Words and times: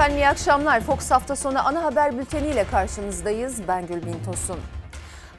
Efendim 0.00 0.18
iyi 0.18 0.28
akşamlar. 0.28 0.80
Fox 0.80 1.10
hafta 1.10 1.36
sonu 1.36 1.68
ana 1.68 1.84
haber 1.84 2.18
bülteniyle 2.18 2.64
karşınızdayız. 2.70 3.68
Ben 3.68 3.86
Gülbin 3.86 4.24
Tosun. 4.24 4.60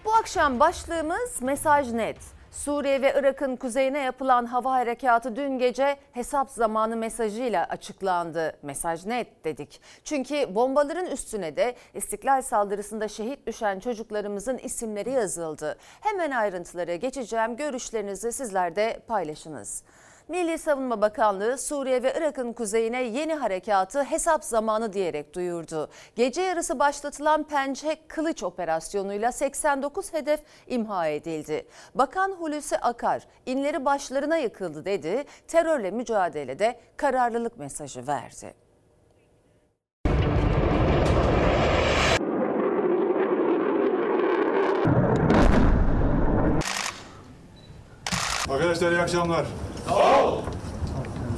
Bu 0.06 0.14
akşam 0.14 0.60
başlığımız 0.60 1.42
mesaj 1.42 1.92
net. 1.92 2.18
Suriye 2.52 3.02
ve 3.02 3.14
Irak'ın 3.20 3.56
kuzeyine 3.56 4.00
yapılan 4.00 4.46
hava 4.46 4.72
harekatı 4.72 5.36
dün 5.36 5.60
gece 5.60 5.98
hesap 6.12 6.50
zamanı 6.50 6.96
mesajıyla 6.96 7.66
açıklandı. 7.66 8.58
Mesaj 8.62 9.06
net 9.06 9.46
dedik. 9.46 9.82
Çünkü 10.04 10.56
bombaların 10.56 11.06
üstüne 11.06 11.56
de 11.56 11.76
istiklal 11.94 12.42
saldırısında 12.42 13.08
şehit 13.08 13.48
düşen 13.48 13.80
çocuklarımızın 13.80 14.58
isimleri 14.58 15.12
yazıldı. 15.12 15.78
Hemen 16.02 16.32
ayrıntılara 16.32 16.96
geçeceğim. 16.96 17.56
Görüşlerinizi 17.56 18.32
sizler 18.32 18.76
de 18.76 19.00
paylaşınız. 19.08 19.84
Milli 20.32 20.58
Savunma 20.58 21.02
Bakanlığı 21.02 21.58
Suriye 21.58 22.04
ve 22.04 22.14
Irak'ın 22.18 22.54
kuzeyine 22.54 23.04
yeni 23.04 23.34
harekatı 23.34 24.04
hesap 24.04 24.44
zamanı 24.44 24.94
diyerek 24.94 25.36
duyurdu. 25.36 25.90
Gece 26.16 26.42
yarısı 26.42 26.80
başlatılan 26.80 27.44
Pençe 27.44 27.98
Kılıç 28.08 28.44
operasyonuyla 28.44 29.32
89 29.32 30.14
hedef 30.14 30.40
imha 30.68 31.08
edildi. 31.08 31.68
Bakan 31.96 32.32
Hulusi 32.32 32.78
Akar 32.78 33.28
inleri 33.46 33.86
başlarına 33.86 34.38
yıkıldı 34.38 34.86
dedi. 34.86 35.24
Terörle 35.48 35.92
mücadelede 35.92 36.80
kararlılık 36.98 37.60
mesajı 37.60 38.08
verdi. 38.08 38.54
Arkadaşlar 48.50 48.92
iyi 48.92 49.02
akşamlar. 49.02 49.46
Sağ 49.88 50.26
ol. 50.26 50.42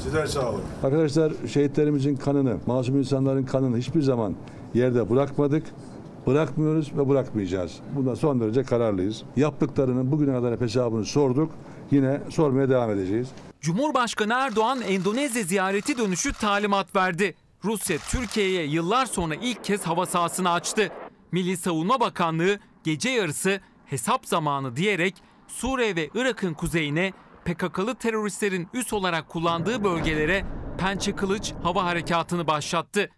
Sizler 0.04 0.26
sağ 0.26 0.50
olun. 0.50 0.62
Arkadaşlar 0.84 1.34
şehitlerimizin 1.54 2.16
kanını, 2.16 2.58
masum 2.66 2.98
insanların 2.98 3.44
kanını 3.44 3.78
hiçbir 3.78 4.02
zaman 4.02 4.36
yerde 4.74 5.10
bırakmadık. 5.10 5.66
Bırakmıyoruz 6.28 6.98
ve 6.98 7.10
bırakmayacağız. 7.10 7.72
Bunda 7.96 8.16
son 8.16 8.40
derece 8.40 8.64
kararlıyız. 8.64 9.24
Yaptıklarının 9.36 10.12
bugüne 10.12 10.34
kadar 10.34 10.62
hesabını 10.62 11.06
sorduk. 11.06 11.52
Yine 11.92 12.22
sormaya 12.30 12.70
devam 12.70 12.90
edeceğiz. 12.90 13.28
Cumhurbaşkanı 13.62 14.34
Erdoğan 14.34 14.82
Endonezya 14.82 15.44
ziyareti 15.44 15.98
dönüşü 15.98 16.34
talimat 16.34 16.96
verdi. 16.96 17.36
Rusya 17.66 17.98
Türkiye'ye 17.98 18.66
yıllar 18.66 19.06
sonra 19.06 19.36
ilk 19.36 19.64
kez 19.64 19.84
hava 19.84 20.06
sahasını 20.06 20.52
açtı. 20.52 20.90
Milli 21.32 21.58
Savunma 21.58 22.00
Bakanlığı 22.00 22.60
gece 22.84 23.10
yarısı 23.10 23.60
hesap 23.86 24.26
zamanı 24.26 24.76
diyerek 24.76 25.16
Suriye 25.48 25.96
ve 25.96 26.10
Irak'ın 26.16 26.54
kuzeyine 26.54 27.14
PKK'lı 27.46 27.96
teröristlerin 27.96 28.68
üs 28.74 28.94
olarak 28.94 29.30
kullandığı 29.30 29.84
bölgelere 29.84 30.46
Pençe 30.78 31.16
Kılıç 31.16 31.54
hava 31.64 31.86
harekatını 31.86 32.48
başlattı. 32.48 33.10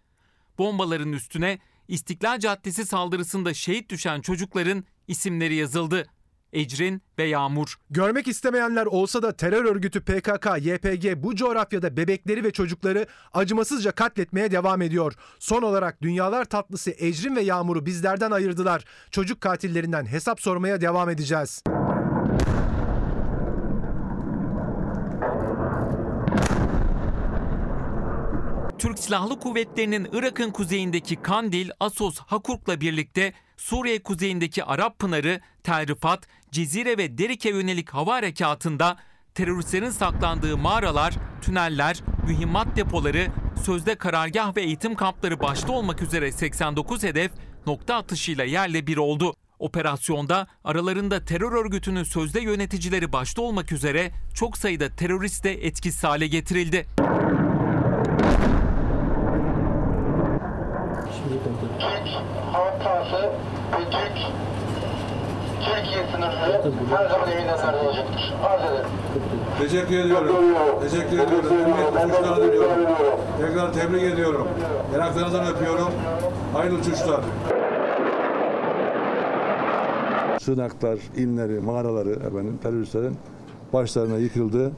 Bombaların 0.58 1.12
üstüne 1.12 1.58
İstiklal 1.88 2.38
Caddesi 2.38 2.86
saldırısında 2.86 3.54
şehit 3.54 3.90
düşen 3.90 4.20
çocukların 4.20 4.84
isimleri 5.08 5.54
yazıldı. 5.54 6.06
Ecrin 6.52 7.02
ve 7.18 7.24
Yağmur. 7.24 7.74
Görmek 7.90 8.28
istemeyenler 8.28 8.86
olsa 8.86 9.22
da 9.22 9.36
terör 9.36 9.64
örgütü 9.64 10.00
PKK, 10.00 10.46
YPG 10.60 11.22
bu 11.22 11.34
coğrafyada 11.34 11.96
bebekleri 11.96 12.44
ve 12.44 12.50
çocukları 12.50 13.06
acımasızca 13.32 13.92
katletmeye 13.92 14.50
devam 14.50 14.82
ediyor. 14.82 15.14
Son 15.38 15.62
olarak 15.62 16.02
dünyalar 16.02 16.44
tatlısı 16.44 16.90
Ecrin 16.98 17.36
ve 17.36 17.40
Yağmur'u 17.40 17.86
bizlerden 17.86 18.30
ayırdılar. 18.30 18.84
Çocuk 19.10 19.40
katillerinden 19.40 20.06
hesap 20.06 20.40
sormaya 20.40 20.80
devam 20.80 21.10
edeceğiz. 21.10 21.62
Türk 28.78 28.98
Silahlı 28.98 29.40
Kuvvetleri'nin 29.40 30.08
Irak'ın 30.12 30.50
kuzeyindeki 30.50 31.16
Kandil, 31.16 31.70
Asos, 31.80 32.18
Hakurk'la 32.18 32.80
birlikte 32.80 33.32
Suriye 33.56 34.02
kuzeyindeki 34.02 34.64
Arap 34.64 34.98
Pınarı, 34.98 35.40
Tel 35.62 35.86
Rifat, 35.88 36.28
Cezire 36.52 36.98
ve 36.98 37.18
Derik'e 37.18 37.50
yönelik 37.50 37.90
hava 37.90 38.14
harekatında 38.14 38.96
teröristlerin 39.34 39.90
saklandığı 39.90 40.56
mağaralar, 40.56 41.14
tüneller, 41.42 42.02
mühimmat 42.26 42.76
depoları, 42.76 43.26
sözde 43.64 43.94
karargah 43.94 44.56
ve 44.56 44.62
eğitim 44.62 44.94
kampları 44.94 45.40
başta 45.40 45.72
olmak 45.72 46.02
üzere 46.02 46.32
89 46.32 47.02
hedef 47.02 47.32
nokta 47.66 47.94
atışıyla 47.94 48.44
yerle 48.44 48.86
bir 48.86 48.96
oldu. 48.96 49.34
Operasyonda 49.58 50.46
aralarında 50.64 51.24
terör 51.24 51.52
örgütünün 51.52 52.04
sözde 52.04 52.40
yöneticileri 52.40 53.12
başta 53.12 53.42
olmak 53.42 53.72
üzere 53.72 54.10
çok 54.34 54.58
sayıda 54.58 54.96
terörist 54.96 55.44
de 55.44 55.66
etkisiz 55.66 56.04
hale 56.04 56.26
getirildi. 56.26 56.86
Türk 61.26 62.08
hava 62.52 62.78
sahası 62.84 63.30
ve 63.72 63.90
Türk 63.90 64.18
Türkiye 65.76 66.06
sınırları 66.12 66.62
her 66.90 67.08
zaman 67.08 67.30
eminönlerde 67.30 67.78
olacaktır. 67.86 68.34
Arz 68.44 68.70
ederim. 68.70 68.86
Teşekkür 69.58 69.98
ediyorum. 69.98 70.36
Teşekkür 70.82 71.18
ediyorum. 71.18 71.52
Emniyet 71.52 72.04
uçuşlarına 72.04 72.36
diliyorum. 72.36 72.86
Tekrar 73.40 73.72
tebrik 73.72 74.02
ediyorum. 74.02 74.48
Yanaklarınızdan 74.92 75.46
öpüyorum. 75.46 75.88
Hayırlı 76.52 76.78
uçuşlar. 76.78 77.20
Sığınaklar, 80.40 80.98
inleri, 81.16 81.60
mağaraları 81.60 82.10
efendim, 82.10 82.58
teröristlerin 82.62 83.16
başlarına 83.72 84.18
yıkıldı 84.18 84.72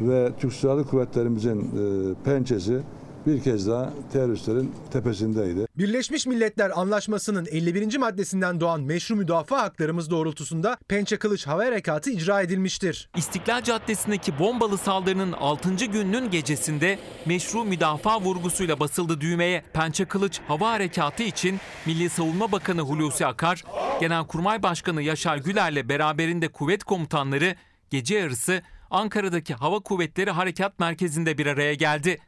ve 0.00 0.30
Türk 0.40 0.52
Silahlı 0.52 0.84
Kuvvetlerimizin 0.84 1.60
e, 1.60 2.14
pençesi 2.24 2.80
bir 3.26 3.42
kez 3.42 3.68
daha 3.68 3.92
teröristlerin 4.12 4.72
tepesindeydi. 4.92 5.66
Birleşmiş 5.78 6.26
Milletler 6.26 6.70
Anlaşması'nın 6.80 7.46
51. 7.50 7.98
maddesinden 7.98 8.60
doğan 8.60 8.80
meşru 8.80 9.16
müdafaa 9.16 9.62
haklarımız 9.62 10.10
doğrultusunda 10.10 10.78
Pençe 10.88 11.16
Kılıç 11.16 11.46
Hava 11.46 11.64
Harekatı 11.64 12.10
icra 12.10 12.42
edilmiştir. 12.42 13.10
İstiklal 13.16 13.62
Caddesi'ndeki 13.62 14.38
bombalı 14.38 14.78
saldırının 14.78 15.32
6. 15.32 15.74
gününün 15.74 16.30
gecesinde 16.30 16.98
meşru 17.26 17.64
müdafaa 17.64 18.20
vurgusuyla 18.20 18.80
basıldı 18.80 19.20
düğmeye. 19.20 19.64
Pençe 19.72 20.04
Kılıç 20.04 20.40
Hava 20.48 20.70
Harekatı 20.70 21.22
için 21.22 21.60
Milli 21.86 22.10
Savunma 22.10 22.52
Bakanı 22.52 22.80
Hulusi 22.80 23.26
Akar, 23.26 23.64
Genelkurmay 24.00 24.62
Başkanı 24.62 25.02
Yaşar 25.02 25.36
Güler'le 25.36 25.88
beraberinde 25.88 26.48
kuvvet 26.48 26.84
komutanları 26.84 27.54
gece 27.90 28.14
yarısı 28.14 28.62
Ankara'daki 28.90 29.54
Hava 29.54 29.80
Kuvvetleri 29.80 30.30
Harekat 30.30 30.78
Merkezi'nde 30.78 31.38
bir 31.38 31.46
araya 31.46 31.74
geldi. 31.74 32.18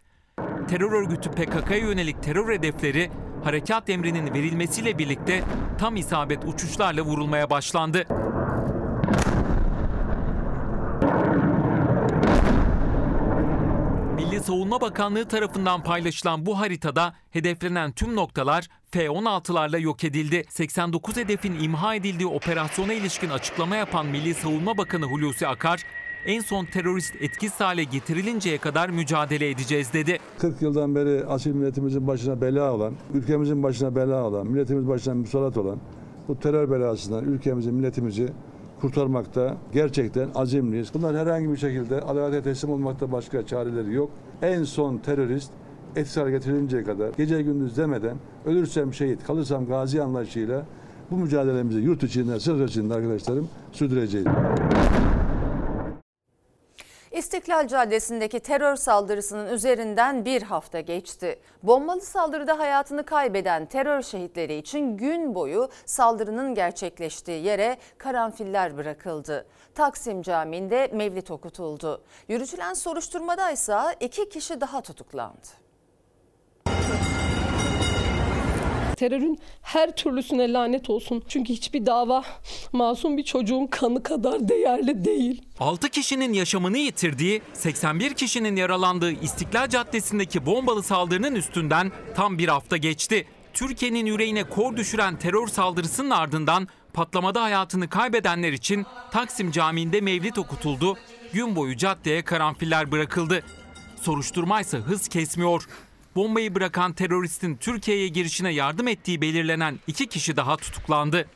Terör 0.68 0.92
örgütü 0.92 1.30
PKK'ya 1.30 1.78
yönelik 1.78 2.22
terör 2.22 2.52
hedefleri 2.52 3.10
harekat 3.44 3.90
emrinin 3.90 4.34
verilmesiyle 4.34 4.98
birlikte 4.98 5.42
tam 5.78 5.96
isabet 5.96 6.44
uçuşlarla 6.44 7.02
vurulmaya 7.02 7.50
başlandı. 7.50 8.06
Milli 14.14 14.40
Savunma 14.40 14.80
Bakanlığı 14.80 15.28
tarafından 15.28 15.82
paylaşılan 15.82 16.46
bu 16.46 16.60
haritada 16.60 17.14
hedeflenen 17.30 17.92
tüm 17.92 18.16
noktalar 18.16 18.68
F-16'larla 18.90 19.80
yok 19.80 20.04
edildi. 20.04 20.44
89 20.48 21.16
hedefin 21.16 21.60
imha 21.60 21.94
edildiği 21.94 22.26
operasyona 22.28 22.92
ilişkin 22.92 23.30
açıklama 23.30 23.76
yapan 23.76 24.06
Milli 24.06 24.34
Savunma 24.34 24.78
Bakanı 24.78 25.04
Hulusi 25.04 25.46
Akar, 25.46 25.80
en 26.26 26.40
son 26.40 26.64
terörist 26.64 27.14
etkisiz 27.20 27.60
hale 27.60 27.84
getirilinceye 27.84 28.58
kadar 28.58 28.88
mücadele 28.88 29.50
edeceğiz 29.50 29.92
dedi. 29.92 30.18
40 30.38 30.62
yıldan 30.62 30.94
beri 30.94 31.26
asil 31.26 31.54
milletimizin 31.54 32.06
başına 32.06 32.40
bela 32.40 32.72
olan, 32.72 32.94
ülkemizin 33.14 33.62
başına 33.62 33.96
bela 33.96 34.24
olan, 34.24 34.46
milletimiz 34.46 34.88
başına 34.88 35.14
musallat 35.14 35.56
olan 35.56 35.78
bu 36.28 36.38
terör 36.38 36.70
belasından 36.70 37.24
ülkemizi, 37.24 37.72
milletimizi 37.72 38.28
kurtarmakta 38.80 39.56
gerçekten 39.72 40.28
azimliyiz. 40.34 40.94
Bunlar 40.94 41.16
herhangi 41.16 41.52
bir 41.52 41.56
şekilde 41.56 42.00
adalete 42.00 42.42
teslim 42.42 42.70
olmakta 42.70 43.12
başka 43.12 43.46
çareleri 43.46 43.94
yok. 43.94 44.10
En 44.42 44.64
son 44.64 44.98
terörist 44.98 45.50
etkisiz 45.96 46.16
hale 46.16 46.30
getirilinceye 46.30 46.84
kadar 46.84 47.10
gece 47.16 47.42
gündüz 47.42 47.76
demeden 47.76 48.16
ölürsem 48.46 48.94
şehit, 48.94 49.24
kalırsam 49.24 49.66
gazi 49.66 50.02
anlayışıyla 50.02 50.66
bu 51.10 51.16
mücadelemizi 51.16 51.80
yurt 51.80 52.02
içinde, 52.02 52.40
sırf 52.40 52.70
içinde 52.70 52.94
arkadaşlarım 52.94 53.48
sürdüreceğiz. 53.72 54.26
İstiklal 57.14 57.68
Caddesi'ndeki 57.68 58.40
terör 58.40 58.76
saldırısının 58.76 59.52
üzerinden 59.52 60.24
bir 60.24 60.42
hafta 60.42 60.80
geçti. 60.80 61.40
Bombalı 61.62 62.00
saldırıda 62.00 62.58
hayatını 62.58 63.04
kaybeden 63.04 63.66
terör 63.66 64.02
şehitleri 64.02 64.54
için 64.54 64.96
gün 64.96 65.34
boyu 65.34 65.68
saldırının 65.86 66.54
gerçekleştiği 66.54 67.44
yere 67.44 67.78
karanfiller 67.98 68.76
bırakıldı. 68.76 69.46
Taksim 69.74 70.22
Camii'nde 70.22 70.90
mevlit 70.92 71.30
okutuldu. 71.30 72.04
Yürütülen 72.28 72.74
soruşturmada 72.74 73.50
ise 73.50 73.76
iki 74.00 74.28
kişi 74.28 74.60
daha 74.60 74.80
tutuklandı. 74.80 75.63
Terörün 79.04 79.38
her 79.62 79.96
türlüsüne 79.96 80.52
lanet 80.52 80.90
olsun. 80.90 81.22
Çünkü 81.28 81.52
hiçbir 81.52 81.86
dava 81.86 82.24
masum 82.72 83.16
bir 83.16 83.22
çocuğun 83.22 83.66
kanı 83.66 84.02
kadar 84.02 84.48
değerli 84.48 85.04
değil. 85.04 85.42
6 85.60 85.88
kişinin 85.88 86.32
yaşamını 86.32 86.78
yitirdiği, 86.78 87.42
81 87.52 88.14
kişinin 88.14 88.56
yaralandığı 88.56 89.12
İstiklal 89.12 89.68
Caddesi'ndeki 89.68 90.46
bombalı 90.46 90.82
saldırının 90.82 91.34
üstünden 91.34 91.92
tam 92.16 92.38
bir 92.38 92.48
hafta 92.48 92.76
geçti. 92.76 93.26
Türkiye'nin 93.54 94.06
yüreğine 94.06 94.44
kor 94.44 94.76
düşüren 94.76 95.18
terör 95.18 95.46
saldırısının 95.46 96.10
ardından 96.10 96.68
patlamada 96.94 97.42
hayatını 97.42 97.88
kaybedenler 97.88 98.52
için 98.52 98.86
Taksim 99.12 99.50
Camii'nde 99.50 100.00
mevlit 100.00 100.38
okutuldu. 100.38 100.96
Gün 101.32 101.56
boyu 101.56 101.76
caddeye 101.76 102.22
karanfiller 102.22 102.92
bırakıldı. 102.92 103.42
Soruşturma 104.02 104.60
ise 104.60 104.78
hız 104.78 105.08
kesmiyor. 105.08 105.68
Bombayı 106.16 106.54
bırakan 106.54 106.92
teröristin 106.92 107.56
Türkiye'ye 107.56 108.08
girişine 108.08 108.52
yardım 108.52 108.88
ettiği 108.88 109.20
belirlenen 109.20 109.78
iki 109.86 110.06
kişi 110.06 110.36
daha 110.36 110.56
tutuklandı. 110.56 111.28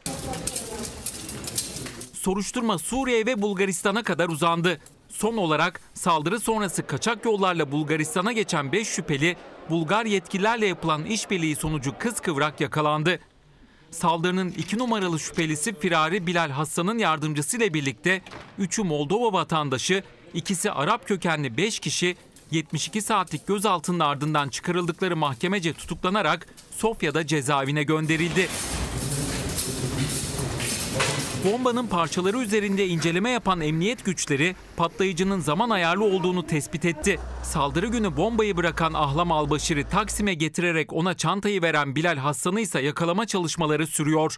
Soruşturma 2.12 2.78
Suriye 2.78 3.26
ve 3.26 3.42
Bulgaristan'a 3.42 4.02
kadar 4.02 4.28
uzandı. 4.28 4.80
Son 5.08 5.36
olarak 5.36 5.80
saldırı 5.94 6.40
sonrası 6.40 6.86
kaçak 6.86 7.24
yollarla 7.24 7.72
Bulgaristan'a 7.72 8.32
geçen 8.32 8.72
5 8.72 8.88
şüpheli 8.88 9.36
Bulgar 9.70 10.06
yetkililerle 10.06 10.66
yapılan 10.66 11.04
işbirliği 11.04 11.56
sonucu 11.56 11.98
kıskıvrak 11.98 12.60
yakalandı. 12.60 13.18
Saldırının 13.90 14.50
2 14.50 14.78
numaralı 14.78 15.20
şüphelisi 15.20 15.74
Firari 15.74 16.26
Bilal 16.26 16.50
Hassan'ın 16.50 16.98
yardımcısıyla 16.98 17.74
birlikte 17.74 18.22
3'ü 18.60 18.84
Moldova 18.84 19.32
vatandaşı, 19.32 20.02
ikisi 20.34 20.70
Arap 20.70 21.08
kökenli 21.08 21.56
5 21.56 21.78
kişi 21.80 22.16
72 22.50 23.02
saatlik 23.02 23.46
gözaltının 23.46 24.00
ardından 24.00 24.48
çıkarıldıkları 24.48 25.16
mahkemece 25.16 25.72
tutuklanarak 25.72 26.46
Sofya'da 26.70 27.26
cezaevine 27.26 27.82
gönderildi. 27.82 28.48
Bombanın 31.44 31.86
parçaları 31.86 32.38
üzerinde 32.38 32.86
inceleme 32.86 33.30
yapan 33.30 33.60
emniyet 33.60 34.04
güçleri 34.04 34.56
patlayıcının 34.76 35.40
zaman 35.40 35.70
ayarlı 35.70 36.04
olduğunu 36.04 36.46
tespit 36.46 36.84
etti. 36.84 37.20
Saldırı 37.42 37.86
günü 37.86 38.16
bombayı 38.16 38.56
bırakan 38.56 38.92
Ahlam 38.92 39.32
Albaşir'i 39.32 39.88
Taksim'e 39.88 40.34
getirerek 40.34 40.92
ona 40.92 41.14
çantayı 41.14 41.62
veren 41.62 41.96
Bilal 41.96 42.16
Hassan'ı 42.16 42.60
ise 42.60 42.80
yakalama 42.80 43.26
çalışmaları 43.26 43.86
sürüyor. 43.86 44.36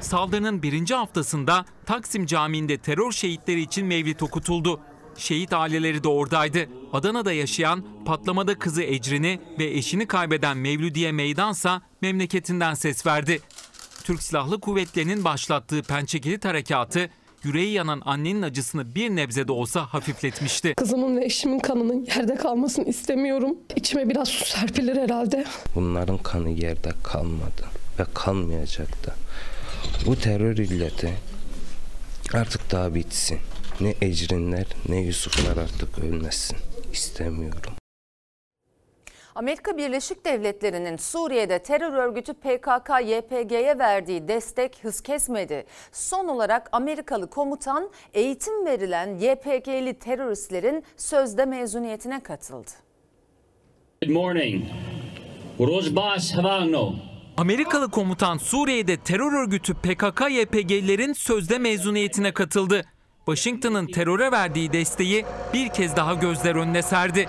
Saldırının 0.00 0.62
birinci 0.62 0.94
haftasında 0.94 1.64
Taksim 1.86 2.26
Camii'nde 2.26 2.78
terör 2.78 3.12
şehitleri 3.12 3.60
için 3.60 3.86
mevlit 3.86 4.22
okutuldu. 4.22 4.80
Şehit 5.18 5.52
aileleri 5.52 6.04
de 6.04 6.08
oradaydı. 6.08 6.68
Adana'da 6.92 7.32
yaşayan, 7.32 7.84
patlamada 8.04 8.58
kızı 8.58 8.82
Ecrin'i 8.82 9.40
ve 9.58 9.64
eşini 9.64 10.06
kaybeden 10.06 10.56
Mevlüdiye 10.56 11.12
Meydansa 11.12 11.82
memleketinden 12.02 12.74
ses 12.74 13.06
verdi. 13.06 13.40
Türk 14.04 14.22
Silahlı 14.22 14.60
Kuvvetleri'nin 14.60 15.24
başlattığı 15.24 15.82
Pençekilit 15.82 16.44
Harekatı, 16.44 17.10
yüreği 17.44 17.72
yanan 17.72 18.02
annenin 18.04 18.42
acısını 18.42 18.94
bir 18.94 19.10
nebze 19.10 19.48
de 19.48 19.52
olsa 19.52 19.86
hafifletmişti. 19.86 20.74
Kızımın 20.74 21.16
ve 21.16 21.24
eşimin 21.24 21.58
kanının 21.58 22.04
yerde 22.04 22.34
kalmasını 22.34 22.88
istemiyorum. 22.88 23.56
İçime 23.76 24.08
biraz 24.08 24.28
su 24.28 24.44
serpilir 24.44 24.96
herhalde. 24.96 25.44
Bunların 25.74 26.18
kanı 26.18 26.50
yerde 26.50 26.92
kalmadı 27.04 27.66
ve 27.98 28.04
kalmayacak 28.14 29.06
da. 29.06 29.14
Bu 30.06 30.16
terör 30.16 30.56
illeti 30.56 31.12
artık 32.34 32.72
daha 32.72 32.94
bitsin. 32.94 33.38
Ne 33.80 33.94
Ecrinler 34.02 34.66
ne 34.88 34.96
Yusuflar 35.00 35.56
artık 35.62 35.98
ölmesin. 35.98 36.56
İstemiyorum. 36.92 37.72
Amerika 39.34 39.76
Birleşik 39.76 40.24
Devletleri'nin 40.24 40.96
Suriye'de 40.96 41.58
terör 41.58 41.92
örgütü 41.92 42.32
PKK-YPG'ye 42.32 43.78
verdiği 43.78 44.28
destek 44.28 44.84
hız 44.84 45.00
kesmedi. 45.00 45.64
Son 45.92 46.28
olarak 46.28 46.68
Amerikalı 46.72 47.30
komutan 47.30 47.90
eğitim 48.14 48.66
verilen 48.66 49.18
YPG'li 49.18 49.94
teröristlerin 49.94 50.84
sözde 50.96 51.44
mezuniyetine 51.44 52.22
katıldı. 52.22 52.70
Good 54.02 54.12
morning. 54.12 54.64
Amerikalı 57.36 57.90
komutan 57.90 58.38
Suriye'de 58.38 58.96
terör 58.96 59.42
örgütü 59.42 59.72
PKK-YPG'lilerin 59.72 61.12
sözde 61.12 61.58
mezuniyetine 61.58 62.32
katıldı. 62.32 62.84
Washington'ın 63.26 63.86
teröre 63.86 64.32
verdiği 64.32 64.72
desteği 64.72 65.24
bir 65.54 65.68
kez 65.68 65.96
daha 65.96 66.14
gözler 66.14 66.54
önüne 66.54 66.82
serdi. 66.82 67.28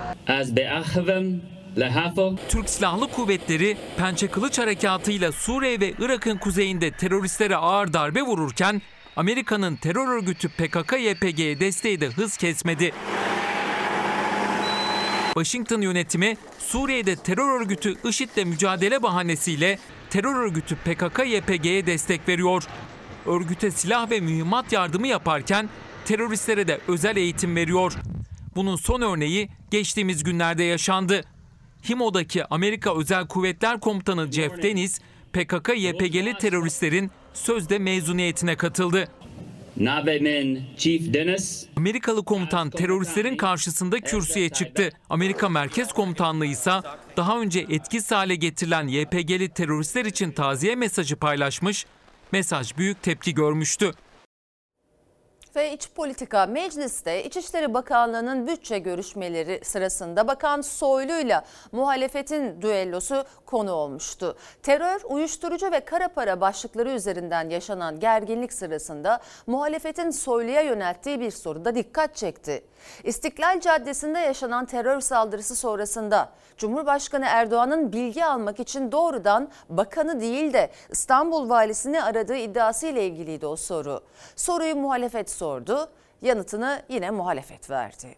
Türk 2.50 2.70
Silahlı 2.70 3.12
Kuvvetleri 3.12 3.78
Pençe 3.98 4.28
Kılıç 4.28 4.60
Harekatı'yla 4.60 5.32
Suriye 5.32 5.80
ve 5.80 5.94
Irak'ın 6.00 6.38
kuzeyinde 6.38 6.92
teröristlere 6.92 7.56
ağır 7.56 7.94
darbe 7.94 8.22
vururken 8.22 8.82
Amerika'nın 9.16 9.76
terör 9.76 10.08
örgütü 10.08 10.48
PKK-YPG'ye 10.48 11.60
desteği 11.60 12.02
de 12.02 12.08
hız 12.08 12.38
kesmedi. 12.38 12.94
Washington 15.34 15.82
yönetimi 15.82 16.38
Suriye'de 16.60 17.16
terör 17.16 17.62
örgütü 17.62 17.96
IŞİD'le 18.10 18.46
mücadele 18.46 19.04
bahanesiyle 19.04 19.80
terör 20.10 20.36
örgütü 20.36 20.76
PKK-YPG'ye 20.86 21.86
destek 21.86 22.28
veriyor. 22.28 22.64
Örgüte 23.26 23.72
silah 23.72 24.12
ve 24.12 24.20
mühimmat 24.20 24.72
yardımı 24.72 25.08
yaparken 25.08 25.70
teröristlere 26.08 26.68
de 26.68 26.80
özel 26.88 27.18
eğitim 27.18 27.56
veriyor. 27.56 27.94
Bunun 28.56 28.76
son 28.76 29.02
örneği 29.02 29.50
geçtiğimiz 29.72 30.24
günlerde 30.24 30.64
yaşandı. 30.64 31.22
Himo'daki 31.90 32.46
Amerika 32.46 33.00
Özel 33.00 33.28
Kuvvetler 33.28 33.80
Komutanı 33.80 34.32
Jeff 34.32 34.64
Deniz, 34.64 35.02
PKK-YPG'li 35.34 36.38
teröristlerin 36.38 37.12
sözde 37.34 37.80
mezuniyetine 37.80 38.56
katıldı. 38.56 39.08
Chief 40.78 41.14
Dennis. 41.14 41.66
Amerikalı 41.76 42.26
komutan 42.26 42.70
teröristlerin 42.70 43.38
karşısında 43.38 44.00
kürsüye 44.00 44.50
çıktı. 44.50 44.90
Amerika 45.10 45.50
Merkez 45.50 45.94
Komutanlığı 45.94 46.46
ise 46.46 46.72
daha 47.18 47.40
önce 47.40 47.60
etkisiz 47.60 48.12
hale 48.12 48.36
getirilen 48.36 48.88
YPG'li 48.88 49.50
teröristler 49.50 50.06
için 50.06 50.32
taziye 50.32 50.76
mesajı 50.76 51.16
paylaşmış. 51.16 51.86
Mesaj 52.32 52.78
büyük 52.78 53.04
tepki 53.04 53.34
görmüştü. 53.34 53.92
Ve 55.58 55.74
iç 55.74 55.90
politika 55.96 56.46
mecliste 56.46 57.24
İçişleri 57.24 57.74
Bakanlığı'nın 57.74 58.48
bütçe 58.48 58.80
görüşmeleri 58.80 59.60
sırasında 59.64 60.28
Bakan 60.28 60.62
Soylu'yla 60.62 61.44
muhalefetin 61.72 62.62
düellosu 62.62 63.24
konu 63.46 63.72
olmuştu. 63.72 64.38
Terör, 64.64 65.02
uyuşturucu 65.10 65.72
ve 65.72 65.80
kara 65.80 66.08
para 66.08 66.42
başlıkları 66.42 66.90
üzerinden 66.90 67.50
yaşanan 67.50 68.00
gerginlik 68.00 68.54
sırasında 68.54 69.20
muhalefetin 69.48 70.10
Soylu'ya 70.10 70.62
yönelttiği 70.62 71.20
bir 71.20 71.32
soruda 71.32 71.76
dikkat 71.76 72.16
çekti. 72.16 72.64
İstiklal 73.04 73.60
Caddesi'nde 73.60 74.20
yaşanan 74.20 74.66
terör 74.66 75.00
saldırısı 75.00 75.56
sonrasında 75.56 76.30
Cumhurbaşkanı 76.58 77.26
Erdoğan'ın 77.28 77.94
bilgi 77.94 78.26
almak 78.26 78.60
için 78.60 78.92
doğrudan 78.92 79.50
bakanı 79.70 80.22
değil 80.22 80.54
de 80.54 80.72
İstanbul 80.90 81.50
valisini 81.50 82.04
aradığı 82.04 82.36
iddiası 82.36 82.88
ile 82.88 83.08
ilgiliydi 83.08 83.46
o 83.46 83.56
soru. 83.56 84.02
Soruyu 84.36 84.76
muhalefet 84.76 85.30
sordu, 85.30 85.47
yanıtını 86.22 86.84
yine 86.90 87.12
muhalefet 87.12 87.70
verdi. 87.70 88.16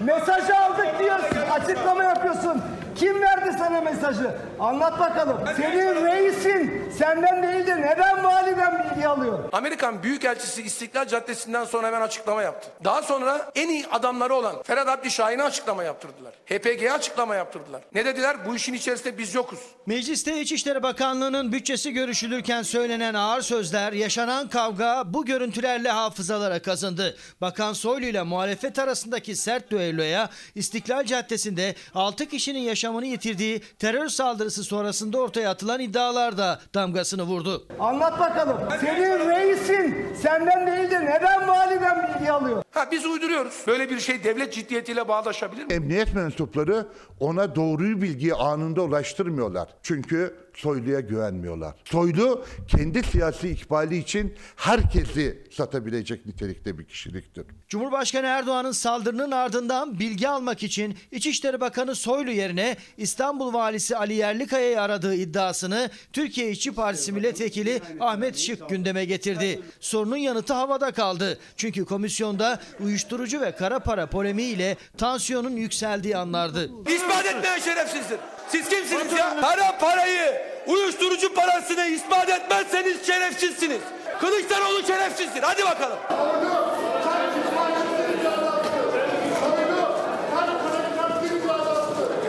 Mesajı 0.00 0.56
aldık 0.58 0.98
diyorsun, 0.98 1.50
açıklama 1.50 2.04
yapıyorsun. 2.04 2.62
Kim 2.96 3.22
verdi 3.22 3.56
sana 3.58 3.80
mesajı? 3.80 4.34
Anlat 4.60 5.00
bakalım. 5.00 5.40
Senin 5.56 6.04
reisin 6.06 6.90
senden 6.98 7.42
değil 7.42 7.66
de 7.66 7.76
neden 7.80 8.24
validen 8.24 8.84
bilgi 8.84 9.08
alıyor? 9.08 9.38
Amerikan 9.52 10.02
Büyükelçisi 10.02 10.62
İstiklal 10.62 11.06
Caddesi'nden 11.08 11.64
sonra 11.64 11.86
hemen 11.86 12.00
açıklama 12.00 12.42
yaptı. 12.42 12.68
Daha 12.84 13.02
sonra 13.02 13.50
en 13.54 13.68
iyi 13.68 13.86
adamları 13.86 14.34
olan 14.34 14.62
Ferhat 14.62 14.88
Abdi 14.88 15.10
Şahin'e 15.10 15.42
açıklama 15.42 15.84
yaptırdılar. 15.84 16.34
HPG'ye 16.46 16.92
açıklama 16.92 17.34
yaptırdılar. 17.34 17.82
Ne 17.94 18.04
dediler? 18.04 18.36
Bu 18.46 18.56
işin 18.56 18.74
içerisinde 18.74 19.18
biz 19.18 19.34
yokuz. 19.34 19.58
Mecliste 19.86 20.40
İçişleri 20.40 20.82
Bakanlığı'nın 20.82 21.52
bütçesi 21.52 21.92
görüşülürken 21.92 22.62
söylenen 22.62 23.14
ağır 23.14 23.40
sözler, 23.42 23.92
yaşanan 23.92 24.48
kavga 24.48 25.02
bu 25.06 25.24
görüntülerle 25.24 25.90
hafızalara 25.90 26.62
kazındı. 26.62 27.16
Bakan 27.40 27.72
Soylu 27.72 28.06
ile 28.06 28.22
muhalefet 28.22 28.78
arasındaki 28.78 29.36
sert 29.36 29.70
düelloya 29.92 30.30
İstiklal 30.54 31.04
Caddesi'nde 31.04 31.74
6 31.94 32.26
kişinin 32.26 32.58
yaşamını 32.58 33.06
yitirdiği 33.06 33.60
terör 33.78 34.08
saldırısı 34.08 34.64
sonrasında 34.64 35.18
ortaya 35.18 35.50
atılan 35.50 35.80
iddialar 35.80 36.38
da 36.38 36.60
damgasını 36.74 37.22
vurdu. 37.22 37.66
Anlat 37.78 38.20
bakalım. 38.20 38.58
Senin 38.80 39.28
reisin 39.28 40.14
senden 40.22 40.66
değil 40.66 40.90
de 40.90 41.00
neden 41.04 41.48
validen 41.48 42.14
bilgi 42.18 42.32
alıyor? 42.32 42.62
Ha 42.70 42.88
biz 42.92 43.06
uyduruyoruz. 43.06 43.64
Böyle 43.66 43.90
bir 43.90 44.00
şey 44.00 44.24
devlet 44.24 44.52
ciddiyetiyle 44.54 45.08
bağdaşabilir 45.08 45.64
mi? 45.64 45.72
Emniyet 45.72 46.14
mensupları 46.14 46.86
ona 47.20 47.54
doğruyu 47.54 48.02
bilgiyi 48.02 48.34
anında 48.34 48.82
ulaştırmıyorlar. 48.82 49.68
Çünkü 49.82 50.34
Soylu'ya 50.54 51.00
güvenmiyorlar. 51.00 51.74
Soylu 51.84 52.44
kendi 52.68 53.02
siyasi 53.02 53.50
ikbali 53.50 53.98
için 53.98 54.34
herkesi 54.56 55.42
satabilecek 55.50 56.26
nitelikte 56.26 56.78
bir 56.78 56.84
kişiliktir. 56.84 57.44
Cumhurbaşkanı 57.68 58.26
Erdoğan'ın 58.26 58.72
saldırının 58.72 59.30
ardından 59.30 59.98
bilgi 60.00 60.28
almak 60.28 60.62
için 60.62 60.96
İçişleri 61.10 61.60
Bakanı 61.60 61.94
Soylu 61.94 62.30
yerine 62.30 62.76
İstanbul 62.96 63.52
Valisi 63.52 63.96
Ali 63.96 64.14
Yerlikaya'yı 64.14 64.80
aradığı 64.80 65.14
iddiasını 65.14 65.90
Türkiye 66.12 66.50
İşçi 66.50 66.74
Partisi 66.74 67.12
Milletvekili 67.12 67.80
Ahmet 68.00 68.36
Şık 68.38 68.68
gündeme 68.68 69.04
getirdi. 69.04 69.60
Sorunun 69.80 70.16
yanıtı 70.16 70.52
havada 70.54 70.92
kaldı. 70.92 71.38
Çünkü 71.56 71.84
komisyonda 71.84 72.60
uyuşturucu 72.80 73.40
ve 73.40 73.52
kara 73.52 73.78
para 73.78 74.06
polemiğiyle 74.06 74.76
tansiyonun 74.98 75.56
yükseldiği 75.56 76.16
anlardı. 76.16 76.70
İspat 76.94 77.26
etmeyen 77.26 77.58
şerefsizdir. 77.58 78.18
Siz 78.48 78.68
kimsiniz 78.68 79.12
ya? 79.12 79.40
Para 79.40 79.78
parayı, 79.78 80.42
uyuşturucu 80.66 81.34
parasını 81.34 81.86
ispat 81.86 82.28
etmezseniz 82.28 83.06
şerefsizsiniz. 83.06 83.80
Kılıçdaroğlu 84.20 84.86
şerefsizdir. 84.86 85.42
Hadi 85.42 85.62
bakalım. 85.64 85.98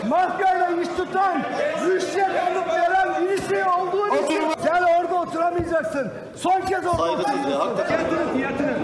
Mafyayla 0.08 0.70
iş 0.82 0.88
tutan, 0.88 1.42
rüşvet 1.86 2.30
alıp 2.30 2.68
veren 2.68 3.20
birisi 3.20 3.64
olduğu 3.64 4.06
için 4.24 4.42
sen 4.64 4.82
orada 4.82 5.14
oturamayacaksın. 5.14 6.12
Son 6.36 6.60
kez 6.60 6.86
orada 6.86 7.02
oturacaksın. 7.02 7.42
Fiyatını, 7.86 8.32
fiyatını. 8.34 8.76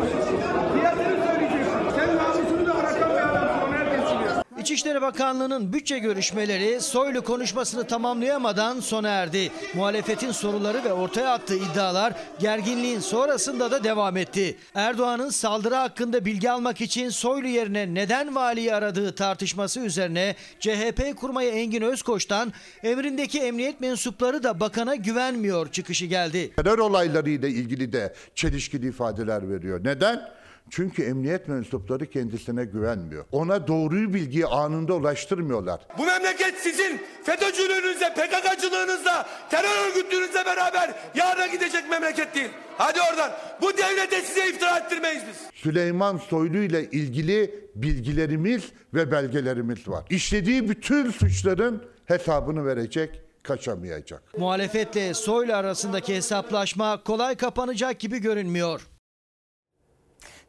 Fiyatını 0.74 1.26
söyleyeceksin. 1.26 1.72
Sen 1.96 2.16
namusunu 2.16 2.66
da 2.66 2.76
bırakan 2.76 3.10
bir 3.10 3.22
adamsın. 3.22 3.60
Onu 3.68 3.74
herkes 3.74 4.00
biliyor. 4.14 4.32
İçişleri 4.72 5.02
Bakanlığı'nın 5.02 5.72
bütçe 5.72 5.98
görüşmeleri 5.98 6.80
Soylu 6.80 7.22
konuşmasını 7.22 7.84
tamamlayamadan 7.84 8.80
sona 8.80 9.08
erdi. 9.08 9.50
Muhalefetin 9.74 10.32
soruları 10.32 10.84
ve 10.84 10.92
ortaya 10.92 11.32
attığı 11.32 11.56
iddialar 11.56 12.12
gerginliğin 12.38 13.00
sonrasında 13.00 13.70
da 13.70 13.84
devam 13.84 14.16
etti. 14.16 14.56
Erdoğan'ın 14.74 15.30
saldırı 15.30 15.74
hakkında 15.74 16.24
bilgi 16.24 16.50
almak 16.50 16.80
için 16.80 17.08
Soylu 17.08 17.46
yerine 17.46 17.94
neden 17.94 18.34
valiyi 18.34 18.74
aradığı 18.74 19.14
tartışması 19.14 19.80
üzerine 19.80 20.36
CHP 20.60 21.16
kurmayı 21.16 21.50
Engin 21.50 21.82
Özkoç'tan 21.82 22.52
emrindeki 22.82 23.40
emniyet 23.40 23.80
mensupları 23.80 24.42
da 24.42 24.60
bakana 24.60 24.94
güvenmiyor 24.94 25.72
çıkışı 25.72 26.06
geldi. 26.06 26.52
Terör 26.56 26.78
olaylarıyla 26.78 27.48
ilgili 27.48 27.92
de 27.92 28.14
çelişkili 28.34 28.88
ifadeler 28.88 29.50
veriyor. 29.50 29.84
Neden? 29.84 30.41
Çünkü 30.70 31.02
emniyet 31.02 31.48
mensupları 31.48 32.06
kendisine 32.06 32.64
güvenmiyor. 32.64 33.24
Ona 33.32 33.66
doğruyu 33.66 34.14
bilgiyi 34.14 34.46
anında 34.46 34.94
ulaştırmıyorlar. 34.94 35.80
Bu 35.98 36.06
memleket 36.06 36.54
sizin 36.58 37.00
FETÖ'cülüğünüzle, 37.22 38.14
PKK'cılığınızla, 38.14 39.26
terör 39.50 39.90
örgütlüğünüzle 39.90 40.44
beraber 40.46 40.94
yarına 41.14 41.46
gidecek 41.46 41.90
memleket 41.90 42.34
değil. 42.34 42.48
Hadi 42.78 42.98
oradan. 43.10 43.32
Bu 43.62 43.72
devlete 43.76 44.20
size 44.20 44.48
iftira 44.48 44.78
ettirmeyiz 44.78 45.22
biz. 45.28 45.36
Süleyman 45.60 46.16
Soylu 46.16 46.58
ile 46.58 46.90
ilgili 46.90 47.54
bilgilerimiz 47.74 48.64
ve 48.94 49.10
belgelerimiz 49.12 49.88
var. 49.88 50.04
İşlediği 50.10 50.68
bütün 50.68 51.10
suçların 51.10 51.82
hesabını 52.06 52.66
verecek, 52.66 53.22
kaçamayacak. 53.42 54.22
Muhalefetle 54.38 55.14
Soylu 55.14 55.54
arasındaki 55.54 56.16
hesaplaşma 56.16 57.02
kolay 57.02 57.36
kapanacak 57.36 58.00
gibi 58.00 58.18
görünmüyor. 58.18 58.80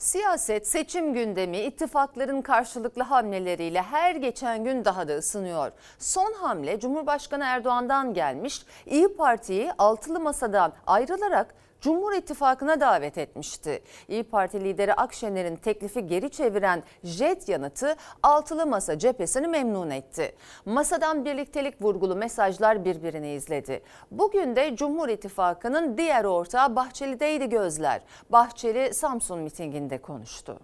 Siyaset, 0.04 0.68
seçim 0.68 1.14
gündemi, 1.14 1.58
ittifakların 1.58 2.42
karşılıklı 2.42 3.04
hamleleriyle 3.04 3.82
her 3.82 4.16
geçen 4.16 4.64
gün 4.64 4.86
daha 4.86 5.08
da 5.08 5.18
ısınıyor. 5.18 5.72
Son 6.00 6.34
hamle 6.34 6.80
Cumhurbaşkanı 6.80 7.44
Erdoğan'dan 7.44 8.14
gelmiş, 8.14 8.66
İyi 8.86 9.16
Parti'yi 9.16 9.72
altılı 9.78 10.20
masadan 10.20 10.74
ayrılarak 10.88 11.56
Cumhur 11.84 12.14
İttifakı'na 12.14 12.80
davet 12.80 13.18
etmişti. 13.18 13.82
İyi 14.10 14.24
Parti 14.24 14.64
lideri 14.64 14.94
Akşener'in 14.94 15.56
teklifi 15.56 16.08
geri 16.08 16.30
çeviren 16.30 16.84
jet 17.04 17.50
yanıtı 17.50 17.96
altılı 18.24 18.66
masa 18.66 19.00
cephesini 19.00 19.48
memnun 19.48 19.90
etti. 19.90 20.36
Masadan 20.66 21.26
birliktelik 21.26 21.82
vurgulu 21.82 22.16
mesajlar 22.16 22.86
birbirini 22.86 23.34
izledi. 23.34 23.82
Bugün 24.12 24.56
de 24.56 24.76
Cumhur 24.76 25.10
İttifakı'nın 25.10 25.98
diğer 25.98 26.24
ortağı 26.24 26.76
Bahçeli'deydi 26.76 27.50
gözler. 27.50 28.02
Bahçeli 28.30 28.94
Samsun 28.94 29.40
mitinginde 29.40 29.98
konuştu. 29.98 30.60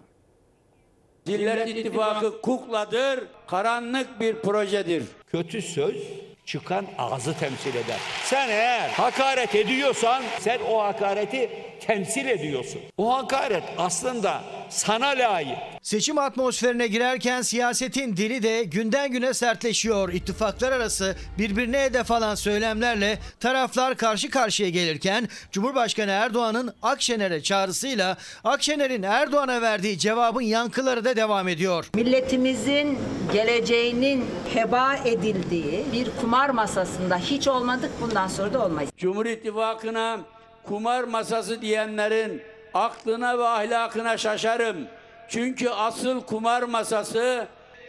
Millet 1.26 1.68
İttifakı 1.68 2.40
kukladır, 2.40 3.28
karanlık 3.46 4.20
bir 4.20 4.42
projedir. 4.42 5.04
Kötü 5.26 5.62
söz 5.62 6.29
çıkan 6.50 6.86
ağzı 6.98 7.38
temsil 7.38 7.74
eder. 7.74 7.96
Sen 8.24 8.48
eğer 8.48 8.88
hakaret 8.90 9.54
ediyorsan 9.54 10.22
sen 10.40 10.58
o 10.70 10.82
hakareti 10.82 11.50
temsil 11.86 12.26
ediyorsun. 12.26 12.80
O 12.98 13.16
hakaret 13.16 13.62
aslında 13.78 14.40
sana 14.68 15.06
layık. 15.06 15.58
Seçim 15.82 16.18
atmosferine 16.18 16.86
girerken 16.86 17.42
siyasetin 17.42 18.16
dili 18.16 18.42
de 18.42 18.64
günden 18.64 19.12
güne 19.12 19.34
sertleşiyor. 19.34 20.12
İttifaklar 20.12 20.72
arası 20.72 21.16
birbirine 21.38 21.80
hedef 21.82 22.10
alan 22.10 22.34
söylemlerle 22.34 23.18
taraflar 23.40 23.96
karşı 23.96 24.30
karşıya 24.30 24.68
gelirken 24.68 25.28
Cumhurbaşkanı 25.52 26.10
Erdoğan'ın 26.10 26.74
Akşener'e 26.82 27.42
çağrısıyla 27.42 28.16
Akşener'in 28.44 29.02
Erdoğan'a 29.02 29.62
verdiği 29.62 29.98
cevabın 29.98 30.40
yankıları 30.40 31.04
da 31.04 31.16
devam 31.16 31.48
ediyor. 31.48 31.90
Milletimizin 31.94 32.98
geleceğinin 33.32 34.24
heba 34.54 34.96
edildiği 34.96 35.84
bir 35.92 36.08
kumar 36.20 36.50
masasında 36.50 37.16
hiç 37.18 37.48
olmadık 37.48 37.90
bundan 38.00 38.28
sonra 38.28 38.54
da 38.54 38.64
olmayız. 38.64 38.90
Cumhur 38.96 39.26
İttifakı'na 39.26 40.20
kumar 40.66 41.04
masası 41.04 41.62
diyenlerin 41.62 42.42
aklına 42.74 43.38
ve 43.38 43.46
ahlakına 43.46 44.16
şaşarım. 44.16 44.76
Çünkü 45.28 45.68
asıl 45.68 46.20
kumar 46.20 46.62
masası 46.62 47.46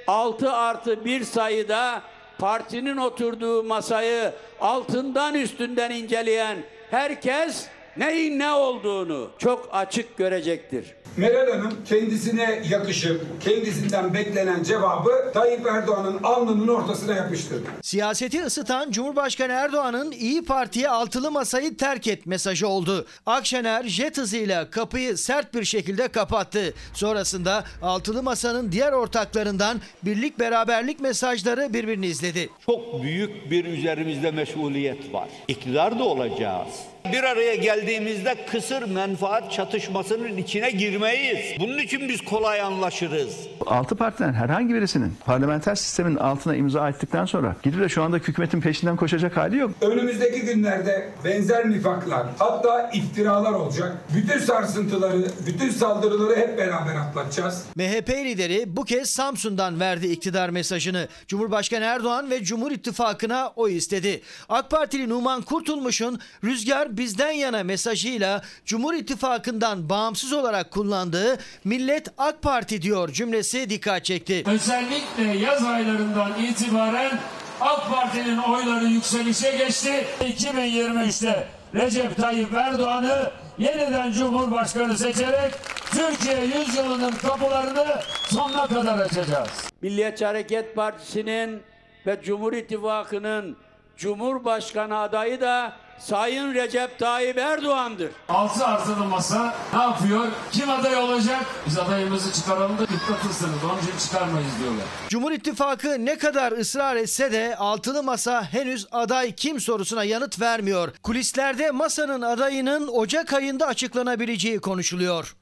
6 0.07 0.51
artı 0.51 1.05
1 1.05 1.23
sayıda 1.23 2.01
partinin 2.39 2.97
oturduğu 2.97 3.63
masayı 3.63 4.33
altından 4.61 5.35
üstünden 5.35 5.91
inceleyen 5.91 6.57
herkes 6.91 7.67
neyin 7.97 8.39
ne 8.39 8.51
olduğunu 8.51 9.29
çok 9.37 9.69
açık 9.71 10.17
görecektir. 10.17 10.85
Meral 11.17 11.51
Hanım 11.51 11.73
kendisine 11.85 12.61
yakışıp 12.69 13.25
kendisinden 13.43 14.13
beklenen 14.13 14.63
cevabı 14.63 15.31
Tayyip 15.33 15.67
Erdoğan'ın 15.67 16.23
alnının 16.23 16.67
ortasına 16.67 17.15
yapıştırdı. 17.15 17.67
Siyaseti 17.81 18.43
ısıtan 18.43 18.91
Cumhurbaşkanı 18.91 19.51
Erdoğan'ın 19.51 20.11
İyi 20.11 20.45
Parti'ye 20.45 20.89
altılı 20.89 21.31
masayı 21.31 21.77
terk 21.77 22.07
et 22.07 22.25
mesajı 22.25 22.67
oldu. 22.67 23.07
Akşener 23.25 23.83
jet 23.83 24.17
hızıyla 24.17 24.69
kapıyı 24.69 25.17
sert 25.17 25.53
bir 25.53 25.63
şekilde 25.63 26.07
kapattı. 26.07 26.73
Sonrasında 26.93 27.63
altılı 27.81 28.23
masanın 28.23 28.71
diğer 28.71 28.91
ortaklarından 28.91 29.81
birlik 30.03 30.39
beraberlik 30.39 30.99
mesajları 30.99 31.73
birbirini 31.73 32.05
izledi. 32.05 32.49
Çok 32.65 33.03
büyük 33.03 33.51
bir 33.51 33.65
üzerimizde 33.65 34.31
mesuliyet 34.31 35.13
var. 35.13 35.29
İktidar 35.47 35.99
da 35.99 36.03
olacağız. 36.03 36.67
Bir 37.05 37.23
araya 37.23 37.55
geldiğimizde 37.55 38.35
kısır 38.51 38.83
menfaat 38.83 39.51
çatışmasının 39.51 40.37
içine 40.37 40.71
girmeyiz. 40.71 41.59
Bunun 41.59 41.77
için 41.77 42.09
biz 42.09 42.21
kolay 42.21 42.61
anlaşırız. 42.61 43.35
Altı 43.65 43.95
partiden 43.95 44.33
herhangi 44.33 44.73
birisinin 44.73 45.13
parlamenter 45.25 45.75
sistemin 45.75 46.15
altına 46.15 46.55
imza 46.55 46.89
ettikten 46.89 47.25
sonra 47.25 47.55
gidip 47.63 47.79
de 47.79 47.89
şu 47.89 48.03
anda 48.03 48.17
hükümetin 48.17 48.61
peşinden 48.61 48.95
koşacak 48.95 49.37
hali 49.37 49.57
yok. 49.57 49.71
Önümüzdeki 49.81 50.41
günlerde 50.41 51.09
benzer 51.25 51.69
nifaklar 51.69 52.27
hatta 52.39 52.89
iftiralar 52.93 53.51
olacak. 53.53 53.97
Bütün 54.15 54.39
sarsıntıları, 54.39 55.25
bütün 55.47 55.69
saldırıları 55.69 56.35
hep 56.35 56.57
beraber 56.57 56.95
atlatacağız. 56.95 57.65
MHP 57.75 58.09
lideri 58.09 58.63
bu 58.67 58.85
kez 58.85 59.09
Samsun'dan 59.09 59.79
verdi 59.79 60.07
iktidar 60.07 60.49
mesajını. 60.49 61.07
Cumhurbaşkanı 61.27 61.83
Erdoğan 61.85 62.29
ve 62.29 62.43
Cumhur 62.43 62.71
İttifakı'na 62.71 63.51
oy 63.55 63.77
istedi. 63.77 64.21
AK 64.49 64.71
Partili 64.71 65.09
Numan 65.09 65.41
Kurtulmuş'un 65.41 66.19
rüzgar 66.43 66.90
bizden 66.97 67.31
yana 67.31 67.63
mesajıyla 67.63 68.41
Cumhur 68.65 68.93
İttifakı'ndan 68.93 69.89
bağımsız 69.89 70.33
olarak 70.33 70.71
kullandığı 70.71 71.37
millet 71.63 72.07
AK 72.17 72.41
Parti 72.41 72.81
diyor 72.81 73.09
cümlesi 73.13 73.69
dikkat 73.69 74.05
çekti. 74.05 74.43
Özellikle 74.47 75.37
yaz 75.37 75.63
aylarından 75.63 76.43
itibaren 76.43 77.19
AK 77.61 77.89
Parti'nin 77.89 78.37
oyları 78.37 78.85
yükselişe 78.85 79.57
geçti. 79.57 80.05
2023'te 80.21 81.47
Recep 81.75 82.17
Tayyip 82.17 82.53
Erdoğan'ı 82.53 83.31
yeniden 83.57 84.11
Cumhurbaşkanı 84.11 84.97
seçerek 84.97 85.53
Türkiye 85.91 86.45
yüzyılının 86.45 87.11
kapılarını 87.11 87.85
sonuna 88.29 88.67
kadar 88.67 88.99
açacağız. 88.99 89.49
Milliyetçi 89.81 90.25
Hareket 90.25 90.75
Partisi'nin 90.75 91.61
ve 92.07 92.21
Cumhur 92.23 92.53
İttifakı'nın 92.53 93.57
Cumhurbaşkanı 94.01 94.97
adayı 94.97 95.41
da 95.41 95.73
Sayın 95.99 96.53
Recep 96.53 96.99
Tayyip 96.99 97.37
Erdoğan'dır. 97.37 98.09
Altı 98.29 98.65
artılı 98.65 99.05
masa 99.05 99.55
ne 99.73 99.81
yapıyor? 99.81 100.27
Kim 100.51 100.69
aday 100.69 100.95
olacak? 100.95 101.45
Biz 101.67 101.77
adayımızı 101.77 102.33
çıkaralım 102.33 102.77
da 102.77 102.87
dikkatlısınız. 102.87 103.63
Onun 103.71 103.81
için 103.81 103.97
çıkarmayız 103.97 104.59
diyorlar. 104.59 104.85
Cumhur 105.09 105.31
İttifakı 105.31 106.05
ne 106.05 106.17
kadar 106.17 106.51
ısrar 106.51 106.95
etse 106.95 107.31
de 107.31 107.55
altılı 107.55 108.03
masa 108.03 108.43
henüz 108.43 108.87
aday 108.91 109.35
kim 109.35 109.59
sorusuna 109.59 110.03
yanıt 110.03 110.41
vermiyor. 110.41 110.93
Kulislerde 111.03 111.71
masanın 111.71 112.21
adayının 112.21 112.87
Ocak 112.87 113.33
ayında 113.33 113.67
açıklanabileceği 113.67 114.59
konuşuluyor. 114.59 115.35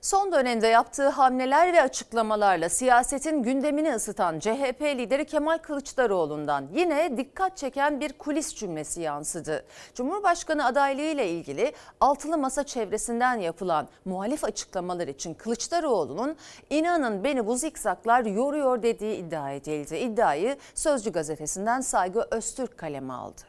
Son 0.00 0.32
dönemde 0.32 0.66
yaptığı 0.66 1.08
hamleler 1.08 1.72
ve 1.72 1.82
açıklamalarla 1.82 2.68
siyasetin 2.68 3.42
gündemini 3.42 3.94
ısıtan 3.94 4.38
CHP 4.38 4.82
lideri 4.82 5.24
Kemal 5.24 5.58
Kılıçdaroğlu'ndan 5.58 6.66
yine 6.74 7.16
dikkat 7.16 7.56
çeken 7.56 8.00
bir 8.00 8.12
kulis 8.12 8.54
cümlesi 8.54 9.00
yansıdı. 9.00 9.64
Cumhurbaşkanı 9.94 10.66
adaylığı 10.66 11.02
ile 11.02 11.28
ilgili 11.30 11.72
altılı 12.00 12.38
masa 12.38 12.64
çevresinden 12.64 13.34
yapılan 13.34 13.88
muhalif 14.04 14.44
açıklamalar 14.44 15.08
için 15.08 15.34
Kılıçdaroğlu'nun 15.34 16.36
inanın 16.70 17.24
beni 17.24 17.46
bu 17.46 17.56
zikzaklar 17.56 18.24
yoruyor 18.24 18.82
dediği 18.82 19.16
iddia 19.16 19.52
edildi. 19.52 19.96
İddiayı 19.96 20.56
Sözcü 20.74 21.12
gazetesinden 21.12 21.80
Saygı 21.80 22.26
Öztürk 22.30 22.78
kaleme 22.78 23.12
aldı. 23.12 23.40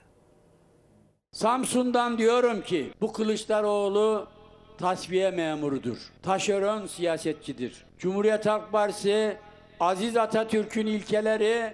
Samsun'dan 1.31 2.17
diyorum 2.17 2.61
ki 2.61 2.93
bu 3.01 3.13
Kılıçdaroğlu 3.13 4.27
tasfiye 4.79 5.31
memurudur. 5.31 5.97
Taşeron 6.23 6.87
siyasetçidir. 6.87 7.73
Cumhuriyet 7.99 8.45
Halk 8.45 8.71
Partisi 8.71 9.37
Aziz 9.79 10.17
Atatürk'ün 10.17 10.87
ilkeleri 10.87 11.73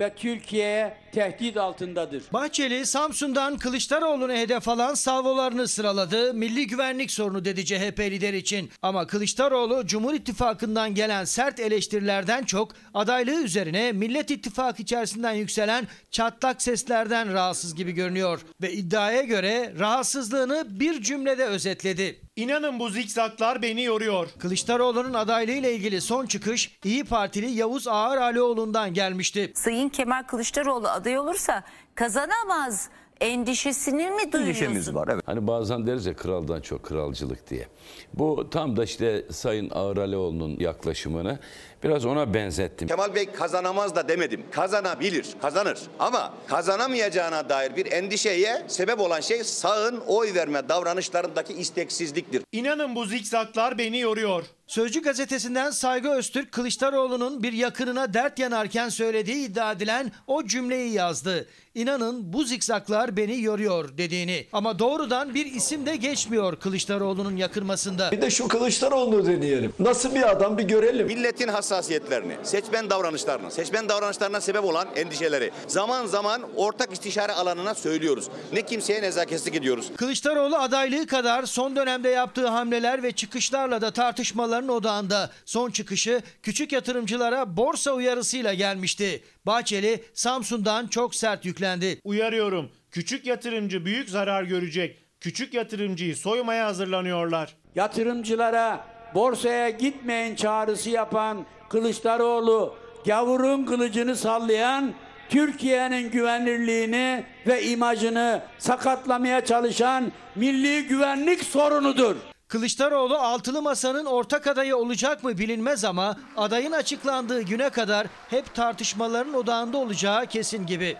ve 0.00 0.14
Türkiye'ye 0.16 0.96
tehdit 1.12 1.56
altındadır. 1.56 2.22
Bahçeli 2.32 2.86
Samsun'dan 2.86 3.58
Kılıçdaroğlu'na 3.58 4.34
hedef 4.34 4.68
alan 4.68 4.94
salvolarını 4.94 5.68
sıraladı. 5.68 6.34
Milli 6.34 6.66
güvenlik 6.66 7.10
sorunu 7.10 7.44
dedi 7.44 7.64
CHP 7.64 8.00
lideri 8.00 8.36
için. 8.36 8.70
Ama 8.82 9.06
Kılıçdaroğlu 9.06 9.86
Cumhur 9.86 10.14
İttifakı'ndan 10.14 10.94
gelen 10.94 11.24
sert 11.24 11.60
eleştirilerden 11.60 12.44
çok 12.44 12.72
adaylığı 12.94 13.42
üzerine 13.42 13.92
Millet 13.92 14.30
İttifakı 14.30 14.82
içerisinden 14.82 15.32
yükselen 15.32 15.88
çatlak 16.10 16.62
seslerden 16.62 17.32
rahatsız 17.32 17.74
gibi 17.74 17.92
görünüyor. 17.92 18.40
Ve 18.62 18.72
iddiaya 18.72 19.22
göre 19.22 19.74
rahatsızlığını 19.78 20.66
bir 20.70 21.02
cümlede 21.02 21.44
özetledi. 21.44 22.20
İnanın 22.36 22.78
bu 22.78 22.88
zikzaklar 22.90 23.62
beni 23.62 23.82
yoruyor. 23.82 24.28
Kılıçdaroğlu'nun 24.38 25.14
adaylığıyla 25.14 25.70
ilgili 25.70 26.00
son 26.00 26.26
çıkış 26.26 26.70
İyi 26.84 27.04
Partili 27.04 27.50
Yavuz 27.50 27.88
Ağar 27.88 28.16
Alioğlu'ndan 28.16 28.94
gelmişti. 28.94 29.52
Sayın 29.54 29.89
Kemal 29.92 30.22
Kılıçdaroğlu 30.22 30.88
aday 30.88 31.18
olursa 31.18 31.62
kazanamaz 31.94 32.88
endişesini 33.20 34.10
mi 34.10 34.32
duyuyorsun? 34.32 34.40
Endişemiz 34.40 34.94
var 34.94 35.08
evet. 35.12 35.22
Hani 35.26 35.46
bazen 35.46 35.86
deriz 35.86 36.06
ya 36.06 36.16
kraldan 36.16 36.60
çok 36.60 36.82
kralcılık 36.82 37.50
diye. 37.50 37.66
Bu 38.14 38.50
tam 38.50 38.76
da 38.76 38.84
işte 38.84 39.24
Sayın 39.30 39.70
Ağır 39.70 39.96
Alioğlu'nun 39.96 40.56
yaklaşımını 40.60 41.38
biraz 41.82 42.04
ona 42.06 42.34
benzettim. 42.34 42.88
Kemal 42.88 43.14
Bey 43.14 43.26
kazanamaz 43.32 43.94
da 43.96 44.08
demedim. 44.08 44.44
Kazanabilir, 44.50 45.26
kazanır. 45.42 45.78
Ama 45.98 46.34
kazanamayacağına 46.46 47.48
dair 47.48 47.76
bir 47.76 47.92
endişeye 47.92 48.62
sebep 48.68 49.00
olan 49.00 49.20
şey 49.20 49.44
sağın 49.44 50.00
oy 50.06 50.34
verme 50.34 50.68
davranışlarındaki 50.68 51.52
isteksizliktir. 51.52 52.42
İnanın 52.52 52.94
bu 52.94 53.04
zikzaklar 53.04 53.78
beni 53.78 53.98
yoruyor. 53.98 54.44
Sözcü 54.66 55.02
gazetesinden 55.02 55.70
Saygı 55.70 56.10
Öztürk 56.10 56.52
Kılıçdaroğlu'nun 56.52 57.42
bir 57.42 57.52
yakınına 57.52 58.14
dert 58.14 58.38
yanarken 58.38 58.88
söylediği 58.88 59.48
iddia 59.48 59.72
edilen 59.72 60.12
o 60.26 60.44
cümleyi 60.46 60.92
yazdı. 60.92 61.48
İnanın 61.74 62.32
bu 62.32 62.44
zikzaklar 62.44 63.16
beni 63.16 63.42
yoruyor 63.42 63.98
dediğini. 63.98 64.46
Ama 64.52 64.78
doğrudan 64.78 65.34
bir 65.34 65.46
isim 65.46 65.86
de 65.86 65.96
geçmiyor 65.96 66.56
Kılıçdaroğlu'nun 66.56 67.36
yakınmasında. 67.36 68.10
Bir 68.12 68.22
de 68.22 68.30
şu 68.30 68.48
Kılıçdaroğlu'nu 68.48 69.26
deneyelim. 69.26 69.72
Nasıl 69.78 70.14
bir 70.14 70.30
adam 70.30 70.58
bir 70.58 70.62
görelim. 70.64 71.06
Milletin 71.06 71.48
hassasiyetlerini, 71.70 72.36
seçmen 72.42 72.90
davranışlarını, 72.90 73.50
seçmen 73.50 73.88
davranışlarına 73.88 74.40
sebep 74.40 74.64
olan 74.64 74.88
endişeleri 74.96 75.50
zaman 75.66 76.06
zaman 76.06 76.42
ortak 76.56 76.92
istişare 76.92 77.32
alanına 77.32 77.74
söylüyoruz. 77.74 78.28
Ne 78.52 78.62
kimseye 78.62 79.02
nezaketsizlik 79.02 79.54
ediyoruz. 79.54 79.90
Kılıçdaroğlu 79.96 80.56
adaylığı 80.56 81.06
kadar 81.06 81.42
son 81.42 81.76
dönemde 81.76 82.08
yaptığı 82.08 82.46
hamleler 82.46 83.02
ve 83.02 83.12
çıkışlarla 83.12 83.80
da 83.80 83.90
tartışmaların 83.90 84.68
odağında. 84.68 85.30
Son 85.44 85.70
çıkışı 85.70 86.22
küçük 86.42 86.72
yatırımcılara 86.72 87.56
borsa 87.56 87.92
uyarısıyla 87.92 88.54
gelmişti. 88.54 89.24
Bahçeli 89.46 90.04
Samsun'dan 90.14 90.86
çok 90.86 91.14
sert 91.14 91.44
yüklendi. 91.44 92.00
Uyarıyorum. 92.04 92.70
Küçük 92.90 93.26
yatırımcı 93.26 93.84
büyük 93.84 94.10
zarar 94.10 94.42
görecek. 94.42 94.98
Küçük 95.20 95.54
yatırımcıyı 95.54 96.16
soymaya 96.16 96.66
hazırlanıyorlar. 96.66 97.56
Yatırımcılara 97.74 98.84
borsaya 99.14 99.70
gitmeyin 99.70 100.34
çağrısı 100.34 100.90
yapan 100.90 101.46
Kılıçdaroğlu 101.70 102.74
gavurun 103.06 103.64
kılıcını 103.64 104.16
sallayan 104.16 104.92
Türkiye'nin 105.28 106.10
güvenirliğini 106.10 107.24
ve 107.46 107.62
imajını 107.66 108.42
sakatlamaya 108.58 109.44
çalışan 109.44 110.12
milli 110.34 110.86
güvenlik 110.86 111.44
sorunudur. 111.44 112.16
Kılıçdaroğlu 112.48 113.18
altılı 113.18 113.62
masanın 113.62 114.04
ortak 114.04 114.46
adayı 114.46 114.76
olacak 114.76 115.24
mı 115.24 115.38
bilinmez 115.38 115.84
ama 115.84 116.16
adayın 116.36 116.72
açıklandığı 116.72 117.42
güne 117.42 117.70
kadar 117.70 118.06
hep 118.30 118.54
tartışmaların 118.54 119.34
odağında 119.34 119.78
olacağı 119.78 120.26
kesin 120.26 120.66
gibi. 120.66 120.96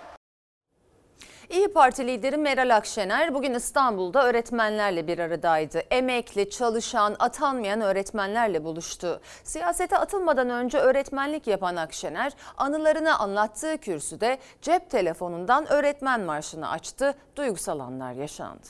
İyi 1.50 1.72
Parti 1.72 2.06
lideri 2.06 2.36
Meral 2.36 2.76
Akşener 2.76 3.34
bugün 3.34 3.54
İstanbul'da 3.54 4.26
öğretmenlerle 4.26 5.06
bir 5.06 5.18
aradaydı. 5.18 5.78
Emekli, 5.78 6.50
çalışan, 6.50 7.16
atanmayan 7.18 7.80
öğretmenlerle 7.80 8.64
buluştu. 8.64 9.20
Siyasete 9.44 9.98
atılmadan 9.98 10.50
önce 10.50 10.78
öğretmenlik 10.78 11.46
yapan 11.46 11.76
Akşener 11.76 12.32
anılarını 12.56 13.18
anlattığı 13.18 13.78
kürsüde 13.78 14.38
cep 14.62 14.90
telefonundan 14.90 15.72
öğretmen 15.72 16.20
marşını 16.20 16.70
açtı. 16.70 17.14
Duygusal 17.36 17.80
anlar 17.80 18.12
yaşandı. 18.12 18.66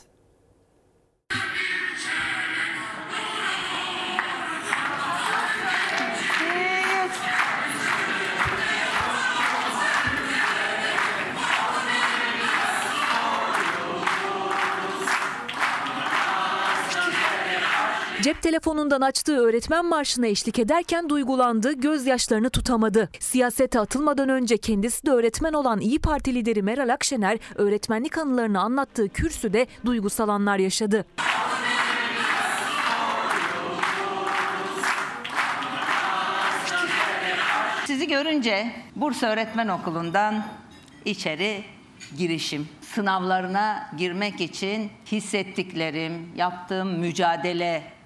Cep 18.23 18.43
telefonundan 18.43 19.01
açtığı 19.01 19.37
öğretmen 19.37 19.85
marşına 19.85 20.27
eşlik 20.27 20.59
ederken 20.59 21.09
duygulandı, 21.09 21.73
gözyaşlarını 21.73 22.51
tutamadı. 22.51 23.09
Siyasete 23.19 23.81
atılmadan 23.81 24.29
önce 24.29 24.57
kendisi 24.57 25.07
de 25.07 25.11
öğretmen 25.11 25.53
olan 25.53 25.81
İyi 25.81 25.99
Parti 25.99 26.35
lideri 26.35 26.63
Meral 26.63 26.89
Akşener 26.89 27.39
öğretmenlik 27.55 28.19
anılarını 28.19 28.61
anlattığı 28.61 29.09
kürsüde 29.09 29.67
duygusal 29.85 30.29
anlar 30.29 30.59
yaşadı. 30.59 31.05
Sizi 37.87 38.09
görünce 38.09 38.73
Bursa 38.97 39.27
Öğretmen 39.27 39.69
Okulu'ndan 39.69 40.45
içeri 41.05 41.65
girişim. 42.19 42.69
Sınavlarına 42.81 43.91
girmek 43.99 44.41
için 44.41 44.91
hissettiklerim, 45.13 46.33
yaptığım 46.37 46.99
mücadele 46.99 48.00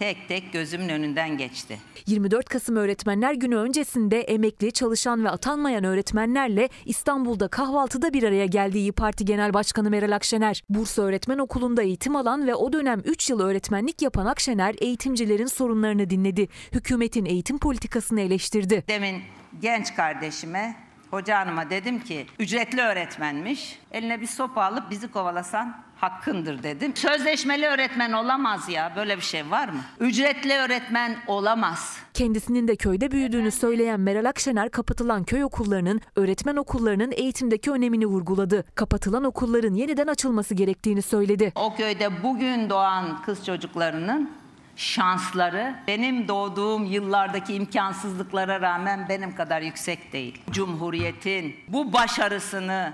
tek 0.00 0.28
tek 0.28 0.52
gözümün 0.52 0.88
önünden 0.88 1.38
geçti. 1.38 1.78
24 2.06 2.48
Kasım 2.48 2.76
Öğretmenler 2.76 3.34
Günü 3.34 3.56
öncesinde 3.56 4.20
emekli, 4.20 4.72
çalışan 4.72 5.24
ve 5.24 5.30
atanmayan 5.30 5.84
öğretmenlerle 5.84 6.68
İstanbul'da 6.84 7.48
kahvaltıda 7.48 8.12
bir 8.12 8.22
araya 8.22 8.46
geldi 8.46 8.78
İyi 8.78 8.92
Parti 8.92 9.24
Genel 9.24 9.54
Başkanı 9.54 9.90
Meral 9.90 10.12
Akşener. 10.12 10.62
Bursa 10.68 11.02
Öğretmen 11.02 11.38
Okulu'nda 11.38 11.82
eğitim 11.82 12.16
alan 12.16 12.46
ve 12.46 12.54
o 12.54 12.72
dönem 12.72 13.00
3 13.04 13.30
yıl 13.30 13.40
öğretmenlik 13.40 14.02
yapan 14.02 14.26
Akşener 14.26 14.74
eğitimcilerin 14.80 15.46
sorunlarını 15.46 16.10
dinledi. 16.10 16.48
Hükümetin 16.72 17.24
eğitim 17.24 17.58
politikasını 17.58 18.20
eleştirdi. 18.20 18.84
Demin 18.88 19.22
genç 19.62 19.94
kardeşime 19.94 20.89
Hoca 21.10 21.38
hanıma 21.38 21.70
dedim 21.70 22.00
ki 22.00 22.26
ücretli 22.38 22.80
öğretmenmiş. 22.80 23.78
Eline 23.92 24.20
bir 24.20 24.26
sopa 24.26 24.62
alıp 24.62 24.90
bizi 24.90 25.10
kovalasan 25.10 25.76
hakkındır 25.96 26.62
dedim. 26.62 26.96
Sözleşmeli 26.96 27.66
öğretmen 27.66 28.12
olamaz 28.12 28.68
ya. 28.68 28.92
Böyle 28.96 29.16
bir 29.16 29.22
şey 29.22 29.50
var 29.50 29.68
mı? 29.68 29.80
Ücretli 30.00 30.52
öğretmen 30.52 31.16
olamaz. 31.26 31.96
Kendisinin 32.14 32.68
de 32.68 32.76
köyde 32.76 33.10
büyüdüğünü 33.10 33.50
söyleyen 33.50 34.00
Meral 34.00 34.24
Akşener 34.24 34.70
kapatılan 34.70 35.24
köy 35.24 35.44
okullarının, 35.44 36.00
öğretmen 36.16 36.56
okullarının 36.56 37.12
eğitimdeki 37.12 37.70
önemini 37.70 38.06
vurguladı. 38.06 38.64
Kapatılan 38.74 39.24
okulların 39.24 39.74
yeniden 39.74 40.06
açılması 40.06 40.54
gerektiğini 40.54 41.02
söyledi. 41.02 41.52
O 41.54 41.74
köyde 41.76 42.22
bugün 42.22 42.70
doğan 42.70 43.22
kız 43.22 43.46
çocuklarının 43.46 44.30
şansları 44.80 45.74
benim 45.86 46.28
doğduğum 46.28 46.84
yıllardaki 46.84 47.54
imkansızlıklara 47.54 48.60
rağmen 48.60 49.06
benim 49.08 49.34
kadar 49.34 49.62
yüksek 49.62 50.12
değil. 50.12 50.42
Cumhuriyetin 50.50 51.56
bu 51.68 51.92
başarısını 51.92 52.92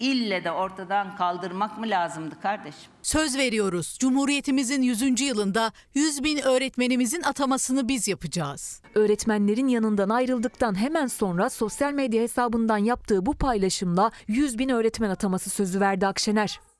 ille 0.00 0.44
de 0.44 0.50
ortadan 0.50 1.16
kaldırmak 1.16 1.78
mı 1.78 1.86
lazımdı 1.86 2.40
kardeşim? 2.40 2.90
Söz 3.02 3.36
veriyoruz. 3.36 3.96
Cumhuriyetimizin 4.00 4.82
100. 4.82 5.20
yılında 5.20 5.72
100 5.94 6.24
bin 6.24 6.38
öğretmenimizin 6.38 7.22
atamasını 7.22 7.88
biz 7.88 8.08
yapacağız. 8.08 8.82
Öğretmenlerin 8.94 9.68
yanından 9.68 10.08
ayrıldıktan 10.08 10.78
hemen 10.78 11.06
sonra 11.06 11.50
sosyal 11.50 11.92
medya 11.92 12.22
hesabından 12.22 12.78
yaptığı 12.78 13.26
bu 13.26 13.34
paylaşımla 13.34 14.10
100 14.28 14.58
bin 14.58 14.68
öğretmen 14.68 15.10
ataması 15.10 15.50
sözü 15.50 15.80
verdi 15.80 16.06
Akşener. 16.06 16.71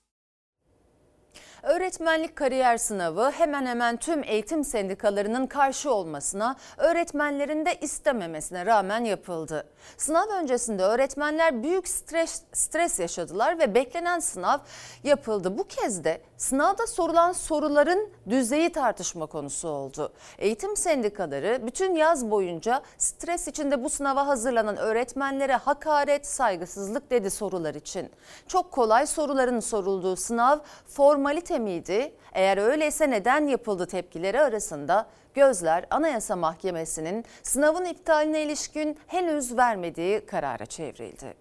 Öğretmenlik 1.62 2.37
kariyer 2.37 2.77
sınavı 2.77 3.31
hemen 3.31 3.66
hemen 3.66 3.96
tüm 3.96 4.25
eğitim 4.25 4.64
sendikalarının 4.64 5.46
karşı 5.46 5.94
olmasına, 5.94 6.57
öğretmenlerin 6.77 7.66
de 7.66 7.79
istememesine 7.81 8.66
rağmen 8.66 9.05
yapıldı. 9.05 9.68
Sınav 9.96 10.29
öncesinde 10.29 10.83
öğretmenler 10.83 11.62
büyük 11.62 11.88
stres, 11.88 12.42
stres 12.53 13.01
yaşadılar 13.01 13.59
ve 13.59 13.75
beklenen 13.75 14.18
sınav 14.18 14.59
yapıldı. 15.05 15.59
Bu 15.59 15.64
kez 15.64 16.05
de 16.05 16.20
sınavda 16.37 16.87
sorulan 16.87 17.33
soruların 17.33 18.11
düzeyi 18.29 18.72
tartışma 18.72 19.27
konusu 19.27 19.68
oldu. 19.68 20.12
Eğitim 20.38 20.77
sendikaları 20.77 21.66
bütün 21.66 21.94
yaz 21.94 22.31
boyunca 22.31 22.83
stres 22.98 23.48
içinde 23.48 23.85
bu 23.85 23.90
sınava 23.90 24.27
hazırlanan 24.27 24.77
öğretmenlere 24.77 25.57
hakaret, 25.57 26.27
saygısızlık 26.27 27.11
dedi 27.11 27.31
sorular 27.31 27.75
için. 27.75 28.11
Çok 28.48 28.72
kolay 28.72 29.07
soruların 29.07 29.61
sorulduğu 29.61 30.16
sınav 30.16 30.59
formalite 30.87 31.51
miydi? 31.58 32.12
Eğer 32.32 32.58
öyleyse 32.58 33.10
neden 33.10 33.46
yapıldı 33.46 33.86
tepkileri 33.86 34.40
arasında 34.40 35.06
gözler 35.34 35.84
Anayasa 35.90 36.36
Mahkemesi'nin 36.36 37.24
sınavın 37.42 37.84
iptaline 37.84 38.42
ilişkin 38.42 38.98
henüz 39.06 39.56
vermediği 39.56 40.26
karara 40.26 40.66
çevrildi. 40.66 41.34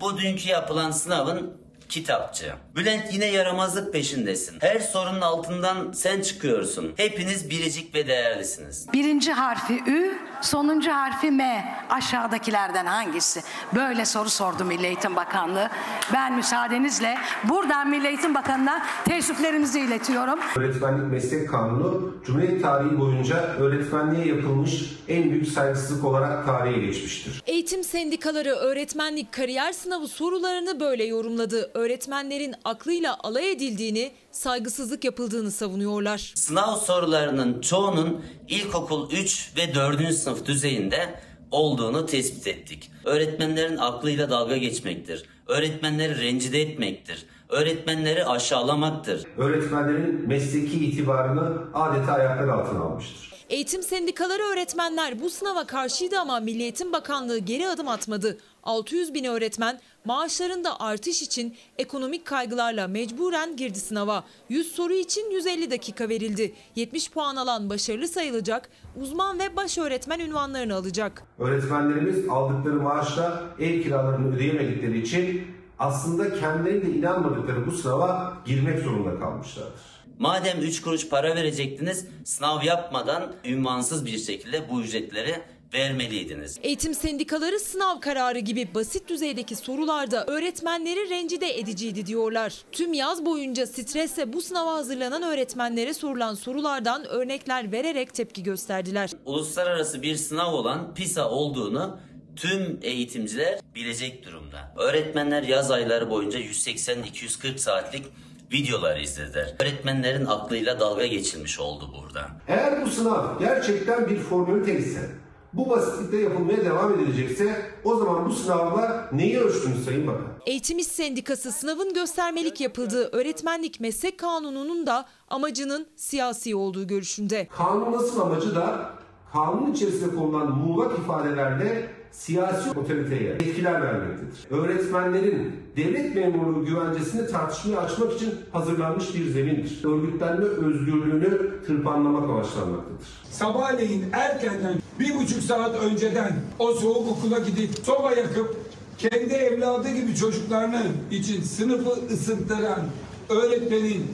Bu 0.00 0.18
dünkü 0.18 0.48
yapılan 0.48 0.90
sınavın 0.90 1.56
kitapçı. 1.92 2.52
Bülent 2.76 3.12
yine 3.12 3.26
yaramazlık 3.26 3.92
peşindesin. 3.92 4.56
Her 4.60 4.78
sorunun 4.78 5.20
altından 5.20 5.92
sen 5.92 6.20
çıkıyorsun. 6.20 6.92
Hepiniz 6.96 7.50
biricik 7.50 7.94
ve 7.94 8.06
değerlisiniz. 8.06 8.86
Birinci 8.92 9.32
harfi 9.32 9.74
Ü, 9.86 10.18
sonuncu 10.42 10.90
harfi 10.92 11.30
M. 11.30 11.74
Aşağıdakilerden 11.90 12.86
hangisi? 12.86 13.42
Böyle 13.74 14.04
soru 14.04 14.30
sordu 14.30 14.64
Milli 14.64 14.86
Eğitim 14.86 15.16
Bakanlığı. 15.16 15.70
Ben 16.12 16.36
müsaadenizle 16.36 17.18
buradan 17.44 17.90
Milli 17.90 18.06
Eğitim 18.06 18.34
Bakanı'na 18.34 18.86
teessüflerimizi 19.04 19.80
iletiyorum. 19.80 20.38
Öğretmenlik 20.56 21.10
Meslek 21.12 21.48
Kanunu 21.50 22.14
Cumhuriyet 22.26 22.62
tarihi 22.62 23.00
boyunca 23.00 23.36
öğretmenliğe 23.36 24.26
yapılmış 24.26 24.72
en 25.08 25.30
büyük 25.30 25.48
saygısızlık 25.48 26.04
olarak 26.04 26.46
tarihe 26.46 26.86
geçmiştir. 26.86 27.42
Eğitim 27.46 27.84
sendikaları 27.84 28.50
öğretmenlik 28.50 29.32
kariyer 29.32 29.72
sınavı 29.72 30.08
sorularını 30.08 30.80
böyle 30.80 31.04
yorumladı. 31.04 31.70
Öğretmenlerin 31.82 32.54
aklıyla 32.64 33.16
alay 33.22 33.52
edildiğini, 33.52 34.12
saygısızlık 34.30 35.04
yapıldığını 35.04 35.50
savunuyorlar. 35.50 36.32
Sınav 36.36 36.76
sorularının 36.76 37.60
çoğunun 37.60 38.24
ilkokul 38.48 39.10
3 39.10 39.52
ve 39.56 39.74
4. 39.74 40.14
sınıf 40.14 40.46
düzeyinde 40.46 41.14
olduğunu 41.50 42.06
tespit 42.06 42.46
ettik. 42.46 42.90
Öğretmenlerin 43.04 43.76
aklıyla 43.76 44.30
dalga 44.30 44.56
geçmektir. 44.56 45.24
Öğretmenleri 45.48 46.22
rencide 46.22 46.60
etmektir. 46.60 47.26
Öğretmenleri 47.48 48.24
aşağılamaktır. 48.24 49.26
Öğretmenlerin 49.36 50.28
mesleki 50.28 50.84
itibarını 50.86 51.62
adeta 51.74 52.12
ayaklar 52.12 52.48
altına 52.48 52.80
almıştır. 52.80 53.31
Eğitim 53.50 53.82
sendikaları 53.82 54.42
öğretmenler 54.42 55.20
bu 55.22 55.30
sınava 55.30 55.66
karşıydı 55.66 56.18
ama 56.18 56.40
Milli 56.40 56.62
Eğitim 56.62 56.92
Bakanlığı 56.92 57.38
geri 57.38 57.68
adım 57.68 57.88
atmadı. 57.88 58.38
600 58.62 59.14
bin 59.14 59.24
öğretmen 59.24 59.80
maaşlarında 60.04 60.80
artış 60.80 61.22
için 61.22 61.56
ekonomik 61.78 62.24
kaygılarla 62.26 62.88
mecburen 62.88 63.56
girdi 63.56 63.78
sınava. 63.80 64.24
100 64.48 64.72
soru 64.72 64.92
için 64.92 65.30
150 65.30 65.70
dakika 65.70 66.08
verildi. 66.08 66.54
70 66.76 67.10
puan 67.10 67.36
alan 67.36 67.70
başarılı 67.70 68.08
sayılacak, 68.08 68.68
uzman 69.00 69.38
ve 69.38 69.56
baş 69.56 69.78
öğretmen 69.78 70.20
ünvanlarını 70.20 70.74
alacak. 70.74 71.22
Öğretmenlerimiz 71.38 72.28
aldıkları 72.28 72.76
maaşla 72.76 73.44
ev 73.58 73.82
kiralarını 73.82 74.36
ödeyemedikleri 74.36 75.02
için 75.02 75.42
aslında 75.78 76.40
kendileri 76.40 76.86
de 76.86 76.90
inanmadıkları 76.90 77.66
bu 77.66 77.72
sınava 77.72 78.36
girmek 78.46 78.78
zorunda 78.78 79.20
kalmışlardır. 79.20 79.91
Madem 80.22 80.60
3 80.60 80.82
kuruş 80.82 81.08
para 81.08 81.36
verecektiniz, 81.36 82.06
sınav 82.24 82.62
yapmadan 82.62 83.32
ünvansız 83.44 84.06
bir 84.06 84.18
şekilde 84.18 84.70
bu 84.70 84.82
ücretleri 84.82 85.34
vermeliydiniz. 85.74 86.58
Eğitim 86.62 86.94
sendikaları 86.94 87.60
sınav 87.60 88.00
kararı 88.00 88.38
gibi 88.38 88.74
basit 88.74 89.08
düzeydeki 89.08 89.56
sorularda 89.56 90.26
öğretmenleri 90.26 91.10
rencide 91.10 91.58
ediciydi 91.58 92.06
diyorlar. 92.06 92.54
Tüm 92.72 92.92
yaz 92.92 93.24
boyunca 93.24 93.66
stresle 93.66 94.32
bu 94.32 94.40
sınava 94.40 94.74
hazırlanan 94.74 95.22
öğretmenlere 95.22 95.94
sorulan 95.94 96.34
sorulardan 96.34 97.04
örnekler 97.04 97.72
vererek 97.72 98.14
tepki 98.14 98.42
gösterdiler. 98.42 99.10
Uluslararası 99.24 100.02
bir 100.02 100.16
sınav 100.16 100.52
olan 100.52 100.94
PISA 100.94 101.30
olduğunu 101.30 101.98
tüm 102.36 102.78
eğitimciler 102.82 103.58
bilecek 103.74 104.26
durumda. 104.26 104.74
Öğretmenler 104.76 105.42
yaz 105.42 105.70
ayları 105.70 106.10
boyunca 106.10 106.38
180-240 106.38 107.58
saatlik 107.58 108.04
videolar 108.52 108.96
izlediler. 109.00 109.54
Öğretmenlerin 109.60 110.26
aklıyla 110.26 110.80
dalga 110.80 111.06
geçilmiş 111.06 111.60
oldu 111.60 111.90
burada. 112.02 112.28
Eğer 112.48 112.86
bu 112.86 112.90
sınav 112.90 113.38
gerçekten 113.38 114.10
bir 114.10 114.18
formülite 114.18 114.78
ise, 114.78 115.10
bu 115.52 115.70
basitlikte 115.70 116.16
yapılmaya 116.16 116.64
devam 116.64 116.94
edilecekse 116.94 117.62
o 117.84 117.96
zaman 117.96 118.26
bu 118.26 118.32
sınavla 118.32 119.08
neyi 119.12 119.40
ölçtünüz 119.40 119.84
Sayın 119.84 120.06
Bakan? 120.06 120.26
Eğitim 120.46 120.78
İş 120.78 120.86
Sendikası 120.86 121.52
sınavın 121.52 121.94
göstermelik 121.94 122.60
yapıldığı 122.60 123.08
öğretmenlik 123.12 123.80
meslek 123.80 124.18
kanununun 124.18 124.86
da 124.86 125.06
amacının 125.28 125.86
siyasi 125.96 126.56
olduğu 126.56 126.86
görüşünde. 126.86 127.48
Kanun 127.56 127.92
nasıl 127.92 128.20
amacı 128.20 128.54
da 128.54 128.90
kanun 129.32 129.72
içerisinde 129.72 130.14
konulan 130.14 130.50
muğlak 130.58 130.98
ifadelerle 130.98 132.01
siyasi 132.12 132.70
otoriteye 132.70 133.32
etkiler 133.32 133.82
vermektedir. 133.82 134.38
Öğretmenlerin 134.50 135.52
devlet 135.76 136.14
memurluğu 136.14 136.64
güvencesini 136.64 137.26
tartışmaya 137.26 137.76
açmak 137.76 138.12
için 138.12 138.34
hazırlanmış 138.52 139.14
bir 139.14 139.30
zemindir. 139.30 139.84
Örgütlenme 139.84 140.44
özgürlüğünü 140.44 141.62
tırpanlamak 141.66 142.22
amaçlanmaktadır. 142.30 143.06
Sabahleyin 143.30 144.04
erkenden 144.12 144.74
bir 145.00 145.14
buçuk 145.14 145.42
saat 145.42 145.74
önceden 145.84 146.32
o 146.58 146.72
soğuk 146.74 147.08
okula 147.08 147.38
gidip 147.38 147.70
soba 147.82 148.12
yakıp 148.12 148.56
kendi 148.98 149.34
evladı 149.34 149.88
gibi 149.88 150.14
çocuklarını 150.16 150.82
için 151.10 151.42
sınıfı 151.42 152.14
ısıttıran 152.14 152.80
öğretmenin 153.28 154.06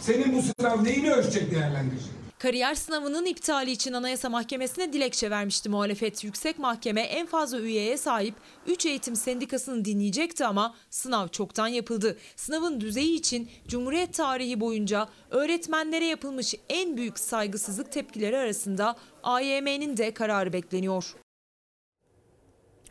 senin 0.00 0.36
bu 0.36 0.42
sınav 0.42 0.84
neyini 0.84 1.12
ölçecek 1.12 1.50
değerlendirecek? 1.50 2.23
Kariyer 2.44 2.74
sınavının 2.74 3.26
iptali 3.26 3.70
için 3.70 3.92
Anayasa 3.92 4.28
Mahkemesi'ne 4.28 4.92
dilekçe 4.92 5.30
vermişti 5.30 5.68
muhalefet. 5.68 6.24
Yüksek 6.24 6.58
Mahkeme 6.58 7.00
en 7.00 7.26
fazla 7.26 7.60
üyeye 7.60 7.96
sahip 7.96 8.34
3 8.66 8.86
eğitim 8.86 9.16
sendikasını 9.16 9.84
dinleyecekti 9.84 10.46
ama 10.46 10.74
sınav 10.90 11.28
çoktan 11.28 11.66
yapıldı. 11.66 12.18
Sınavın 12.36 12.80
düzeyi 12.80 13.18
için 13.18 13.50
Cumhuriyet 13.68 14.14
tarihi 14.14 14.60
boyunca 14.60 15.08
öğretmenlere 15.30 16.04
yapılmış 16.04 16.54
en 16.68 16.96
büyük 16.96 17.18
saygısızlık 17.18 17.92
tepkileri 17.92 18.38
arasında 18.38 18.96
AYM'nin 19.22 19.96
de 19.96 20.14
kararı 20.14 20.52
bekleniyor. 20.52 21.23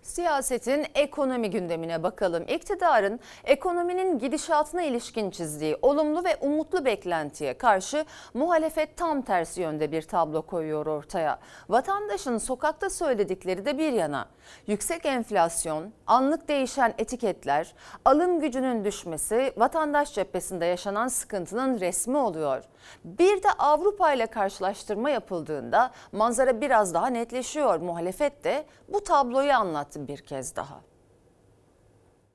Siyasetin 0.03 0.85
ekonomi 0.95 1.49
gündemine 1.49 2.03
bakalım. 2.03 2.43
İktidarın 2.47 3.19
ekonominin 3.43 4.19
gidişatına 4.19 4.83
ilişkin 4.83 5.31
çizdiği 5.31 5.77
olumlu 5.81 6.23
ve 6.23 6.37
umutlu 6.41 6.85
beklentiye 6.85 7.57
karşı 7.57 8.05
muhalefet 8.33 8.97
tam 8.97 9.21
tersi 9.21 9.61
yönde 9.61 9.91
bir 9.91 10.01
tablo 10.01 10.41
koyuyor 10.41 10.85
ortaya. 10.85 11.39
Vatandaşın 11.69 12.37
sokakta 12.37 12.89
söyledikleri 12.89 13.65
de 13.65 13.77
bir 13.77 13.93
yana. 13.93 14.27
Yüksek 14.67 15.05
enflasyon, 15.05 15.93
anlık 16.07 16.47
değişen 16.47 16.93
etiketler, 16.97 17.73
alım 18.05 18.39
gücünün 18.39 18.85
düşmesi 18.85 19.53
vatandaş 19.57 20.13
cephesinde 20.13 20.65
yaşanan 20.65 21.07
sıkıntının 21.07 21.79
resmi 21.79 22.17
oluyor. 22.17 22.63
Bir 23.05 23.43
de 23.43 23.49
Avrupa 23.57 24.13
ile 24.13 24.27
karşılaştırma 24.27 25.09
yapıldığında 25.09 25.91
manzara 26.11 26.61
biraz 26.61 26.93
daha 26.93 27.07
netleşiyor. 27.07 27.79
Muhalefet 27.79 28.43
de 28.43 28.65
bu 28.87 29.03
tabloyu 29.03 29.53
anlattı 29.53 29.92
bir 29.95 30.17
kez 30.17 30.55
daha. 30.55 30.81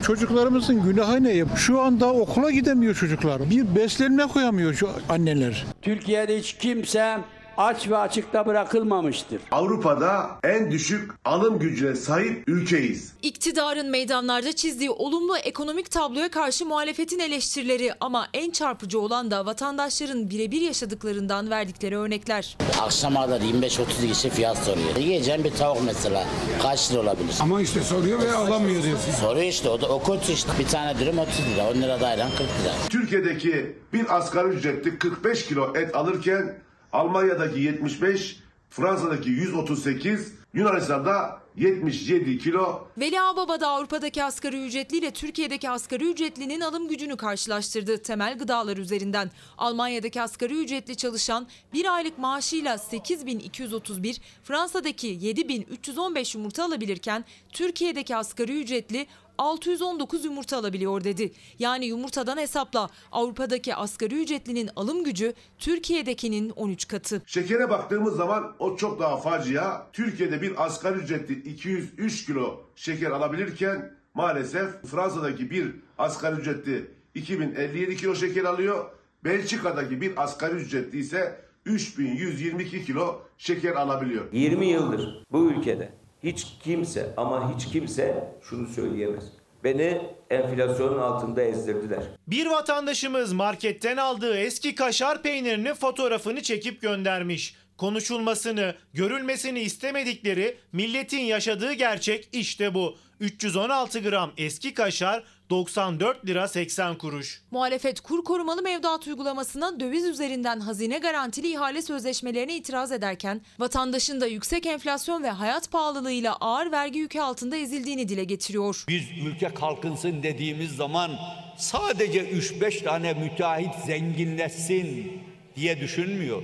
Çocuklarımızın 0.03 0.83
günahı 0.83 1.23
ne? 1.25 1.45
Şu 1.57 1.81
anda 1.81 2.13
okula 2.13 2.51
gidemiyor 2.51 2.95
çocuklar. 2.95 3.51
Bir 3.51 3.77
beslenme 3.77 4.27
koyamıyor 4.27 4.75
şu 4.75 4.91
anneler. 5.09 5.67
Türkiye'de 5.83 6.39
hiç 6.39 6.53
kimse 6.53 7.19
aç 7.59 7.89
ve 7.91 7.97
açıkta 7.97 8.47
bırakılmamıştır. 8.47 9.41
Avrupa'da 9.51 10.31
en 10.45 10.71
düşük 10.71 11.11
alım 11.25 11.59
gücüne 11.59 11.95
sahip 11.95 12.45
ülkeyiz. 12.47 13.13
İktidarın 13.23 13.91
meydanlarda 13.91 14.53
çizdiği 14.53 14.91
olumlu 14.91 15.37
ekonomik 15.37 15.91
tabloya 15.91 16.31
karşı 16.31 16.67
muhalefetin 16.67 17.19
eleştirileri 17.19 17.93
ama 18.01 18.27
en 18.35 18.51
çarpıcı 18.51 19.01
olan 19.01 19.31
da 19.31 19.47
vatandaşların 19.47 20.31
birebir 20.31 20.61
yaşadıklarından 20.61 21.51
verdikleri 21.51 21.99
örnekler. 21.99 22.57
Akşama 22.81 23.25
kadar 23.27 23.41
25-30 23.41 24.09
kişi 24.09 24.31
fiyat 24.31 24.59
soruyor. 24.59 24.97
Yiyeceğim 24.97 25.45
bir 25.45 25.51
tavuk 25.51 25.83
mesela 25.87 26.27
kaç 26.63 26.93
lira 26.93 27.01
olabilir? 27.01 27.35
Ama 27.41 27.61
işte 27.61 27.81
soruyor 27.83 28.23
ve 28.23 28.33
alamıyor 28.33 28.83
diyorsun. 28.83 29.13
Soruyor 29.13 29.47
işte 29.47 29.69
o 29.69 29.81
da 29.81 29.89
o 29.89 30.03
kötü 30.03 30.33
işte. 30.33 30.53
Bir 30.59 30.67
tane 30.67 30.99
dürüm 30.99 31.19
30 31.19 31.39
lira 31.55 31.71
10 31.71 31.75
lira 31.83 32.01
da 32.01 32.07
ayran 32.07 32.31
40 32.31 32.41
lira. 32.41 32.73
Türkiye'deki 32.89 33.77
bir 33.93 34.17
asgari 34.17 34.49
ücretli 34.49 34.99
45 34.99 35.47
kilo 35.47 35.77
et 35.77 35.97
alırken 35.97 36.59
Almanya'daki 36.93 37.61
75, 37.61 38.37
Fransa'daki 38.71 39.31
138, 39.31 40.35
Yunanistan'da 40.55 41.41
77 41.57 42.39
kilo 42.39 42.89
Veli 42.99 43.21
Ağbaba 43.21 43.61
da 43.61 43.69
Avrupa'daki 43.69 44.25
asgari 44.25 44.67
ücretliyle 44.67 45.11
Türkiye'deki 45.11 45.71
asgari 45.71 46.11
ücretlinin 46.11 46.61
alım 46.61 46.89
gücünü 46.89 47.17
karşılaştırdı 47.17 47.99
temel 47.99 48.39
gıdalar 48.39 48.77
üzerinden. 48.77 49.31
Almanya'daki 49.59 50.23
asgari 50.23 50.55
ücretli 50.55 50.97
çalışan 50.97 51.47
bir 51.73 51.95
aylık 51.95 52.19
maaşıyla 52.19 52.79
8231, 52.79 54.21
Fransa'daki 54.45 55.07
7315 55.07 56.35
yumurta 56.35 56.65
alabilirken 56.65 57.25
Türkiye'deki 57.53 58.17
asgari 58.17 58.61
ücretli 58.61 59.07
619 59.39 60.25
yumurta 60.25 60.57
alabiliyor 60.57 61.05
dedi. 61.05 61.33
Yani 61.59 61.87
yumurtadan 61.87 62.37
hesapla 62.37 62.89
Avrupa'daki 63.13 63.75
asgari 63.75 64.23
ücretlinin 64.23 64.71
alım 64.77 65.05
gücü 65.05 65.35
Türkiye'dekinin 65.59 66.51
13 66.51 66.89
katı. 66.89 67.23
Şekere 67.27 67.71
baktığımız 67.71 68.17
zaman 68.17 68.55
o 68.59 68.77
çok 68.77 69.01
daha 69.01 69.17
facia. 69.17 69.91
Türkiye'de 69.93 70.43
bir 70.43 70.65
asgari 70.65 70.99
ücretli 70.99 71.35
203 71.51 72.27
kilo 72.27 72.61
şeker 72.77 73.11
alabilirken 73.11 73.93
maalesef 74.15 74.83
Fransa'daki 74.87 75.51
bir 75.51 75.75
asgari 75.99 76.41
ücretli 76.41 76.91
2057 77.15 77.97
kilo 77.97 78.15
şeker 78.15 78.45
alıyor. 78.45 78.91
Belçika'daki 79.25 80.01
bir 80.01 80.23
asgari 80.23 80.55
ücretli 80.55 80.99
ise 80.99 81.41
3122 81.65 82.85
kilo 82.85 83.21
şeker 83.39 83.73
alabiliyor. 83.73 84.33
20 84.33 84.67
yıldır 84.67 85.25
bu 85.33 85.51
ülkede 85.51 85.98
hiç 86.23 86.47
kimse 86.65 87.15
ama 87.17 87.55
hiç 87.55 87.67
kimse 87.67 88.25
şunu 88.43 88.69
söyleyemez. 88.69 89.25
Beni 89.65 90.01
enflasyonun 90.31 90.99
altında 90.99 91.43
ezdirdiler. 91.43 92.03
Bir 92.27 92.47
vatandaşımız 92.47 93.33
marketten 93.33 93.97
aldığı 93.97 94.39
eski 94.39 94.75
kaşar 94.75 95.23
peynirinin 95.23 95.75
fotoğrafını 95.75 96.43
çekip 96.43 96.83
göndermiş. 96.83 97.57
Konuşulmasını, 97.77 98.75
görülmesini 98.93 99.61
istemedikleri 99.61 100.57
milletin 100.73 101.21
yaşadığı 101.21 101.73
gerçek 101.73 102.29
işte 102.33 102.75
bu. 102.75 102.97
316 103.21 104.01
gram 104.01 104.33
eski 104.37 104.75
kaşar 104.75 105.25
94 105.51 106.27
lira 106.27 106.49
80 106.49 106.99
kuruş. 106.99 107.43
Muhalefet 107.51 108.01
kur 108.01 108.25
korumalı 108.25 108.63
mevduat 108.63 109.07
uygulamasına 109.07 109.81
döviz 109.81 110.05
üzerinden 110.05 110.61
hazine 110.61 110.99
garantili 110.99 111.53
ihale 111.53 111.83
sözleşmelerine 111.83 112.57
itiraz 112.57 112.93
ederken 112.93 113.41
vatandaşın 113.59 114.21
da 114.21 114.27
yüksek 114.27 114.67
enflasyon 114.67 115.23
ve 115.23 115.31
hayat 115.31 115.71
pahalılığıyla 115.71 116.37
ağır 116.37 116.73
vergi 116.73 116.99
yükü 116.99 117.21
altında 117.21 117.57
ezildiğini 117.57 118.09
dile 118.09 118.25
getiriyor. 118.25 118.85
Biz 118.89 119.05
ülke 119.27 119.55
kalkınsın 119.55 120.23
dediğimiz 120.23 120.77
zaman 120.77 121.11
sadece 121.57 122.21
3-5 122.31 122.85
tane 122.85 123.15
müteahhit 123.15 123.75
zenginleşsin 123.87 125.13
diye 125.57 125.81
düşünmüyor. 125.81 126.43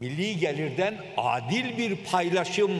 Milli 0.00 0.38
gelirden 0.38 0.98
adil 1.16 1.78
bir 1.78 1.96
paylaşım 1.96 2.70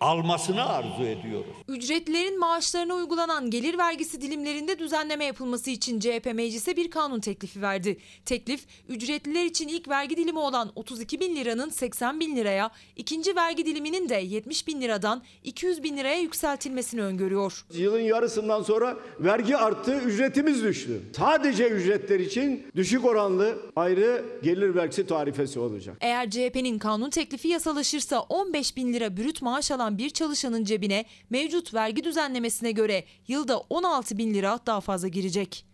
almasını 0.00 0.66
arzu 0.68 1.02
ediyoruz. 1.02 1.56
Ücretlilerin 1.68 2.38
maaşlarına 2.38 2.94
uygulanan 2.94 3.50
gelir 3.50 3.78
vergisi 3.78 4.20
dilimlerinde 4.20 4.78
düzenleme 4.78 5.24
yapılması 5.24 5.70
için 5.70 6.00
CHP 6.00 6.34
meclise 6.34 6.76
bir 6.76 6.90
kanun 6.90 7.20
teklifi 7.20 7.62
verdi. 7.62 7.98
Teklif 8.24 8.66
ücretliler 8.88 9.44
için 9.44 9.68
ilk 9.68 9.88
vergi 9.88 10.16
dilimi 10.16 10.38
olan 10.38 10.72
32 10.74 11.20
bin 11.20 11.36
liranın 11.36 11.68
80 11.70 12.20
bin 12.20 12.36
liraya, 12.36 12.70
ikinci 12.96 13.36
vergi 13.36 13.66
diliminin 13.66 14.08
de 14.08 14.14
70 14.14 14.66
bin 14.66 14.80
liradan 14.80 15.22
200 15.44 15.82
bin 15.82 15.96
liraya 15.96 16.20
yükseltilmesini 16.20 17.02
öngörüyor. 17.02 17.64
Yılın 17.72 18.00
yarısından 18.00 18.62
sonra 18.62 18.96
vergi 19.20 19.56
arttı, 19.56 20.00
ücretimiz 20.06 20.62
düştü. 20.62 21.02
Sadece 21.16 21.68
ücretler 21.68 22.20
için 22.20 22.66
düşük 22.76 23.04
oranlı 23.04 23.58
ayrı 23.76 24.24
gelir 24.42 24.74
vergisi 24.74 25.06
tarifesi 25.06 25.60
olacak. 25.60 25.96
Eğer 26.00 26.30
CHP'nin 26.30 26.78
kanun 26.78 27.10
teklifi 27.10 27.48
yasalaşırsa 27.48 28.20
15 28.20 28.76
bin 28.76 28.92
lira 28.92 29.16
brüt 29.16 29.42
maaş 29.42 29.70
alan 29.70 29.85
bir 29.98 30.10
çalışanın 30.10 30.64
cebine 30.64 31.04
mevcut 31.30 31.74
vergi 31.74 32.04
düzenlemesine 32.04 32.72
göre 32.72 33.04
yılda 33.28 33.58
16 33.58 34.18
bin 34.18 34.34
lira 34.34 34.58
daha 34.66 34.80
fazla 34.80 35.08
girecek. 35.08 35.66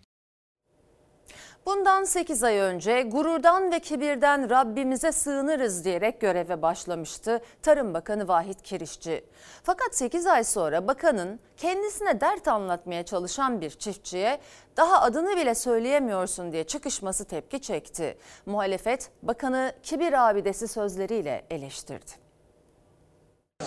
Bundan 1.67 2.05
8 2.05 2.45
ay 2.45 2.59
önce 2.59 3.03
gururdan 3.03 3.73
ve 3.73 3.81
kibirden 3.81 4.51
Rabbimize 4.51 5.13
sığınırız 5.13 5.85
diyerek 5.85 6.21
göreve 6.21 6.63
başlamıştı 6.63 7.41
Tarım 7.63 7.95
Bakanı 7.95 8.29
Vahit 8.29 8.63
Kirişçi. 8.63 9.25
Fakat 9.63 9.97
8 9.97 10.27
ay 10.27 10.45
sonra 10.45 10.89
bakanın 10.89 11.41
kendisine 11.57 12.21
dert 12.21 12.49
anlatmaya 12.49 13.03
çalışan 13.03 13.61
bir 13.61 13.71
çiftçiye 13.71 14.41
daha 14.77 15.01
adını 15.01 15.37
bile 15.37 15.55
söyleyemiyorsun 15.55 16.53
diye 16.53 16.65
çıkışması 16.65 17.25
tepki 17.25 17.61
çekti. 17.61 18.19
Muhalefet 18.47 19.11
bakanı 19.23 19.73
kibir 19.83 20.29
abidesi 20.29 20.69
sözleriyle 20.69 21.47
eleştirdi. 21.51 22.22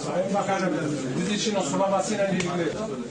Sayın 0.04 0.34
Bakanım, 0.34 0.74
biz 1.20 1.42
için 1.42 1.56
o 1.56 1.62
sulamasıyla 1.62 2.28
ilgili 2.28 2.50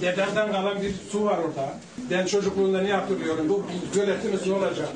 dedemden 0.01 0.53
kalan 0.53 0.83
bir 0.83 0.93
su 1.13 1.25
var 1.25 1.39
orada. 1.39 1.75
Ben 2.11 2.27
çocukluğumda 2.27 2.81
ne 2.81 2.93
hatırlıyorum, 2.93 3.49
bu 3.49 3.63
göletimiz 3.95 4.47
ne 4.47 4.53
olacak? 4.55 4.89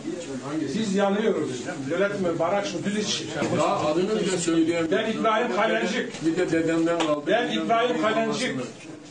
Biz 0.78 0.94
yanıyoruz. 0.94 1.50
Göletimi, 1.88 2.38
baraj 2.38 2.74
mı, 2.74 2.80
düz 2.84 2.96
iç. 2.96 3.24
Ya 3.56 3.64
adını 3.64 4.20
bile 4.20 4.38
söyleyeyim. 4.38 4.88
Ben 4.90 5.12
İbrahim 5.12 5.56
Kalencik. 5.56 6.26
Bir 6.26 6.36
de 6.36 6.50
dedemden 6.52 6.98
kaldı. 6.98 7.22
Ben 7.26 7.50
İbrahim 7.50 8.02
Kalencik. 8.02 8.56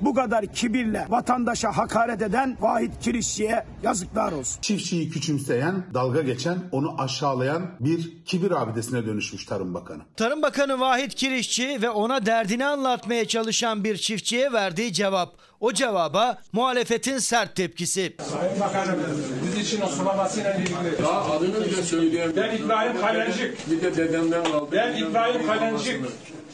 Bu 0.02 0.14
kadar 0.14 0.46
kibirle 0.46 1.06
vatandaşa 1.10 1.78
hakaret 1.78 2.22
eden 2.22 2.58
Vahit 2.62 3.00
Kirişçi'ye 3.02 3.66
yazıklar 3.84 4.32
olsun. 4.32 4.62
Çiftçiyi 4.62 5.10
küçümseyen, 5.10 5.84
dalga 5.94 6.22
geçen, 6.22 6.58
onu 6.72 7.02
aşağılayan 7.02 7.62
bir 7.80 8.24
kibir 8.26 8.52
abidesine 8.62 9.06
dönüşmüş 9.06 9.46
Tarım 9.46 9.74
Bakanı. 9.74 10.02
Tarım 10.18 10.42
Bakanı 10.42 10.80
Vahit 10.80 11.16
Kirişçi 11.16 11.82
ve 11.82 11.90
ona 11.90 12.26
derdini 12.26 12.66
anlatmaya 12.66 13.28
çalışan 13.28 13.84
bir 13.84 13.98
çiftçiye 13.98 14.54
verdiği 14.54 14.94
cevap. 14.94 15.34
O 15.60 15.74
cevaba 15.74 16.38
muhalefetin 16.54 17.18
sert 17.18 17.56
tepkisi. 17.56 18.16
Sayın 18.32 18.60
Bakanım, 18.60 19.00
biz 19.46 19.68
için 19.68 19.82
o 19.82 19.88
sulamasıyla 19.88 20.54
ilgili 20.54 21.04
Ya 21.04 21.10
adını 21.10 21.66
bile 21.66 21.84
söyleyeyim. 21.84 22.34
Ben 22.36 22.58
İbrahim 22.58 23.02
Kalencik. 23.02 23.72
Bir 23.72 23.82
de 23.82 23.96
dedemden 23.98 24.44
kaldı. 24.44 24.68
Ben 24.72 24.98
İbrahim 24.98 25.48
Kalencik. 25.48 26.02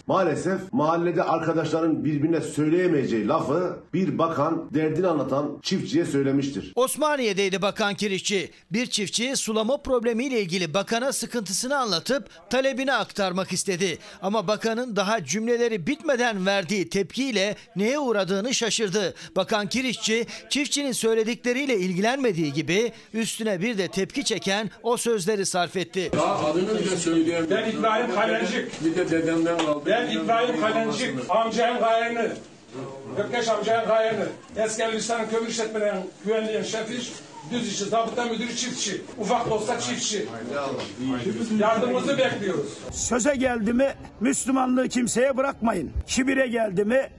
Maalesef 0.07 0.61
mahallede 0.71 1.23
arkadaşların 1.23 2.05
birbirine 2.05 2.41
söyleyemeyeceği 2.41 3.27
lafı 3.27 3.77
bir 3.93 4.17
bakan 4.17 4.69
derdini 4.73 5.07
anlatan 5.07 5.59
çiftçiye 5.61 6.05
söylemiştir. 6.05 6.71
Osmaniye'deydi 6.75 7.61
Bakan 7.61 7.95
Kirişçi. 7.95 8.51
Bir 8.71 8.85
çiftçi 8.85 9.35
sulama 9.35 9.77
problemiyle 9.77 10.41
ilgili 10.41 10.73
bakana 10.73 11.13
sıkıntısını 11.13 11.77
anlatıp 11.77 12.29
talebini 12.49 12.93
aktarmak 12.93 13.53
istedi. 13.53 13.97
Ama 14.21 14.47
bakanın 14.47 14.95
daha 14.95 15.23
cümleleri 15.25 15.87
bitmeden 15.87 16.45
verdiği 16.45 16.89
tepkiyle 16.89 17.55
neye 17.75 17.99
uğradığını 17.99 18.53
şaşırdı. 18.53 19.13
Bakan 19.35 19.67
Kirişçi 19.69 20.25
çiftçinin 20.49 20.91
söyledikleriyle 20.91 21.77
ilgilenmediği 21.77 22.53
gibi 22.53 22.91
üstüne 23.13 23.61
bir 23.61 23.77
de 23.77 23.87
tepki 23.87 24.25
çeken 24.25 24.69
o 24.83 24.97
sözleri 24.97 25.45
sarf 25.45 25.75
etti. 25.77 26.11
Ya 26.15 26.23
adını 26.23 26.79
bile 26.79 26.97
söyleyeyim. 26.97 27.47
Ben 27.49 27.71
İbrahim 27.71 28.15
Kalencik. 28.15 28.85
Bir 28.85 28.95
de 28.95 29.09
dedemden 29.09 29.57
kaldı. 29.57 29.92
Ben 29.93 30.11
İbrahim 30.11 30.61
Kalencik. 30.61 31.15
Amcanın 31.29 31.79
gayrini. 31.79 32.29
Gökkeş 33.17 33.47
amcanın 33.47 33.87
gayrini. 33.87 34.23
Eski 34.55 34.91
lisanın 34.91 35.29
kömür 35.29 35.47
işletmelerinin 35.47 36.09
güvenliğin 36.25 36.63
şefi. 36.63 37.13
Düz 37.51 37.67
işi, 37.67 37.85
zabıta 37.85 38.25
müdürü 38.25 38.55
çiftçi. 38.55 39.01
Ufak 39.19 39.49
da 39.49 39.53
olsa 39.53 39.79
çiftçi. 39.79 40.27
Yardımımızı 41.59 42.17
bekliyoruz. 42.17 42.77
Söze 42.91 43.35
geldi 43.35 43.73
mi 43.73 43.93
Müslümanlığı 44.19 44.89
kimseye 44.89 45.37
bırakmayın. 45.37 45.91
Kibire 46.07 46.47
geldi 46.47 46.85
mi, 46.85 47.09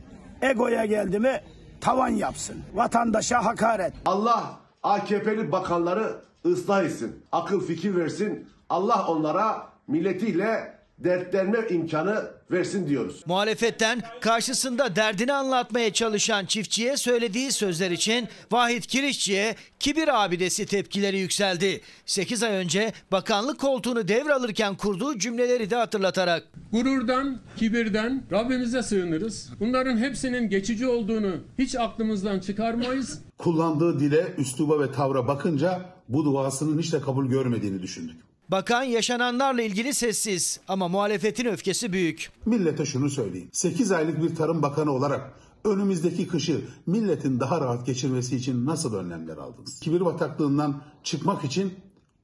egoya 0.42 0.84
geldi 0.84 1.18
mi 1.18 1.40
tavan 1.80 2.08
yapsın. 2.08 2.56
Vatandaşa 2.74 3.44
hakaret. 3.44 3.92
Allah 4.06 4.58
AKP'li 4.82 5.52
bakanları 5.52 6.16
ıslah 6.46 6.84
etsin. 6.84 7.24
Akıl 7.32 7.66
fikir 7.66 7.96
versin. 7.96 8.48
Allah 8.70 9.06
onlara 9.08 9.66
milletiyle 9.88 10.74
dertlenme 10.98 11.58
imkanı 11.70 12.24
versin 12.50 12.88
diyoruz. 12.88 13.22
Muhalefetten 13.26 14.02
karşısında 14.20 14.96
derdini 14.96 15.32
anlatmaya 15.32 15.92
çalışan 15.92 16.46
çiftçiye 16.46 16.96
söylediği 16.96 17.52
sözler 17.52 17.90
için 17.90 18.28
Vahit 18.52 18.86
Kirişçi'ye 18.86 19.56
kibir 19.78 20.24
abidesi 20.24 20.66
tepkileri 20.66 21.18
yükseldi. 21.18 21.80
8 22.06 22.42
ay 22.42 22.52
önce 22.52 22.92
bakanlık 23.12 23.60
koltuğunu 23.60 24.08
devralırken 24.08 24.76
kurduğu 24.76 25.18
cümleleri 25.18 25.70
de 25.70 25.76
hatırlatarak. 25.76 26.42
Gururdan, 26.72 27.40
kibirden 27.56 28.22
Rabbimize 28.32 28.82
sığınırız. 28.82 29.50
Bunların 29.60 29.96
hepsinin 29.96 30.48
geçici 30.48 30.86
olduğunu 30.86 31.36
hiç 31.58 31.74
aklımızdan 31.74 32.40
çıkarmayız. 32.40 33.22
Kullandığı 33.38 34.00
dile, 34.00 34.34
üsluba 34.38 34.80
ve 34.80 34.92
tavra 34.92 35.28
bakınca 35.28 35.94
bu 36.08 36.24
duasının 36.24 36.78
hiç 36.78 36.92
de 36.92 37.00
kabul 37.00 37.26
görmediğini 37.26 37.82
düşündük. 37.82 38.16
Bakan 38.50 38.82
yaşananlarla 38.82 39.62
ilgili 39.62 39.94
sessiz 39.94 40.60
ama 40.68 40.88
muhalefetin 40.88 41.46
öfkesi 41.46 41.92
büyük. 41.92 42.30
Millete 42.46 42.84
şunu 42.86 43.10
söyleyeyim. 43.10 43.48
8 43.52 43.92
aylık 43.92 44.22
bir 44.22 44.34
tarım 44.36 44.62
bakanı 44.62 44.90
olarak 44.90 45.32
önümüzdeki 45.64 46.28
kışı 46.28 46.60
milletin 46.86 47.40
daha 47.40 47.60
rahat 47.60 47.86
geçirmesi 47.86 48.36
için 48.36 48.66
nasıl 48.66 48.94
önlemler 48.94 49.36
aldınız? 49.36 49.80
Kibir 49.80 50.04
bataklığından 50.04 50.82
çıkmak 51.02 51.44
için 51.44 51.74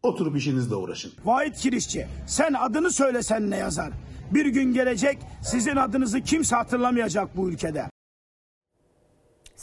oturup 0.03 0.37
işinizle 0.37 0.75
uğraşın. 0.75 1.13
Vahit 1.25 1.57
Kirişçi 1.57 2.07
sen 2.27 2.53
adını 2.53 2.91
söylesen 2.93 3.51
ne 3.51 3.57
yazar? 3.57 3.91
Bir 4.31 4.47
gün 4.47 4.73
gelecek 4.75 5.19
sizin 5.43 5.77
adınızı 5.77 6.21
kimse 6.21 6.57
hatırlamayacak 6.57 7.37
bu 7.37 7.49
ülkede. 7.51 7.91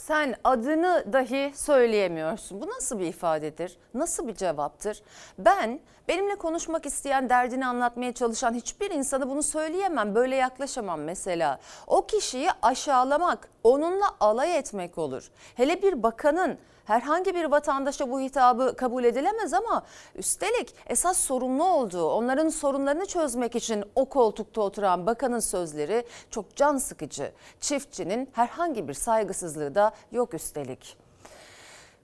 Sen 0.08 0.34
adını 0.44 1.04
dahi 1.12 1.52
söyleyemiyorsun. 1.54 2.60
Bu 2.60 2.66
nasıl 2.68 2.98
bir 2.98 3.06
ifadedir? 3.06 3.76
Nasıl 3.94 4.28
bir 4.28 4.34
cevaptır? 4.34 5.02
Ben 5.38 5.80
benimle 6.08 6.34
konuşmak 6.34 6.86
isteyen, 6.86 7.28
derdini 7.28 7.66
anlatmaya 7.66 8.12
çalışan 8.14 8.54
hiçbir 8.54 8.90
insana 8.90 9.30
bunu 9.30 9.42
söyleyemem. 9.42 10.14
Böyle 10.14 10.36
yaklaşamam 10.36 11.00
mesela. 11.00 11.58
O 11.86 12.06
kişiyi 12.06 12.48
aşağılamak, 12.62 13.48
onunla 13.64 14.06
alay 14.20 14.58
etmek 14.58 14.98
olur. 14.98 15.30
Hele 15.54 15.82
bir 15.82 16.02
bakanın 16.02 16.58
herhangi 16.88 17.34
bir 17.34 17.44
vatandaşa 17.44 18.10
bu 18.10 18.20
hitabı 18.20 18.76
kabul 18.76 19.04
edilemez 19.04 19.54
ama 19.54 19.82
üstelik 20.14 20.74
esas 20.86 21.18
sorumlu 21.18 21.64
olduğu, 21.64 22.10
onların 22.10 22.48
sorunlarını 22.48 23.06
çözmek 23.06 23.56
için 23.56 23.84
o 23.94 24.04
koltukta 24.04 24.60
oturan 24.60 25.06
bakanın 25.06 25.40
sözleri 25.40 26.04
çok 26.30 26.56
can 26.56 26.76
sıkıcı. 26.76 27.32
Çiftçinin 27.60 28.28
herhangi 28.32 28.88
bir 28.88 28.94
saygısızlığı 28.94 29.74
da 29.74 29.92
yok 30.12 30.34
üstelik. 30.34 30.96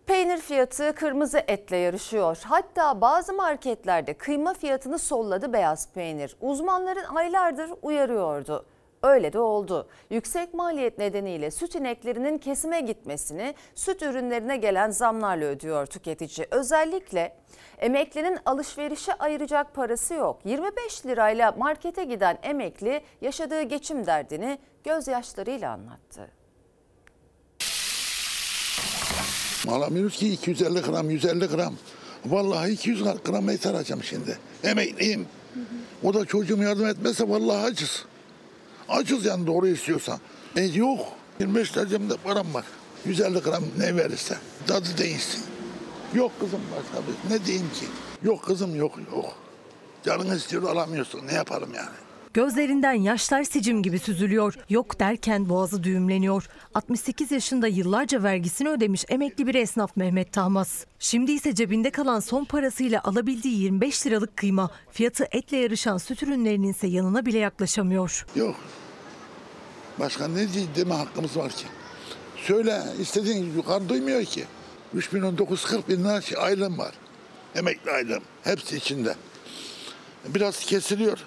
Peynir 0.07 0.39
fiyatı 0.39 0.95
kırmızı 0.95 1.39
etle 1.39 1.77
yarışıyor. 1.77 2.39
Hatta 2.45 3.01
bazı 3.01 3.33
marketlerde 3.33 4.15
kıyma 4.15 4.55
fiyatını 4.55 4.99
solladı 4.99 5.53
beyaz 5.53 5.89
peynir. 5.93 6.37
Uzmanların 6.41 7.15
aylardır 7.15 7.71
uyarıyordu. 7.83 8.65
Öyle 9.05 9.33
de 9.33 9.39
oldu. 9.39 9.89
Yüksek 10.11 10.55
maliyet 10.55 10.99
nedeniyle 10.99 11.51
süt 11.51 11.75
ineklerinin 11.75 12.39
kesime 12.39 12.81
gitmesini 12.81 13.55
süt 13.75 14.03
ürünlerine 14.03 14.57
gelen 14.57 14.91
zamlarla 14.91 15.45
ödüyor 15.45 15.87
tüketici. 15.87 16.47
Özellikle 16.51 17.37
emeklinin 17.79 18.39
alışverişe 18.47 19.15
ayıracak 19.15 19.75
parası 19.75 20.15
yok. 20.15 20.41
25 20.45 21.07
lirayla 21.07 21.53
markete 21.53 22.05
giden 22.05 22.39
emekli 22.43 23.01
yaşadığı 23.21 23.63
geçim 23.63 24.07
derdini 24.07 24.59
gözyaşlarıyla 24.85 25.73
anlattı. 25.73 26.31
Alamıyoruz 29.69 30.17
ki 30.17 30.33
250 30.33 30.81
gram, 30.81 31.11
150 31.11 31.47
gram. 31.47 31.75
Vallahi 32.27 32.73
200 32.73 33.03
gram 33.25 33.51
et 33.51 33.67
alacağım 33.67 34.03
şimdi. 34.03 34.39
Emekliyim. 34.63 35.27
O 36.03 36.15
da 36.15 36.25
çocuğum 36.25 36.63
yardım 36.63 36.87
etmezse 36.87 37.29
vallahi 37.29 37.65
acız. 37.65 38.07
Acız 38.89 39.25
yani 39.25 39.47
doğru 39.47 39.69
istiyorsan. 39.69 40.19
E 40.57 40.63
yok. 40.63 41.01
25 41.41 41.77
lira 41.77 41.89
cebimde 41.89 42.17
param 42.17 42.55
var. 42.55 42.65
150 43.07 43.39
gram 43.39 43.65
ne 43.79 43.97
verirse. 43.97 44.37
Tadı 44.67 44.99
değilsin. 44.99 45.43
Yok 46.15 46.33
kızım 46.41 46.61
var 46.61 46.83
tabii. 46.93 47.35
Ne 47.35 47.47
diyeyim 47.47 47.71
ki? 47.75 47.87
Yok 48.23 48.45
kızım 48.45 48.77
yok 48.77 48.99
yok. 49.13 49.35
Canın 50.05 50.37
istiyor 50.37 50.63
alamıyorsun. 50.63 51.27
Ne 51.27 51.33
yapalım 51.33 51.75
yani? 51.75 51.89
Gözlerinden 52.35 52.93
yaşlar 52.93 53.45
sicim 53.45 53.83
gibi 53.83 53.99
süzülüyor. 53.99 54.55
Yok 54.69 55.01
derken 55.01 55.49
boğazı 55.49 55.83
düğümleniyor. 55.83 56.49
68 56.75 57.31
yaşında 57.31 57.67
yıllarca 57.67 58.23
vergisini 58.23 58.69
ödemiş 58.69 59.05
emekli 59.09 59.47
bir 59.47 59.55
esnaf 59.55 59.97
Mehmet 59.97 60.33
Tahmaz. 60.33 60.87
Şimdi 60.99 61.33
ise 61.33 61.55
cebinde 61.55 61.91
kalan 61.91 62.21
son 62.21 62.45
parasıyla 62.45 63.01
alabildiği 63.05 63.61
25 63.63 64.07
liralık 64.07 64.37
kıyma. 64.37 64.71
Fiyatı 64.91 65.27
etle 65.33 65.57
yarışan 65.57 65.99
süt 65.99 66.23
ürünlerinin 66.23 66.69
ise 66.69 66.87
yanına 66.87 67.27
bile 67.27 67.39
yaklaşamıyor. 67.39 68.27
Yok. 68.37 68.57
Başka 69.99 70.29
ne 70.29 70.53
diye 70.53 70.65
deme 70.77 70.95
hakkımız 70.95 71.37
var 71.37 71.51
ki? 71.51 71.67
Söyle 72.37 72.83
istediğin 73.01 73.55
yukarı 73.57 73.89
duymuyor 73.89 74.25
ki. 74.25 74.45
3 74.95 75.13
milyon 75.13 75.39
940 75.39 75.89
bin 75.89 76.05
lira 76.05 76.21
şey, 76.21 76.39
aylığım 76.41 76.79
var. 76.79 76.95
Emekli 77.55 77.91
aylığım. 77.91 78.23
Hepsi 78.45 78.77
içinde. 78.77 79.15
Biraz 80.29 80.61
kesiliyor. 80.61 81.19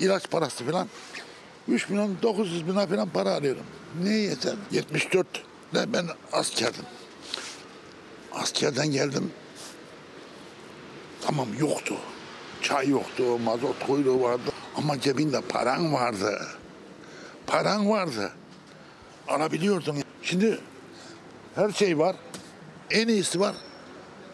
İlaç 0.00 0.30
parası 0.30 0.64
falan. 0.64 0.88
3 1.68 1.88
milyon 1.88 2.16
900 2.22 2.66
bin 2.66 2.72
falan 2.72 3.08
para 3.08 3.30
alıyorum. 3.34 3.62
Ne 4.02 4.10
yeter? 4.10 4.54
74'te 4.72 5.92
ben 5.92 6.06
askerdim. 6.32 6.84
Askerden 8.32 8.90
geldim. 8.90 9.32
Tamam 11.26 11.48
yoktu. 11.60 11.94
Çay 12.62 12.88
yoktu, 12.88 13.38
mazot 13.38 13.86
kuyruğu 13.86 14.22
vardı. 14.22 14.50
Ama 14.76 15.00
cebinde 15.00 15.40
paran 15.40 15.92
vardı. 15.92 16.46
Paran 17.46 17.90
vardı. 17.90 18.32
Alabiliyordun. 19.28 19.96
Şimdi 20.22 20.58
her 21.54 21.70
şey 21.70 21.98
var. 21.98 22.16
En 22.90 23.08
iyisi 23.08 23.40
var. 23.40 23.54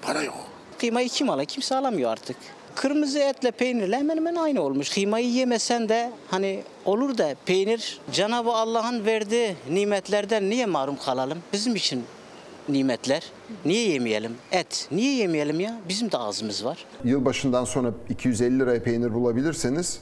Para 0.03 0.23
yok. 0.23 0.37
Kıymayı 0.79 1.09
kim 1.09 1.31
alır? 1.31 1.45
Kimse 1.45 1.77
alamıyor 1.77 2.11
artık. 2.11 2.37
Kırmızı 2.79 3.19
etle 3.19 3.51
peynirle 3.51 3.97
hemen 3.97 4.17
hemen 4.17 4.35
aynı 4.35 4.63
olmuş. 4.63 4.91
Kıymayı 4.91 5.31
yemesen 5.31 5.89
de 5.89 6.13
hani 6.31 6.63
olur 6.85 7.19
da 7.19 7.35
peynir 7.47 8.01
Cenab-ı 8.13 8.51
Allah'ın 8.51 9.07
verdiği 9.07 9.55
nimetlerden 9.71 10.51
niye 10.51 10.67
mahrum 10.67 10.97
kalalım? 10.97 11.39
Bizim 11.53 11.77
için 11.77 12.03
nimetler. 12.69 13.23
Niye 13.65 13.89
yemeyelim? 13.89 14.33
Et. 14.53 14.89
Niye 14.93 15.15
yemeyelim 15.15 15.61
ya? 15.61 15.81
Bizim 15.89 16.13
de 16.13 16.17
ağzımız 16.17 16.65
var. 16.65 16.85
Yılbaşından 17.05 17.65
sonra 17.65 17.93
250 18.09 18.59
liraya 18.59 18.83
peynir 18.83 19.15
bulabilirseniz 19.15 20.01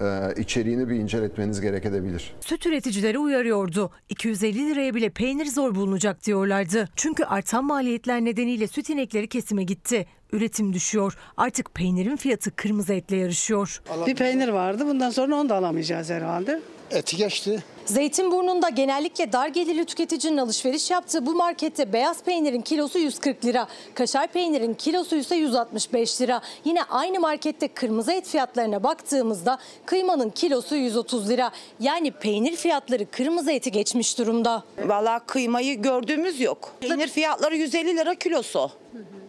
e, 0.00 0.34
içeriğini 0.36 0.88
bir 0.88 0.94
inceletmeniz 0.94 1.60
gerekebilir. 1.60 2.34
Süt 2.40 2.66
üreticileri 2.66 3.18
uyarıyordu. 3.18 3.90
250 4.08 4.70
liraya 4.70 4.94
bile 4.94 5.10
peynir 5.10 5.46
zor 5.46 5.74
bulunacak 5.74 6.26
diyorlardı. 6.26 6.88
Çünkü 6.96 7.24
artan 7.24 7.64
maliyetler 7.64 8.24
nedeniyle 8.24 8.66
süt 8.66 8.90
inekleri 8.90 9.28
kesime 9.28 9.64
gitti. 9.64 10.06
Üretim 10.32 10.72
düşüyor. 10.72 11.16
Artık 11.36 11.74
peynirin 11.74 12.16
fiyatı 12.16 12.56
kırmızı 12.56 12.94
etle 12.94 13.16
yarışıyor. 13.16 13.82
Bir 14.06 14.14
peynir 14.14 14.48
vardı. 14.48 14.86
Bundan 14.86 15.10
sonra 15.10 15.34
onu 15.36 15.48
da 15.48 15.54
alamayacağız 15.56 16.10
herhalde. 16.10 16.60
Eti 16.90 17.16
geçti. 17.16 17.64
Zeytinburnu'nda 17.86 18.68
genellikle 18.68 19.32
dar 19.32 19.48
gelirli 19.48 19.84
tüketicinin 19.84 20.36
alışveriş 20.36 20.90
yaptığı 20.90 21.26
bu 21.26 21.34
markette 21.34 21.92
beyaz 21.92 22.22
peynirin 22.22 22.60
kilosu 22.60 22.98
140 22.98 23.44
lira. 23.44 23.68
Kaşar 23.94 24.26
peynirin 24.26 24.74
kilosu 24.74 25.16
ise 25.16 25.36
165 25.36 26.20
lira. 26.20 26.40
Yine 26.64 26.82
aynı 26.82 27.20
markette 27.20 27.68
kırmızı 27.68 28.12
et 28.12 28.28
fiyatlarına 28.28 28.82
baktığımızda 28.82 29.58
kıymanın 29.86 30.30
kilosu 30.30 30.76
130 30.76 31.28
lira. 31.28 31.50
Yani 31.80 32.10
peynir 32.10 32.56
fiyatları 32.56 33.10
kırmızı 33.10 33.52
eti 33.52 33.72
geçmiş 33.72 34.18
durumda. 34.18 34.62
Valla 34.84 35.18
kıymayı 35.18 35.82
gördüğümüz 35.82 36.40
yok. 36.40 36.72
Peynir 36.80 37.08
fiyatları 37.08 37.56
150 37.56 37.96
lira 37.96 38.14
kilosu. 38.14 38.70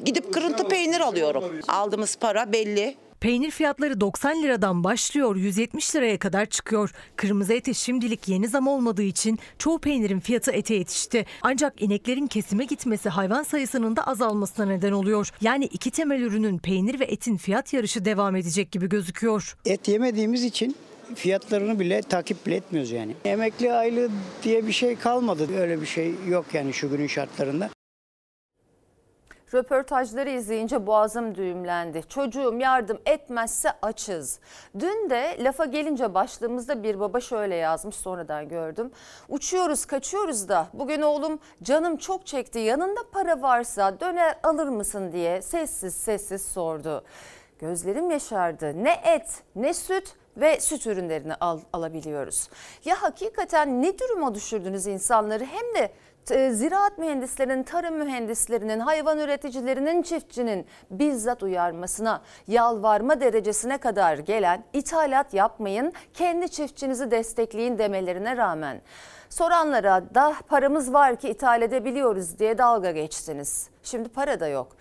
Gidip 0.05 0.33
kırıntı 0.33 0.67
peynir 0.67 0.99
alıyorum. 0.99 1.59
Aldığımız 1.67 2.15
para 2.15 2.53
belli. 2.53 2.95
Peynir 3.19 3.51
fiyatları 3.51 4.01
90 4.01 4.43
liradan 4.43 4.83
başlıyor 4.83 5.35
170 5.35 5.95
liraya 5.95 6.19
kadar 6.19 6.45
çıkıyor. 6.45 6.91
Kırmızı 7.15 7.53
ete 7.53 7.73
şimdilik 7.73 8.27
yeni 8.27 8.47
zam 8.47 8.67
olmadığı 8.67 9.03
için 9.03 9.39
çoğu 9.59 9.79
peynirin 9.79 10.19
fiyatı 10.19 10.51
ete 10.51 10.75
yetişti. 10.75 11.25
Ancak 11.41 11.81
ineklerin 11.81 12.27
kesime 12.27 12.65
gitmesi 12.65 13.09
hayvan 13.09 13.43
sayısının 13.43 13.95
da 13.95 14.07
azalmasına 14.07 14.65
neden 14.65 14.91
oluyor. 14.91 15.29
Yani 15.41 15.65
iki 15.65 15.91
temel 15.91 16.21
ürünün 16.21 16.57
peynir 16.57 16.99
ve 16.99 17.05
etin 17.05 17.37
fiyat 17.37 17.73
yarışı 17.73 18.05
devam 18.05 18.35
edecek 18.35 18.71
gibi 18.71 18.89
gözüküyor. 18.89 19.57
Et 19.65 19.87
yemediğimiz 19.87 20.43
için 20.43 20.75
fiyatlarını 21.15 21.79
bile 21.79 22.01
takip 22.01 22.45
bile 22.45 22.55
etmiyoruz 22.55 22.91
yani. 22.91 23.15
Emekli 23.25 23.73
aylığı 23.73 24.09
diye 24.43 24.67
bir 24.67 24.71
şey 24.71 24.95
kalmadı. 24.95 25.47
Öyle 25.59 25.81
bir 25.81 25.85
şey 25.85 26.13
yok 26.27 26.45
yani 26.53 26.73
şu 26.73 26.89
günün 26.89 27.07
şartlarında. 27.07 27.69
Röportajları 29.53 30.29
izleyince 30.29 30.87
boğazım 30.87 31.35
düğümlendi. 31.35 32.03
Çocuğum 32.09 32.57
yardım 32.59 32.99
etmezse 33.05 33.69
açız. 33.81 34.39
Dün 34.79 35.09
de 35.09 35.37
lafa 35.39 35.65
gelince 35.65 36.13
başlığımızda 36.13 36.83
bir 36.83 36.99
baba 36.99 37.19
şöyle 37.19 37.55
yazmış 37.55 37.95
sonradan 37.95 38.49
gördüm. 38.49 38.91
Uçuyoruz 39.29 39.85
kaçıyoruz 39.85 40.49
da 40.49 40.67
bugün 40.73 41.01
oğlum 41.01 41.39
canım 41.63 41.97
çok 41.97 42.25
çekti 42.25 42.59
yanında 42.59 42.99
para 43.11 43.41
varsa 43.41 43.99
döner 43.99 44.35
alır 44.43 44.67
mısın 44.67 45.11
diye 45.11 45.41
sessiz 45.41 45.93
sessiz 45.93 46.41
sordu. 46.45 47.03
Gözlerim 47.59 48.11
yaşardı. 48.11 48.83
Ne 48.83 48.91
et, 48.91 49.43
ne 49.55 49.73
süt, 49.73 50.15
ve 50.37 50.59
süt 50.59 50.87
ürünlerini 50.87 51.35
al, 51.35 51.59
alabiliyoruz. 51.73 52.49
Ya 52.85 53.01
hakikaten 53.01 53.81
ne 53.81 53.99
duruma 53.99 54.35
düşürdünüz 54.35 54.87
insanları 54.87 55.45
hem 55.45 55.75
de 55.75 55.91
ziraat 56.27 56.97
mühendislerinin, 56.97 57.63
tarım 57.63 57.95
mühendislerinin, 57.95 58.79
hayvan 58.79 59.19
üreticilerinin, 59.19 60.01
çiftçinin 60.01 60.65
bizzat 60.91 61.43
uyarmasına, 61.43 62.21
yalvarma 62.47 63.21
derecesine 63.21 63.77
kadar 63.77 64.17
gelen 64.17 64.63
ithalat 64.73 65.33
yapmayın, 65.33 65.93
kendi 66.13 66.49
çiftçinizi 66.49 67.11
destekleyin 67.11 67.77
demelerine 67.77 68.37
rağmen 68.37 68.81
soranlara 69.29 70.15
da 70.15 70.33
paramız 70.47 70.93
var 70.93 71.15
ki 71.15 71.29
ithal 71.29 71.61
edebiliyoruz 71.61 72.39
diye 72.39 72.57
dalga 72.57 72.91
geçtiniz. 72.91 73.69
Şimdi 73.83 74.09
para 74.09 74.39
da 74.39 74.47
yok. 74.47 74.75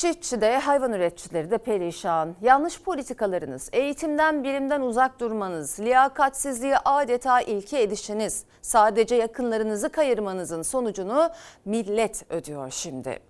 Çiftçi 0.00 0.40
de 0.40 0.58
hayvan 0.58 0.92
üreticileri 0.92 1.50
de 1.50 1.58
perişan. 1.58 2.36
Yanlış 2.40 2.82
politikalarınız, 2.82 3.68
eğitimden 3.72 4.44
bilimden 4.44 4.80
uzak 4.80 5.20
durmanız, 5.20 5.80
liyakatsizliğe 5.80 6.78
adeta 6.84 7.40
ilke 7.40 7.82
edişiniz, 7.82 8.44
sadece 8.62 9.14
yakınlarınızı 9.14 9.88
kayırmanızın 9.88 10.62
sonucunu 10.62 11.30
millet 11.64 12.32
ödüyor 12.32 12.70
şimdi. 12.70 13.29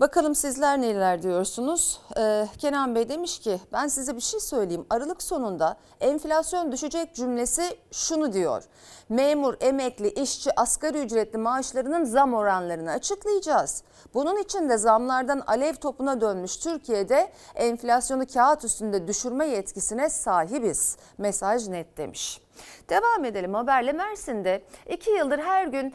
Bakalım 0.00 0.34
sizler 0.34 0.80
neler 0.80 1.22
diyorsunuz? 1.22 2.00
Ee, 2.18 2.46
Kenan 2.58 2.94
Bey 2.94 3.08
demiş 3.08 3.38
ki 3.38 3.60
ben 3.72 3.88
size 3.88 4.16
bir 4.16 4.20
şey 4.20 4.40
söyleyeyim. 4.40 4.86
Aralık 4.90 5.22
sonunda 5.22 5.76
enflasyon 6.00 6.72
düşecek 6.72 7.14
cümlesi 7.14 7.62
şunu 7.92 8.32
diyor. 8.32 8.64
Memur, 9.08 9.54
emekli, 9.60 10.10
işçi, 10.10 10.60
asgari 10.60 10.98
ücretli 10.98 11.38
maaşlarının 11.38 12.04
zam 12.04 12.34
oranlarını 12.34 12.90
açıklayacağız. 12.90 13.82
Bunun 14.14 14.36
için 14.36 14.68
de 14.68 14.78
zamlardan 14.78 15.42
alev 15.46 15.74
topuna 15.74 16.20
dönmüş 16.20 16.56
Türkiye'de 16.56 17.32
enflasyonu 17.54 18.26
kağıt 18.26 18.64
üstünde 18.64 19.08
düşürme 19.08 19.46
yetkisine 19.46 20.10
sahibiz. 20.10 20.96
Mesaj 21.18 21.68
net 21.68 21.96
demiş. 21.96 22.40
Devam 22.88 23.24
edelim 23.24 23.54
haberle 23.54 23.92
Mersin'de 23.92 24.62
2 24.88 25.10
yıldır 25.10 25.38
her 25.38 25.66
gün 25.66 25.94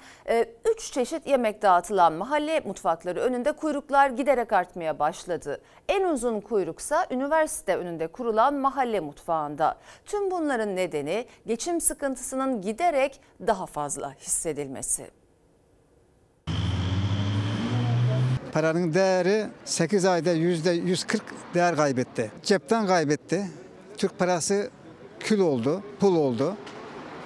3 0.76 0.92
çeşit 0.92 1.28
yemek 1.28 1.62
dağıtılan 1.62 2.14
mahalle 2.14 2.60
mutfakları 2.60 3.20
önünde 3.20 3.52
kuyruklar 3.52 4.10
giderek 4.10 4.54
artmaya 4.54 5.00
başladı. 5.00 5.62
En 5.90 6.04
uzun 6.04 6.42
kuyruksa 6.42 7.08
üniversite 7.12 7.76
önünde 7.76 8.08
kurulan 8.08 8.54
mahalle 8.54 9.00
mutfağında. 9.00 9.78
Tüm 10.06 10.32
bunların 10.32 10.76
nedeni 10.76 11.26
geçim 11.48 11.82
sıkıntısının 11.82 12.62
giderek 12.62 13.22
daha 13.48 13.66
fazla 13.66 14.14
hissedilmesi. 14.14 15.08
Paranın 18.54 18.94
değeri 18.94 19.46
8 19.66 20.06
ayda 20.06 20.34
%140 20.34 21.20
değer 21.54 21.76
kaybetti. 21.76 22.32
Cepten 22.44 22.88
kaybetti. 22.88 23.46
Türk 23.98 24.20
parası 24.20 24.70
kül 25.20 25.40
oldu, 25.40 25.84
pul 26.00 26.16
oldu. 26.16 26.56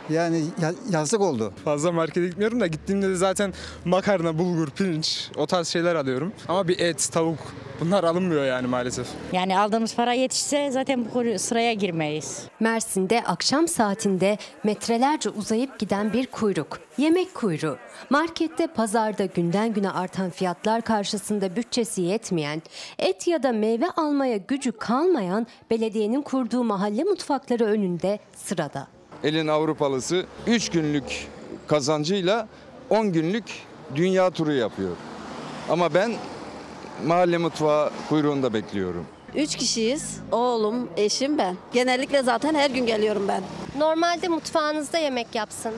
Yani 0.09 0.43
yazık 0.91 1.21
oldu. 1.21 1.53
Fazla 1.63 1.91
markete 1.91 2.27
gitmiyorum 2.27 2.59
da 2.59 2.67
gittiğimde 2.67 3.09
de 3.09 3.15
zaten 3.15 3.53
makarna, 3.85 4.37
bulgur, 4.37 4.69
pirinç 4.69 5.29
o 5.35 5.45
tarz 5.47 5.67
şeyler 5.67 5.95
alıyorum. 5.95 6.33
Ama 6.47 6.67
bir 6.67 6.79
et, 6.79 7.09
tavuk 7.11 7.37
bunlar 7.79 8.03
alınmıyor 8.03 8.45
yani 8.45 8.67
maalesef. 8.67 9.07
Yani 9.33 9.59
aldığımız 9.59 9.95
para 9.95 10.13
yetişse 10.13 10.71
zaten 10.71 11.05
bu 11.05 11.39
sıraya 11.39 11.73
girmeyiz. 11.73 12.43
Mersin'de 12.59 13.23
akşam 13.23 13.67
saatinde 13.67 14.37
metrelerce 14.63 15.29
uzayıp 15.29 15.79
giden 15.79 16.13
bir 16.13 16.27
kuyruk. 16.27 16.79
Yemek 16.97 17.33
kuyruğu. 17.33 17.77
Markette, 18.09 18.67
pazarda 18.67 19.25
günden 19.25 19.73
güne 19.73 19.91
artan 19.91 20.29
fiyatlar 20.29 20.81
karşısında 20.81 21.55
bütçesi 21.55 22.01
yetmeyen, 22.01 22.61
et 22.99 23.27
ya 23.27 23.43
da 23.43 23.51
meyve 23.51 23.91
almaya 23.91 24.37
gücü 24.37 24.71
kalmayan 24.71 25.47
belediyenin 25.71 26.21
kurduğu 26.21 26.63
mahalle 26.63 27.03
mutfakları 27.03 27.65
önünde 27.65 28.19
sırada. 28.35 28.98
Elin 29.23 29.47
Avrupalısı 29.47 30.25
3 30.47 30.69
günlük 30.69 31.27
kazancıyla 31.67 32.47
10 32.89 33.11
günlük 33.11 33.45
dünya 33.95 34.29
turu 34.29 34.53
yapıyor. 34.53 34.95
Ama 35.69 35.93
ben 35.93 36.11
mahalle 37.05 37.37
mutfağı 37.37 37.89
kuyruğunda 38.09 38.53
bekliyorum. 38.53 39.05
Üç 39.35 39.55
kişiyiz. 39.55 40.19
Oğlum, 40.31 40.89
eşim 40.97 41.37
ben. 41.37 41.55
Genellikle 41.73 42.23
zaten 42.23 42.55
her 42.55 42.69
gün 42.69 42.85
geliyorum 42.85 43.27
ben. 43.27 43.43
Normalde 43.77 44.27
mutfağınızda 44.27 44.97
yemek 44.97 45.35
yapsanız? 45.35 45.77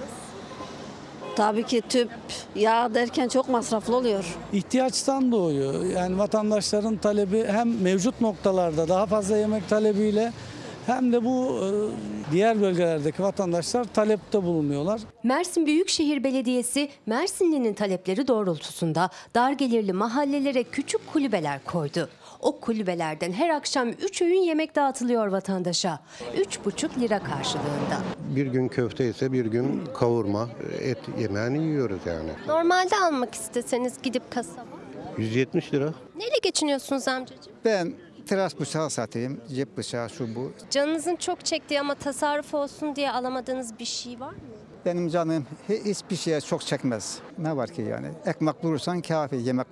Tabii 1.36 1.64
ki 1.64 1.82
tüp, 1.90 2.10
yağ 2.56 2.94
derken 2.94 3.28
çok 3.28 3.50
masraflı 3.50 3.96
oluyor. 3.96 4.38
İhtiyaçtan 4.54 5.32
doğuyor. 5.32 5.84
Yani 5.86 6.18
vatandaşların 6.18 6.98
talebi 6.98 7.46
hem 7.48 7.82
mevcut 7.82 8.22
noktalarda 8.22 8.88
daha 8.90 9.06
fazla 9.06 9.38
yemek 9.38 9.70
talebiyle 9.70 10.34
hem 10.86 11.12
de 11.14 11.24
bu 11.26 11.60
e, 11.64 11.68
diğer 12.32 12.62
bölgelerdeki 12.62 13.24
vatandaşlar 13.24 13.84
talepte 13.84 14.44
bulunuyorlar. 14.44 15.02
Mersin 15.24 15.66
Büyükşehir 15.66 16.24
Belediyesi 16.24 16.90
Mersinli'nin 17.06 17.74
talepleri 17.74 18.28
doğrultusunda 18.28 19.10
dar 19.36 19.52
gelirli 19.52 19.94
mahallelere 19.94 20.64
küçük 20.64 21.14
kulübeler 21.14 21.64
koydu. 21.66 22.10
O 22.40 22.60
kulübelerden 22.60 23.32
her 23.32 23.50
akşam 23.50 23.90
3 23.90 24.22
öğün 24.22 24.42
yemek 24.42 24.76
dağıtılıyor 24.76 25.28
vatandaşa. 25.28 26.00
3,5 26.38 27.00
lira 27.00 27.20
karşılığında. 27.20 27.98
Bir 28.36 28.46
gün 28.48 28.68
köfte 28.68 29.10
ise 29.10 29.32
bir 29.32 29.46
gün 29.46 29.84
kavurma, 29.94 30.50
et 30.82 30.98
yemeğini 31.20 31.64
yiyoruz 31.64 32.00
yani. 32.06 32.30
Normalde 32.48 32.96
almak 32.96 33.36
isteseniz 33.36 33.94
gidip 34.04 34.32
kasaba. 34.32 34.66
170 35.18 35.74
lira. 35.74 35.94
Neyle 36.16 36.36
geçiniyorsunuz 36.44 37.08
amcacığım? 37.08 37.54
Ben 37.66 37.94
tıraş 38.26 38.60
bıçağı 38.60 38.90
satayım, 38.90 39.42
cep 39.56 39.78
bıçağı 39.78 40.10
şu 40.10 40.36
bu. 40.36 40.52
Canınızın 40.70 41.16
çok 41.16 41.46
çektiği 41.46 41.80
ama 41.80 41.96
tasarruf 41.96 42.54
olsun 42.54 42.96
diye 42.96 43.12
alamadığınız 43.12 43.80
bir 43.80 43.86
şey 43.86 44.20
var 44.20 44.32
mı? 44.32 44.40
Benim 44.86 45.08
canım 45.10 45.46
hiçbir 45.70 46.16
şeye 46.16 46.42
çok 46.42 46.62
çekmez. 46.62 47.20
Ne 47.38 47.58
var 47.58 47.70
ki 47.70 47.82
yani? 47.82 48.08
Ekmek 48.26 48.64
bulursan 48.64 49.02
kafi, 49.02 49.36
yemek 49.36 49.68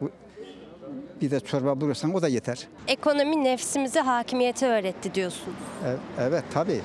bir 1.22 1.32
de 1.32 1.40
çorba 1.40 1.82
bulursan 1.82 2.14
o 2.16 2.22
da 2.22 2.28
yeter. 2.28 2.68
Ekonomi 2.88 3.44
nefsimize 3.44 4.00
hakimiyeti 4.00 4.66
öğretti 4.66 5.14
diyorsun. 5.16 5.54
Evet, 5.88 6.00
evet 6.20 6.44
tabii. 6.54 6.82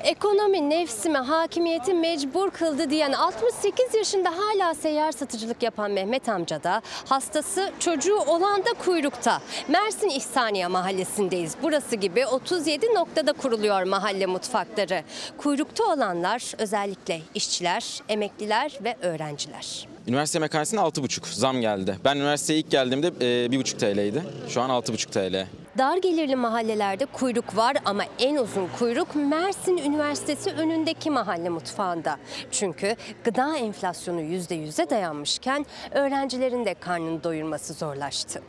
Ekonomi 0.00 0.70
nefsime 0.70 1.18
hakimiyeti 1.18 1.94
mecbur 1.94 2.50
kıldı 2.50 2.90
diyen 2.90 3.12
68 3.12 3.94
yaşında 3.94 4.30
hala 4.30 4.74
seyyar 4.74 5.12
satıcılık 5.12 5.62
yapan 5.62 5.90
Mehmet 5.90 6.28
amca 6.28 6.62
da 6.62 6.82
hastası 7.08 7.72
çocuğu 7.78 8.16
olan 8.16 8.64
da 8.64 8.72
kuyrukta. 8.84 9.40
Mersin 9.68 10.08
İhsaniye 10.08 10.66
mahallesindeyiz. 10.66 11.56
Burası 11.62 11.96
gibi 11.96 12.26
37 12.26 12.86
noktada 12.94 13.32
kuruluyor 13.32 13.82
mahalle 13.82 14.26
mutfakları. 14.26 15.02
Kuyrukta 15.38 15.84
olanlar 15.84 16.52
özellikle 16.58 17.20
işçiler, 17.34 18.00
emekliler 18.08 18.78
ve 18.84 18.96
öğrenciler. 19.02 19.91
Üniversite 20.08 20.38
yemekhanesine 20.38 20.80
6,5 20.80 21.34
zam 21.34 21.60
geldi. 21.60 21.96
Ben 22.04 22.16
üniversiteye 22.16 22.58
ilk 22.58 22.70
geldiğimde 22.70 23.06
e, 23.06 23.46
1,5 23.46 23.78
TL'ydi. 23.78 24.22
Şu 24.48 24.60
an 24.60 24.70
6,5 24.70 25.10
TL. 25.10 25.46
Dar 25.78 25.96
gelirli 25.96 26.36
mahallelerde 26.36 27.06
kuyruk 27.06 27.56
var 27.56 27.76
ama 27.84 28.04
en 28.18 28.36
uzun 28.36 28.68
kuyruk 28.78 29.14
Mersin 29.14 29.76
Üniversitesi 29.76 30.50
önündeki 30.50 31.10
mahalle 31.10 31.48
mutfağında. 31.48 32.18
Çünkü 32.50 32.96
gıda 33.24 33.56
enflasyonu 33.56 34.20
%100'e 34.20 34.90
dayanmışken 34.90 35.66
öğrencilerin 35.90 36.64
de 36.64 36.74
karnını 36.74 37.24
doyurması 37.24 37.72
zorlaştı. 37.74 38.42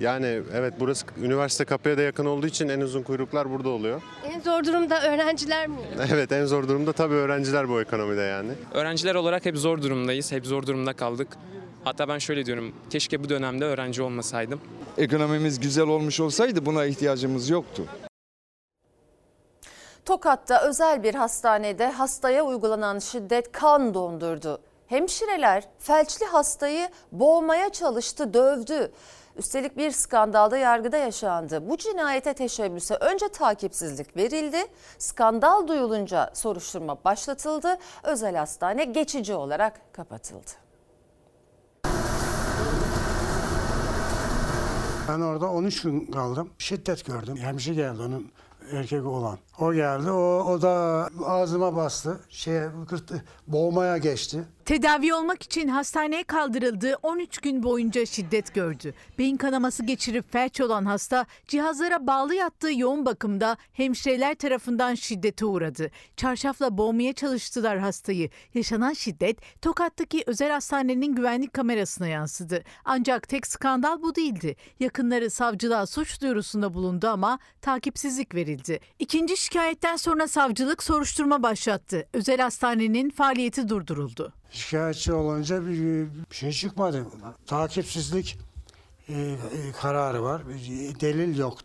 Yani 0.00 0.42
evet 0.54 0.74
burası 0.80 1.06
üniversite 1.22 1.64
kapıya 1.64 1.98
da 1.98 2.02
yakın 2.02 2.24
olduğu 2.26 2.46
için 2.46 2.68
en 2.68 2.80
uzun 2.80 3.02
kuyruklar 3.02 3.50
burada 3.50 3.68
oluyor. 3.68 4.02
En 4.24 4.40
zor 4.40 4.64
durumda 4.64 5.02
öğrenciler 5.02 5.66
mi? 5.66 5.76
Evet 6.12 6.32
en 6.32 6.44
zor 6.44 6.68
durumda 6.68 6.92
tabii 6.92 7.14
öğrenciler 7.14 7.68
bu 7.68 7.80
ekonomide 7.80 8.20
yani. 8.20 8.50
Öğrenciler 8.74 9.14
olarak 9.14 9.46
hep 9.46 9.56
zor 9.58 9.82
durumdayız. 9.82 10.32
Hep 10.32 10.46
zor 10.46 10.66
durumda 10.66 10.92
kaldık. 10.92 11.28
Hatta 11.84 12.08
ben 12.08 12.18
şöyle 12.18 12.46
diyorum. 12.46 12.72
Keşke 12.90 13.24
bu 13.24 13.28
dönemde 13.28 13.64
öğrenci 13.64 14.02
olmasaydım. 14.02 14.60
Ekonomimiz 14.98 15.60
güzel 15.60 15.86
olmuş 15.88 16.20
olsaydı 16.20 16.66
buna 16.66 16.84
ihtiyacımız 16.84 17.50
yoktu. 17.50 17.84
Tokat'ta 20.04 20.68
özel 20.68 21.02
bir 21.02 21.14
hastanede 21.14 21.90
hastaya 21.90 22.42
uygulanan 22.42 22.98
şiddet 22.98 23.52
kan 23.52 23.94
dondurdu. 23.94 24.60
Hemşireler 24.86 25.64
felçli 25.78 26.26
hastayı 26.26 26.88
boğmaya 27.12 27.68
çalıştı, 27.72 28.34
dövdü. 28.34 28.92
Üstelik 29.38 29.76
bir 29.76 29.90
skandalda 29.90 30.56
yargıda 30.58 30.96
yaşandı. 30.96 31.68
Bu 31.68 31.76
cinayete 31.76 32.34
teşebbüse 32.34 32.94
önce 32.94 33.28
takipsizlik 33.28 34.16
verildi. 34.16 34.58
Skandal 34.98 35.68
duyulunca 35.68 36.30
soruşturma 36.34 37.04
başlatıldı. 37.04 37.78
Özel 38.02 38.36
hastane 38.36 38.84
geçici 38.84 39.34
olarak 39.34 39.92
kapatıldı. 39.92 40.50
Ben 45.08 45.20
orada 45.20 45.50
13 45.50 45.82
gün 45.82 46.06
kaldım. 46.06 46.50
Şiddet 46.58 47.04
gördüm. 47.06 47.36
Hemşire 47.36 47.74
geldi 47.74 48.02
onun 48.02 48.32
erkek 48.72 49.06
olan. 49.06 49.38
O 49.60 49.74
geldi. 49.74 50.10
O, 50.10 50.44
o 50.44 50.62
da 50.62 50.70
ağzıma 51.26 51.76
bastı. 51.76 52.20
Şey, 52.28 52.60
kırtı, 52.88 53.24
boğmaya 53.46 53.98
geçti. 53.98 54.44
Tedavi 54.64 55.14
olmak 55.14 55.42
için 55.42 55.68
hastaneye 55.68 56.24
kaldırıldı. 56.24 56.96
13 57.02 57.38
gün 57.38 57.62
boyunca 57.62 58.06
şiddet 58.06 58.54
gördü. 58.54 58.94
Beyin 59.18 59.36
kanaması 59.36 59.84
geçirip 59.84 60.32
felç 60.32 60.60
olan 60.60 60.84
hasta 60.84 61.26
cihazlara 61.46 62.06
bağlı 62.06 62.34
yattığı 62.34 62.72
yoğun 62.72 63.06
bakımda 63.06 63.56
hemşireler 63.72 64.34
tarafından 64.34 64.94
şiddete 64.94 65.44
uğradı. 65.44 65.90
Çarşafla 66.16 66.78
boğmaya 66.78 67.12
çalıştılar 67.12 67.78
hastayı. 67.78 68.30
Yaşanan 68.54 68.92
şiddet 68.92 69.62
Tokat'taki 69.62 70.22
özel 70.26 70.50
hastanenin 70.50 71.14
güvenlik 71.14 71.52
kamerasına 71.52 72.08
yansıdı. 72.08 72.64
Ancak 72.84 73.28
tek 73.28 73.46
skandal 73.46 74.02
bu 74.02 74.14
değildi. 74.14 74.56
Yakınları 74.80 75.30
savcılığa 75.30 75.86
suç 75.86 76.22
duyurusunda 76.22 76.74
bulundu 76.74 77.08
ama 77.08 77.38
takipsizlik 77.62 78.34
verildi. 78.34 78.80
İkinci 78.98 79.36
şikayetten 79.52 79.96
sonra 79.96 80.28
savcılık 80.28 80.82
soruşturma 80.82 81.42
başlattı. 81.42 82.06
Özel 82.12 82.38
hastanenin 82.40 83.10
faaliyeti 83.10 83.68
durduruldu. 83.68 84.32
Şikayetçi 84.50 85.12
olunca 85.12 85.66
bir, 85.66 86.06
bir 86.30 86.34
şey 86.36 86.52
çıkmadı. 86.52 87.06
Takipsizlik 87.46 88.38
e, 89.08 89.12
e, 89.12 89.36
kararı 89.80 90.22
var. 90.22 90.42
Delil 91.00 91.38
yok 91.38 91.58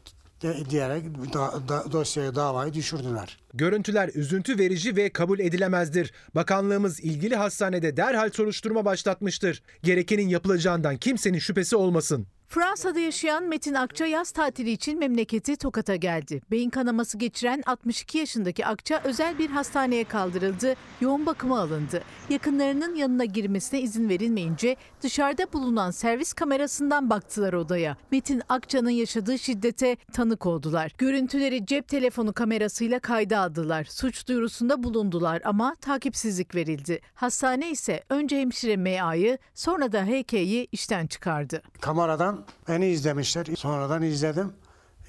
diyerek 0.70 1.06
da, 1.34 1.68
da, 1.70 1.92
dosyaya 1.92 2.36
davayı 2.36 2.74
düşürdüler. 2.74 3.40
Görüntüler 3.54 4.10
üzüntü 4.14 4.60
verici 4.60 4.96
ve 4.96 5.10
kabul 5.10 5.40
edilemezdir. 5.40 6.14
Bakanlığımız 6.36 7.00
ilgili 7.00 7.36
hastanede 7.36 7.98
derhal 7.98 8.30
soruşturma 8.30 8.86
başlatmıştır. 8.86 9.64
Gerekenin 9.84 10.30
yapılacağından 10.30 10.98
kimsenin 10.98 11.40
şüphesi 11.40 11.76
olmasın. 11.76 12.28
Fransa'da 12.48 13.00
yaşayan 13.00 13.44
Metin 13.44 13.74
Akça 13.74 14.06
yaz 14.06 14.32
tatili 14.32 14.72
için 14.72 15.00
memleketi 15.00 15.56
Tokat'a 15.58 15.96
geldi. 15.96 16.42
Beyin 16.52 16.70
kanaması 16.70 17.18
geçiren 17.18 17.64
62 17.66 18.18
yaşındaki 18.18 18.66
Akça 18.66 19.02
özel 19.04 19.38
bir 19.40 19.50
hastaneye 19.50 20.04
kaldırıldı, 20.04 20.76
yoğun 21.02 21.26
bakıma 21.26 21.60
alındı. 21.60 22.04
Yakınlarının 22.30 22.96
yanına 22.96 23.26
girmesine 23.26 23.82
izin 23.82 24.10
verilmeyince 24.10 24.76
dışarıda 25.02 25.54
bulunan 25.54 25.92
servis 25.92 26.34
kamerasından 26.34 27.10
baktılar 27.10 27.54
odaya. 27.54 27.98
Metin 28.12 28.42
Akça'nın 28.50 28.90
yaşadığı 28.90 29.40
şiddete 29.40 29.98
tanık 30.14 30.46
oldular. 30.46 30.92
Görüntüleri 30.98 31.66
cep 31.66 31.88
telefonu 31.88 32.34
kamerasıyla 32.34 33.00
kayda 33.00 33.40
aldılar. 33.40 33.84
Suç 33.84 34.28
duyurusunda 34.28 34.84
bulundular 34.84 35.42
ama 35.46 35.76
takipsizlik 35.76 36.56
verildi. 36.56 37.02
Hastane 37.14 37.70
ise 37.72 38.04
önce 38.10 38.40
hemşire 38.40 38.78
MA'yı 38.78 39.38
sonra 39.54 39.92
da 39.92 40.06
HK'yi 40.06 40.68
işten 40.72 41.08
çıkardı. 41.08 41.62
Kameradan 41.82 42.43
beni 42.68 42.88
izlemişler. 42.88 43.46
Sonradan 43.58 44.02
izledim. 44.02 44.54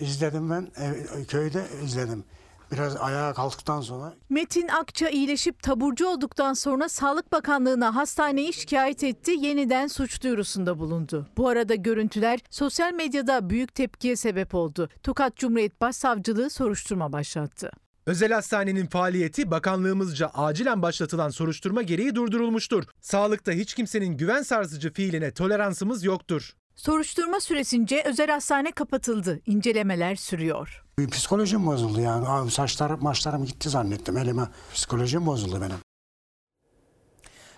İzledim 0.00 0.50
ben. 0.50 0.68
Ev, 0.76 1.24
köyde 1.24 1.64
izledim. 1.84 2.24
Biraz 2.72 2.96
ayağa 2.96 3.32
kalktıktan 3.34 3.80
sonra. 3.80 4.14
Metin 4.28 4.68
Akça 4.68 5.08
iyileşip 5.08 5.62
taburcu 5.62 6.08
olduktan 6.08 6.54
sonra 6.54 6.88
Sağlık 6.88 7.32
Bakanlığı'na 7.32 7.94
hastaneyi 7.94 8.52
şikayet 8.52 9.04
etti, 9.04 9.30
yeniden 9.30 9.86
suç 9.86 10.22
duyurusunda 10.22 10.78
bulundu. 10.78 11.26
Bu 11.36 11.48
arada 11.48 11.74
görüntüler 11.74 12.40
sosyal 12.50 12.92
medyada 12.92 13.50
büyük 13.50 13.74
tepkiye 13.74 14.16
sebep 14.16 14.54
oldu. 14.54 14.88
Tokat 15.02 15.36
Cumhuriyet 15.36 15.80
Başsavcılığı 15.80 16.50
soruşturma 16.50 17.12
başlattı. 17.12 17.70
Özel 18.06 18.32
hastanenin 18.32 18.86
faaliyeti 18.86 19.50
bakanlığımızca 19.50 20.30
acilen 20.34 20.82
başlatılan 20.82 21.28
soruşturma 21.28 21.82
gereği 21.82 22.14
durdurulmuştur. 22.14 22.84
Sağlıkta 23.00 23.52
hiç 23.52 23.74
kimsenin 23.74 24.16
güven 24.16 24.42
sarsıcı 24.42 24.92
fiiline 24.92 25.30
toleransımız 25.30 26.04
yoktur. 26.04 26.54
Soruşturma 26.76 27.40
süresince 27.40 28.02
özel 28.04 28.30
hastane 28.30 28.72
kapatıldı. 28.72 29.40
İncelemeler 29.46 30.14
sürüyor. 30.14 30.84
Psikolojim 31.10 31.66
bozuldu 31.66 32.00
yani. 32.00 32.28
Abi 32.28 32.50
saçlarım, 32.50 33.02
maçlarım 33.02 33.44
gitti 33.44 33.68
zannettim 33.70 34.16
elime. 34.16 34.42
Psikolojim 34.74 35.26
bozuldu 35.26 35.60
benim. 35.60 35.76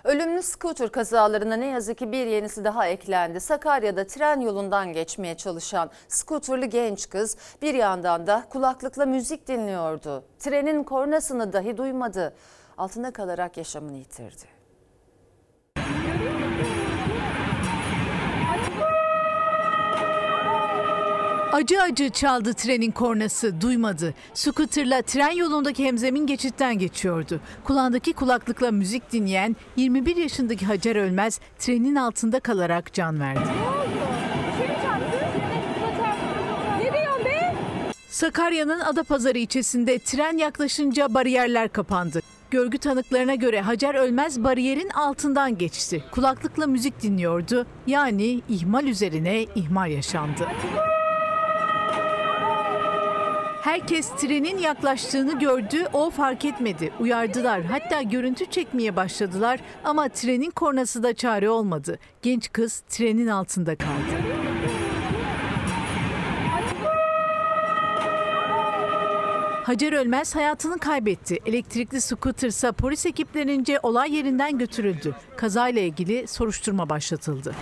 Ölümlü 0.05 0.43
scooter 0.43 0.93
kazalarına 0.93 1.57
ne 1.57 1.67
yazık 1.67 1.99
ki 1.99 2.13
bir 2.13 2.27
yenisi 2.27 2.65
daha 2.65 2.87
eklendi. 2.87 3.41
Sakarya'da 3.41 4.07
tren 4.07 4.41
yolundan 4.41 4.93
geçmeye 4.93 5.37
çalışan 5.37 5.91
scooterlı 6.09 6.67
genç 6.67 7.09
kız 7.09 7.37
bir 7.63 7.75
yandan 7.75 8.27
da 8.27 8.47
kulaklıkla 8.51 9.07
müzik 9.07 9.49
dinliyordu. 9.49 10.25
Trenin 10.39 10.85
kornasını 10.85 11.53
dahi 11.53 11.77
duymadı. 11.77 12.35
Altında 12.79 13.13
kalarak 13.13 13.57
yaşamını 13.57 13.97
yitirdi. 13.97 14.56
Acı 21.57 21.83
acı 21.83 22.11
çaldı 22.11 22.55
trenin 22.55 22.91
kornası, 22.91 23.61
duymadı. 23.61 24.15
Scooter'la 24.35 25.03
tren 25.03 25.31
yolundaki 25.31 25.85
hemzemin 25.85 26.27
geçitten 26.27 26.79
geçiyordu. 26.79 27.41
Kulağındaki 27.65 28.13
kulaklıkla 28.13 28.71
müzik 28.71 29.13
dinleyen 29.13 29.57
21 29.77 30.17
yaşındaki 30.17 30.67
Hacer 30.67 30.97
Ölmez 30.97 31.41
trenin 31.59 31.95
altında 31.97 32.41
kalarak 32.41 32.93
can 32.93 33.21
verdi. 33.21 33.41
Sakarya'nın 38.09 38.81
Adapazarı 38.81 39.39
ilçesinde 39.39 39.99
tren 39.99 40.37
yaklaşınca 40.37 41.15
bariyerler 41.15 41.69
kapandı. 41.69 42.21
Görgü 42.51 42.79
tanıklarına 42.79 43.35
göre 43.35 43.61
Hacer 43.61 43.95
Ölmez 43.95 44.45
bariyerin 44.45 44.89
altından 44.89 45.59
geçti. 45.59 46.05
Kulaklıkla 46.11 46.67
müzik 46.67 47.03
dinliyordu. 47.03 47.67
Yani 47.87 48.43
ihmal 48.49 48.85
üzerine 48.85 49.43
ihmal 49.43 49.91
yaşandı. 49.91 50.47
Herkes 53.67 54.11
trenin 54.11 54.59
yaklaştığını 54.59 55.39
gördü, 55.39 55.77
o 55.93 56.11
fark 56.11 56.45
etmedi. 56.45 56.93
Uyardılar, 57.01 57.63
hatta 57.63 58.03
görüntü 58.03 58.47
çekmeye 58.47 58.97
başladılar 58.97 59.61
ama 59.85 60.09
trenin 60.09 60.51
kornası 60.51 61.03
da 61.03 61.15
çare 61.15 61.51
olmadı. 61.51 61.99
Genç 62.23 62.53
kız 62.53 62.83
trenin 62.89 63.27
altında 63.27 63.77
kaldı. 63.77 63.91
Hacer 69.65 69.93
Ölmez 69.93 70.35
hayatını 70.35 70.79
kaybetti. 70.79 71.39
Elektrikli 71.47 72.01
scooter 72.01 72.49
ise 72.49 72.73
polis 72.73 73.07
ekiplerince 73.07 73.81
olay 73.83 74.17
yerinden 74.17 74.59
götürüldü. 74.59 75.15
Kazayla 75.37 75.83
ilgili 75.83 76.27
soruşturma 76.27 76.89
başlatıldı. 76.89 77.55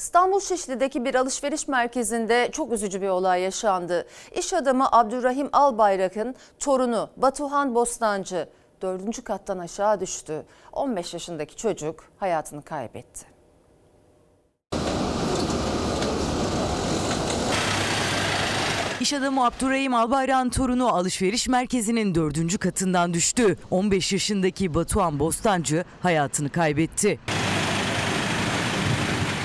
İstanbul 0.00 0.40
Şişli'deki 0.40 1.04
bir 1.04 1.14
alışveriş 1.14 1.68
merkezinde 1.68 2.50
çok 2.52 2.72
üzücü 2.72 3.02
bir 3.02 3.08
olay 3.08 3.42
yaşandı. 3.42 4.06
İş 4.36 4.52
adamı 4.52 4.88
Abdurrahim 4.92 5.48
Albayrak'ın 5.52 6.34
torunu 6.58 7.10
Batuhan 7.16 7.74
Bostancı 7.74 8.48
dördüncü 8.82 9.24
kattan 9.24 9.58
aşağı 9.58 10.00
düştü. 10.00 10.44
15 10.72 11.14
yaşındaki 11.14 11.56
çocuk 11.56 12.04
hayatını 12.18 12.62
kaybetti. 12.62 13.26
İş 19.00 19.12
adamı 19.12 19.44
Abdurrahim 19.44 19.94
Albayrak'ın 19.94 20.50
torunu 20.50 20.88
alışveriş 20.88 21.48
merkezinin 21.48 22.14
dördüncü 22.14 22.58
katından 22.58 23.14
düştü. 23.14 23.56
15 23.70 24.12
yaşındaki 24.12 24.74
Batuhan 24.74 25.18
Bostancı 25.18 25.84
hayatını 26.02 26.50
kaybetti. 26.50 27.18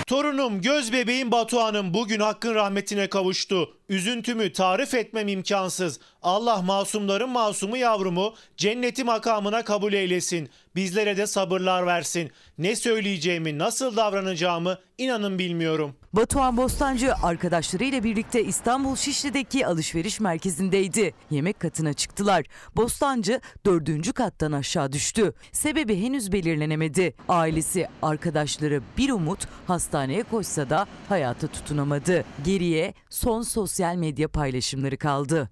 Torunum 0.06 0.62
göz 0.62 0.94
bebeğim 0.94 1.32
Batuhan'ım 1.32 1.94
bugün 1.94 2.20
hakkın 2.20 2.56
rahmetine 2.56 3.10
kavuştu. 3.10 3.74
Üzüntümü 3.90 4.54
tarif 4.54 4.94
etmem 4.94 5.28
imkansız. 5.28 6.00
Allah 6.22 6.62
masumların 6.62 7.30
masumu 7.30 7.78
yavrumu 7.78 8.34
cenneti 8.58 9.04
makamına 9.04 9.64
kabul 9.64 9.94
eylesin. 9.94 10.50
Bizlere 10.76 11.18
de 11.18 11.28
sabırlar 11.28 11.86
versin. 11.86 12.32
Ne 12.58 12.76
söyleyeceğimi, 12.76 13.58
nasıl 13.58 13.96
davranacağımı 13.96 14.78
inanın 14.98 15.40
bilmiyorum. 15.40 15.96
Batuhan 16.14 16.58
Bostancı 16.58 17.14
arkadaşlarıyla 17.24 18.04
birlikte 18.04 18.44
İstanbul 18.44 18.96
Şişli'deki 18.96 19.68
alışveriş 19.68 20.20
merkezindeydi. 20.20 21.14
Yemek 21.32 21.60
katına 21.60 21.94
çıktılar. 21.94 22.46
Bostancı 22.76 23.42
dördüncü 23.66 24.14
kattan 24.14 24.52
aşağı 24.52 24.92
düştü. 24.92 25.34
Sebebi 25.52 26.02
henüz 26.02 26.32
belirlenemedi. 26.32 27.16
Ailesi, 27.30 27.88
arkadaşları 28.02 28.82
bir 28.98 29.10
umut 29.10 29.48
hastaneye 29.68 30.24
koşsa 30.24 30.70
da 30.70 30.88
hayata 31.10 31.48
tutunamadı. 31.48 32.26
Geriye 32.46 32.94
son 33.10 33.42
sosyal 33.42 33.75
medya 33.98 34.28
paylaşımları 34.28 34.98
kaldı. 34.98 35.50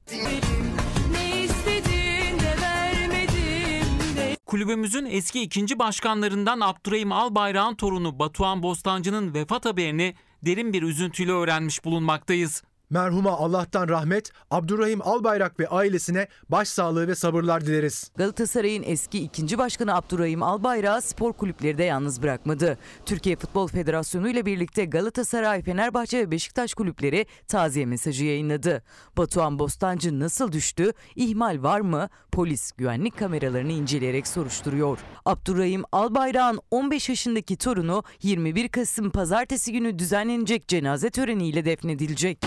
Kulübümüzün 4.45 5.05
eski 5.05 5.41
ikinci 5.41 5.79
başkanlarından 5.79 6.59
Abdurrahim 6.59 7.11
Albayrak'ın 7.11 7.75
torunu 7.75 8.19
Batuhan 8.19 8.63
Bostancı'nın 8.63 9.33
vefat 9.33 9.65
haberini 9.65 10.15
derin 10.45 10.73
bir 10.73 10.83
üzüntüyle 10.83 11.31
öğrenmiş 11.31 11.85
bulunmaktayız. 11.85 12.63
Merhuma 12.89 13.31
Allah'tan 13.31 13.89
rahmet, 13.89 14.31
Abdurrahim 14.51 15.01
Albayrak 15.01 15.59
ve 15.59 15.67
ailesine 15.67 16.27
başsağlığı 16.49 17.07
ve 17.07 17.15
sabırlar 17.15 17.65
dileriz. 17.65 18.11
Galatasaray'ın 18.15 18.83
eski 18.85 19.19
ikinci 19.19 19.57
başkanı 19.57 19.95
Abdurrahim 19.95 20.43
Albayrak'ı 20.43 21.01
spor 21.01 21.33
kulüpleri 21.33 21.77
de 21.77 21.83
yalnız 21.83 22.21
bırakmadı. 22.21 22.77
Türkiye 23.05 23.35
Futbol 23.35 23.67
Federasyonu 23.67 24.29
ile 24.29 24.45
birlikte 24.45 24.85
Galatasaray, 24.85 25.63
Fenerbahçe 25.63 26.19
ve 26.19 26.31
Beşiktaş 26.31 26.73
kulüpleri 26.73 27.25
taziye 27.47 27.85
mesajı 27.85 28.25
yayınladı. 28.25 28.83
Batuhan 29.17 29.59
Bostancı 29.59 30.19
nasıl 30.19 30.51
düştü, 30.51 30.91
ihmal 31.15 31.63
var 31.63 31.79
mı? 31.79 32.09
Polis 32.31 32.71
güvenlik 32.71 33.17
kameralarını 33.17 33.71
inceleyerek 33.71 34.27
soruşturuyor. 34.27 34.99
Abdurrahim 35.25 35.83
Albayrak'ın 35.91 36.59
15 36.71 37.09
yaşındaki 37.09 37.57
torunu 37.57 38.03
21 38.21 38.67
Kasım 38.67 39.09
pazartesi 39.11 39.71
günü 39.71 39.99
düzenlenecek 39.99 40.67
cenaze 40.67 41.09
töreniyle 41.09 41.65
defnedilecek. 41.65 42.37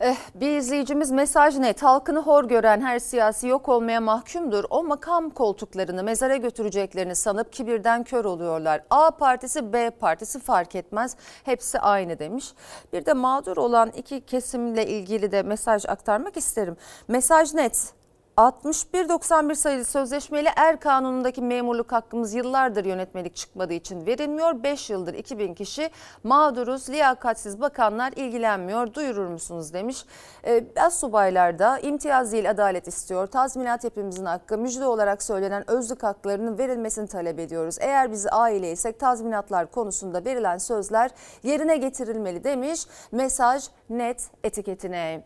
Eh, 0.00 0.16
bir 0.34 0.56
izleyicimiz 0.56 1.10
mesaj 1.10 1.56
net. 1.56 1.82
Halkını 1.82 2.18
hor 2.18 2.44
gören 2.44 2.80
her 2.80 2.98
siyasi 2.98 3.48
yok 3.48 3.68
olmaya 3.68 4.00
mahkumdur. 4.00 4.64
O 4.70 4.82
makam 4.84 5.30
koltuklarını 5.30 6.02
mezara 6.02 6.36
götüreceklerini 6.36 7.14
sanıp 7.16 7.52
kibirden 7.52 8.04
kör 8.04 8.24
oluyorlar. 8.24 8.82
A 8.90 9.10
partisi 9.10 9.72
B 9.72 9.90
partisi 9.90 10.40
fark 10.40 10.74
etmez. 10.74 11.16
Hepsi 11.44 11.80
aynı 11.80 12.18
demiş. 12.18 12.52
Bir 12.92 13.06
de 13.06 13.12
mağdur 13.12 13.56
olan 13.56 13.90
iki 13.90 14.20
kesimle 14.20 14.86
ilgili 14.86 15.32
de 15.32 15.42
mesaj 15.42 15.84
aktarmak 15.88 16.36
isterim. 16.36 16.76
Mesaj 17.08 17.54
net. 17.54 17.94
6191 18.36 19.54
sayılı 19.54 19.84
sözleşmeyle 19.84 20.48
er 20.56 20.80
kanunundaki 20.80 21.42
memurluk 21.42 21.92
hakkımız 21.92 22.34
yıllardır 22.34 22.84
yönetmelik 22.84 23.36
çıkmadığı 23.36 23.72
için 23.72 24.06
verilmiyor. 24.06 24.62
5 24.62 24.90
yıldır 24.90 25.14
2000 25.14 25.54
kişi 25.54 25.90
mağduruz, 26.24 26.90
liyakatsiz 26.90 27.60
bakanlar 27.60 28.12
ilgilenmiyor. 28.12 28.94
Duyurur 28.94 29.26
musunuz 29.26 29.72
demiş. 29.72 30.04
Ee, 30.46 30.64
az 30.76 31.00
subaylar 31.00 31.58
da 31.58 31.78
imtiyaz 31.78 32.32
değil 32.32 32.50
adalet 32.50 32.88
istiyor. 32.88 33.26
Tazminat 33.26 33.84
hepimizin 33.84 34.24
hakkı. 34.24 34.58
Müjde 34.58 34.86
olarak 34.86 35.22
söylenen 35.22 35.70
özlük 35.70 36.02
haklarının 36.02 36.58
verilmesini 36.58 37.08
talep 37.08 37.38
ediyoruz. 37.38 37.76
Eğer 37.80 38.12
biz 38.12 38.26
aileysek 38.32 39.00
tazminatlar 39.00 39.70
konusunda 39.70 40.24
verilen 40.24 40.58
sözler 40.58 41.10
yerine 41.42 41.76
getirilmeli 41.76 42.44
demiş. 42.44 42.86
Mesaj 43.12 43.64
net 43.90 44.22
etiketine. 44.44 45.24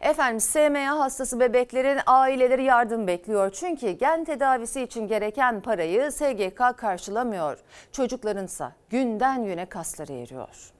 Efendim 0.00 0.40
SMA 0.40 0.98
hastası 0.98 1.40
bebeklerin 1.40 2.00
aileleri 2.06 2.64
yardım 2.64 3.06
bekliyor. 3.06 3.50
Çünkü 3.50 3.90
gen 3.90 4.24
tedavisi 4.24 4.82
için 4.82 5.08
gereken 5.08 5.60
parayı 5.60 6.12
SGK 6.12 6.78
karşılamıyor. 6.78 7.58
Çocuklarınsa 7.92 8.72
günden 8.90 9.44
güne 9.44 9.66
kasları 9.66 10.12
eriyor. 10.12 10.72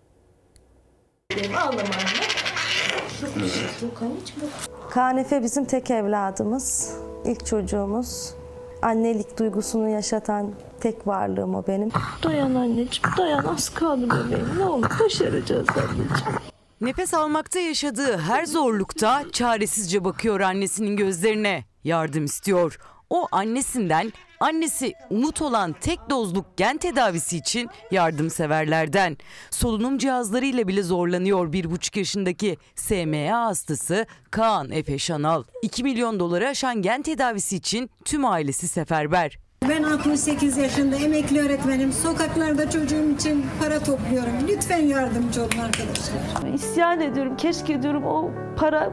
Kanefe 4.90 5.42
bizim 5.42 5.64
tek 5.64 5.90
evladımız, 5.90 6.96
ilk 7.24 7.46
çocuğumuz. 7.46 8.34
Annelik 8.82 9.38
duygusunu 9.38 9.88
yaşatan 9.88 10.50
tek 10.80 11.06
varlığım 11.06 11.54
o 11.54 11.64
benim. 11.68 11.90
Dayan 12.22 12.54
anneciğim 12.54 13.16
dayan 13.18 13.44
az 13.44 13.68
kaldı 13.68 14.06
bebeğim 14.10 14.58
ne 14.58 14.64
olur 14.64 14.90
başaracağız 15.00 15.68
anneciğim. 15.68 16.40
Nefes 16.80 17.14
almakta 17.14 17.58
yaşadığı 17.58 18.18
her 18.18 18.44
zorlukta 18.44 19.24
çaresizce 19.32 20.04
bakıyor 20.04 20.40
annesinin 20.40 20.96
gözlerine. 20.96 21.64
Yardım 21.84 22.24
istiyor. 22.24 22.78
O 23.10 23.26
annesinden, 23.32 24.12
annesi 24.40 24.94
umut 25.10 25.42
olan 25.42 25.72
tek 25.80 25.98
dozluk 26.10 26.56
gen 26.56 26.76
tedavisi 26.78 27.36
için 27.36 27.68
yardımseverlerden. 27.90 29.16
Solunum 29.50 29.98
cihazlarıyla 29.98 30.68
bile 30.68 30.82
zorlanıyor 30.82 31.52
bir 31.52 31.70
buçuk 31.70 31.96
yaşındaki 31.96 32.56
SMA 32.74 33.46
hastası 33.46 34.06
Kaan 34.30 34.70
Efe 34.70 34.98
Şanal. 34.98 35.44
2 35.62 35.82
milyon 35.82 36.20
doları 36.20 36.48
aşan 36.48 36.82
gen 36.82 37.02
tedavisi 37.02 37.56
için 37.56 37.90
tüm 38.04 38.24
ailesi 38.24 38.68
seferber. 38.68 39.38
Ben 39.68 39.82
68 39.82 40.56
yaşında 40.56 40.96
emekli 40.96 41.40
öğretmenim. 41.40 41.92
Sokaklarda 41.92 42.70
çocuğum 42.70 43.10
için 43.10 43.46
para 43.60 43.78
topluyorum. 43.78 44.32
Lütfen 44.48 44.78
yardımcı 44.82 45.40
olun 45.40 45.58
arkadaşlar. 45.64 46.54
İsyan 46.54 47.00
ediyorum 47.00 47.36
keşke 47.36 47.82
diyorum 47.82 48.04
o 48.04 48.30
para 48.56 48.92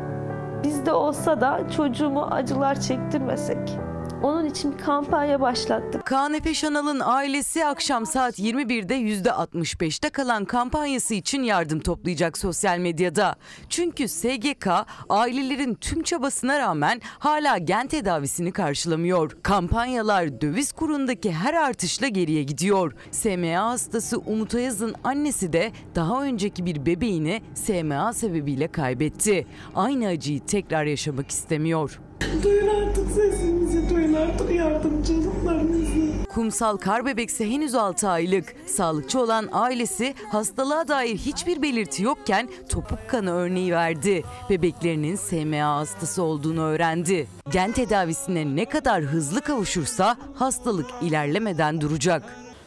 bizde 0.63 0.91
olsa 0.93 1.41
da 1.41 1.67
çocuğumu 1.75 2.23
acılar 2.25 2.81
çektirmesek. 2.81 3.57
Onun 4.23 4.45
için 4.45 4.71
bir 4.73 4.77
kampanya 4.77 5.41
başlattık. 5.41 6.05
Kaan 6.05 6.33
Efe 6.33 6.53
Şanal'ın 6.53 7.01
ailesi 7.03 7.65
akşam 7.65 8.05
saat 8.05 8.39
21'de 8.39 8.95
%65'te 8.95 10.09
kalan 10.09 10.45
kampanyası 10.45 11.13
için 11.13 11.43
yardım 11.43 11.79
toplayacak 11.79 12.37
sosyal 12.37 12.77
medyada. 12.77 13.35
Çünkü 13.69 14.07
SGK 14.07 14.67
ailelerin 15.09 15.75
tüm 15.75 16.03
çabasına 16.03 16.59
rağmen 16.59 17.01
hala 17.19 17.57
gen 17.57 17.87
tedavisini 17.87 18.51
karşılamıyor. 18.51 19.37
Kampanyalar 19.43 20.41
döviz 20.41 20.71
kurundaki 20.71 21.31
her 21.31 21.53
artışla 21.53 22.07
geriye 22.07 22.43
gidiyor. 22.43 22.93
SMA 23.11 23.65
hastası 23.71 24.17
Umut 24.17 24.55
Ayaz'ın 24.55 24.95
annesi 25.03 25.53
de 25.53 25.71
daha 25.95 26.23
önceki 26.23 26.65
bir 26.65 26.85
bebeğini 26.85 27.41
SMA 27.53 28.13
sebebiyle 28.13 28.67
kaybetti. 28.67 29.47
Aynı 29.75 30.07
acıyı 30.07 30.45
tekrar 30.45 30.85
yaşamak 30.85 31.31
istemiyor. 31.31 31.99
Duyun 32.43 32.67
artık 32.67 33.11
sesimizi, 33.11 33.89
duyun 33.89 34.13
artık 34.13 34.51
yardımcılıklarınızı. 34.55 35.87
Kumsal 36.33 36.77
kar 36.77 37.05
bebekse 37.05 37.49
henüz 37.51 37.75
6 37.75 38.09
aylık. 38.09 38.55
Sağlıkçı 38.65 39.19
olan 39.19 39.49
ailesi 39.51 40.13
hastalığa 40.31 40.87
dair 40.87 41.17
hiçbir 41.17 41.61
belirti 41.61 42.03
yokken 42.03 42.49
topuk 42.69 42.99
kanı 43.07 43.31
örneği 43.33 43.71
verdi. 43.71 44.23
Bebeklerinin 44.49 45.15
SMA 45.15 45.75
hastası 45.77 46.23
olduğunu 46.23 46.61
öğrendi. 46.61 47.27
Gen 47.51 47.71
tedavisine 47.71 48.55
ne 48.55 48.65
kadar 48.65 49.01
hızlı 49.01 49.41
kavuşursa 49.41 50.17
hastalık 50.35 50.87
ilerlemeden 51.01 51.81
duracak. 51.81 52.23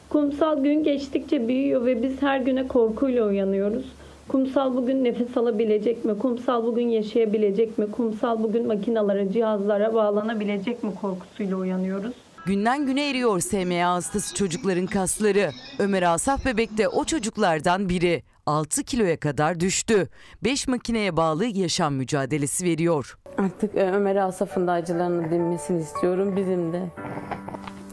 Kumsal 0.08 0.62
gün 0.62 0.84
geçtikçe 0.84 1.48
büyüyor 1.48 1.86
ve 1.86 2.02
biz 2.02 2.22
her 2.22 2.40
güne 2.40 2.68
korkuyla 2.68 3.24
uyanıyoruz. 3.26 3.84
Kumsal 4.30 4.76
bugün 4.76 5.04
nefes 5.04 5.36
alabilecek 5.36 6.04
mi? 6.04 6.18
Kumsal 6.18 6.64
bugün 6.66 6.88
yaşayabilecek 6.88 7.78
mi? 7.78 7.90
Kumsal 7.90 8.42
bugün 8.42 8.66
makinalara, 8.66 9.32
cihazlara 9.32 9.94
bağlanabilecek 9.94 10.84
mi 10.84 10.94
korkusuyla 11.00 11.56
uyanıyoruz. 11.56 12.12
Günden 12.46 12.86
güne 12.86 13.10
eriyor 13.10 13.40
SMA 13.40 13.94
hastası 13.94 14.34
çocukların 14.34 14.86
kasları. 14.86 15.50
Ömer 15.78 16.02
Asaf 16.02 16.44
Bebek 16.46 16.78
de 16.78 16.88
o 16.88 17.04
çocuklardan 17.04 17.88
biri. 17.88 18.22
6 18.46 18.84
kiloya 18.84 19.16
kadar 19.20 19.60
düştü. 19.60 20.08
5 20.44 20.68
makineye 20.68 21.16
bağlı 21.16 21.44
yaşam 21.44 21.94
mücadelesi 21.94 22.64
veriyor. 22.64 23.18
Artık 23.38 23.76
e, 23.76 23.92
Ömer 23.92 24.16
Asaf'ın 24.16 24.66
da 24.66 24.72
acılarını 24.72 25.30
dinmesini 25.30 25.80
istiyorum 25.80 26.36
bizim 26.36 26.72
de. 26.72 26.80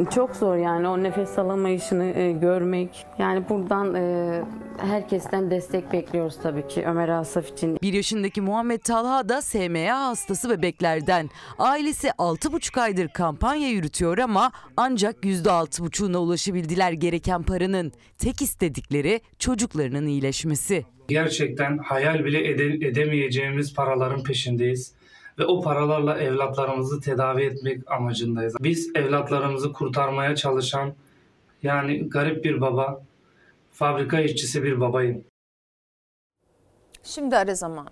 Çok 0.06 0.36
zor 0.36 0.56
yani 0.56 0.88
o 0.88 1.04
nefes 1.04 1.40
alamayışını 1.40 2.06
e, 2.06 2.32
görmek. 2.32 3.06
Yani 3.20 3.50
buradan 3.50 3.96
e, 3.96 4.44
herkesten 4.78 5.52
destek 5.52 5.92
bekliyoruz 5.94 6.36
tabii 6.44 6.68
ki 6.68 6.84
Ömer 6.86 7.10
Asaf 7.10 7.50
için. 7.50 7.78
1 7.82 7.94
yaşındaki 7.94 8.42
Muhammed 8.42 8.80
Talha 8.82 9.30
da 9.30 9.42
SMA 9.42 10.08
hastası 10.08 10.50
bebeklerden. 10.50 11.30
Ailesi 11.60 12.08
6,5 12.08 12.82
aydır 12.82 13.08
kampanya 13.08 13.70
yürütüyor 13.70 14.18
ama 14.18 14.52
ancak 14.78 15.24
%6,5'una 15.24 16.18
ulaşabildiler 16.18 16.92
gereken 16.92 17.44
paranın. 17.44 17.92
Tek 18.18 18.42
istedikleri 18.42 19.22
çocuklarının 19.40 20.06
iyileşmesi. 20.08 20.86
Gerçekten 21.08 21.78
hayal 21.78 22.26
bile 22.26 22.50
ede- 22.50 22.88
edemeyeceğimiz 22.88 23.74
paraların 23.74 24.24
peşindeyiz 24.24 24.97
ve 25.40 25.46
o 25.46 25.62
paralarla 25.62 26.18
evlatlarımızı 26.18 27.02
tedavi 27.02 27.44
etmek 27.44 27.92
amacındayız. 27.92 28.56
Biz 28.60 28.92
evlatlarımızı 28.96 29.74
kurtarmaya 29.74 30.36
çalışan 30.36 30.94
yani 31.64 32.10
garip 32.10 32.44
bir 32.44 32.62
baba, 32.62 33.02
fabrika 33.72 34.20
işçisi 34.20 34.64
bir 34.64 34.80
babayım. 34.80 35.24
Şimdi 37.04 37.38
ara 37.38 37.56
zamanı. 37.56 37.90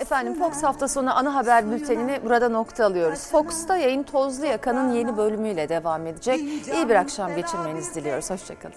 Efendim 0.00 0.34
Fox 0.34 0.62
hafta 0.62 0.88
sonu 0.88 1.16
ana 1.18 1.34
haber 1.34 1.70
bültenini 1.70 2.20
burada 2.24 2.48
nokta 2.48 2.86
alıyoruz. 2.86 3.30
Fox'ta 3.30 3.76
yayın 3.76 4.02
Tozlu 4.02 4.46
Yaka'nın 4.46 4.92
yeni 4.92 5.16
bölümüyle 5.16 5.68
devam 5.68 6.06
edecek. 6.06 6.40
İyi 6.74 6.88
bir 6.88 6.94
akşam 6.94 7.36
geçirmenizi 7.36 7.94
diliyoruz. 7.94 8.30
Hoşçakalın. 8.30 8.74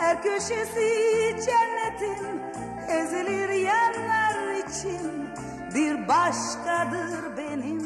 Her 0.00 0.22
köşesi 0.22 1.36
cennetin 1.46 2.42
ezilir 2.88 3.48
yerler 3.48 4.54
için 4.54 5.28
bir 5.74 6.08
başkadır 6.08 7.36
benim 7.36 7.79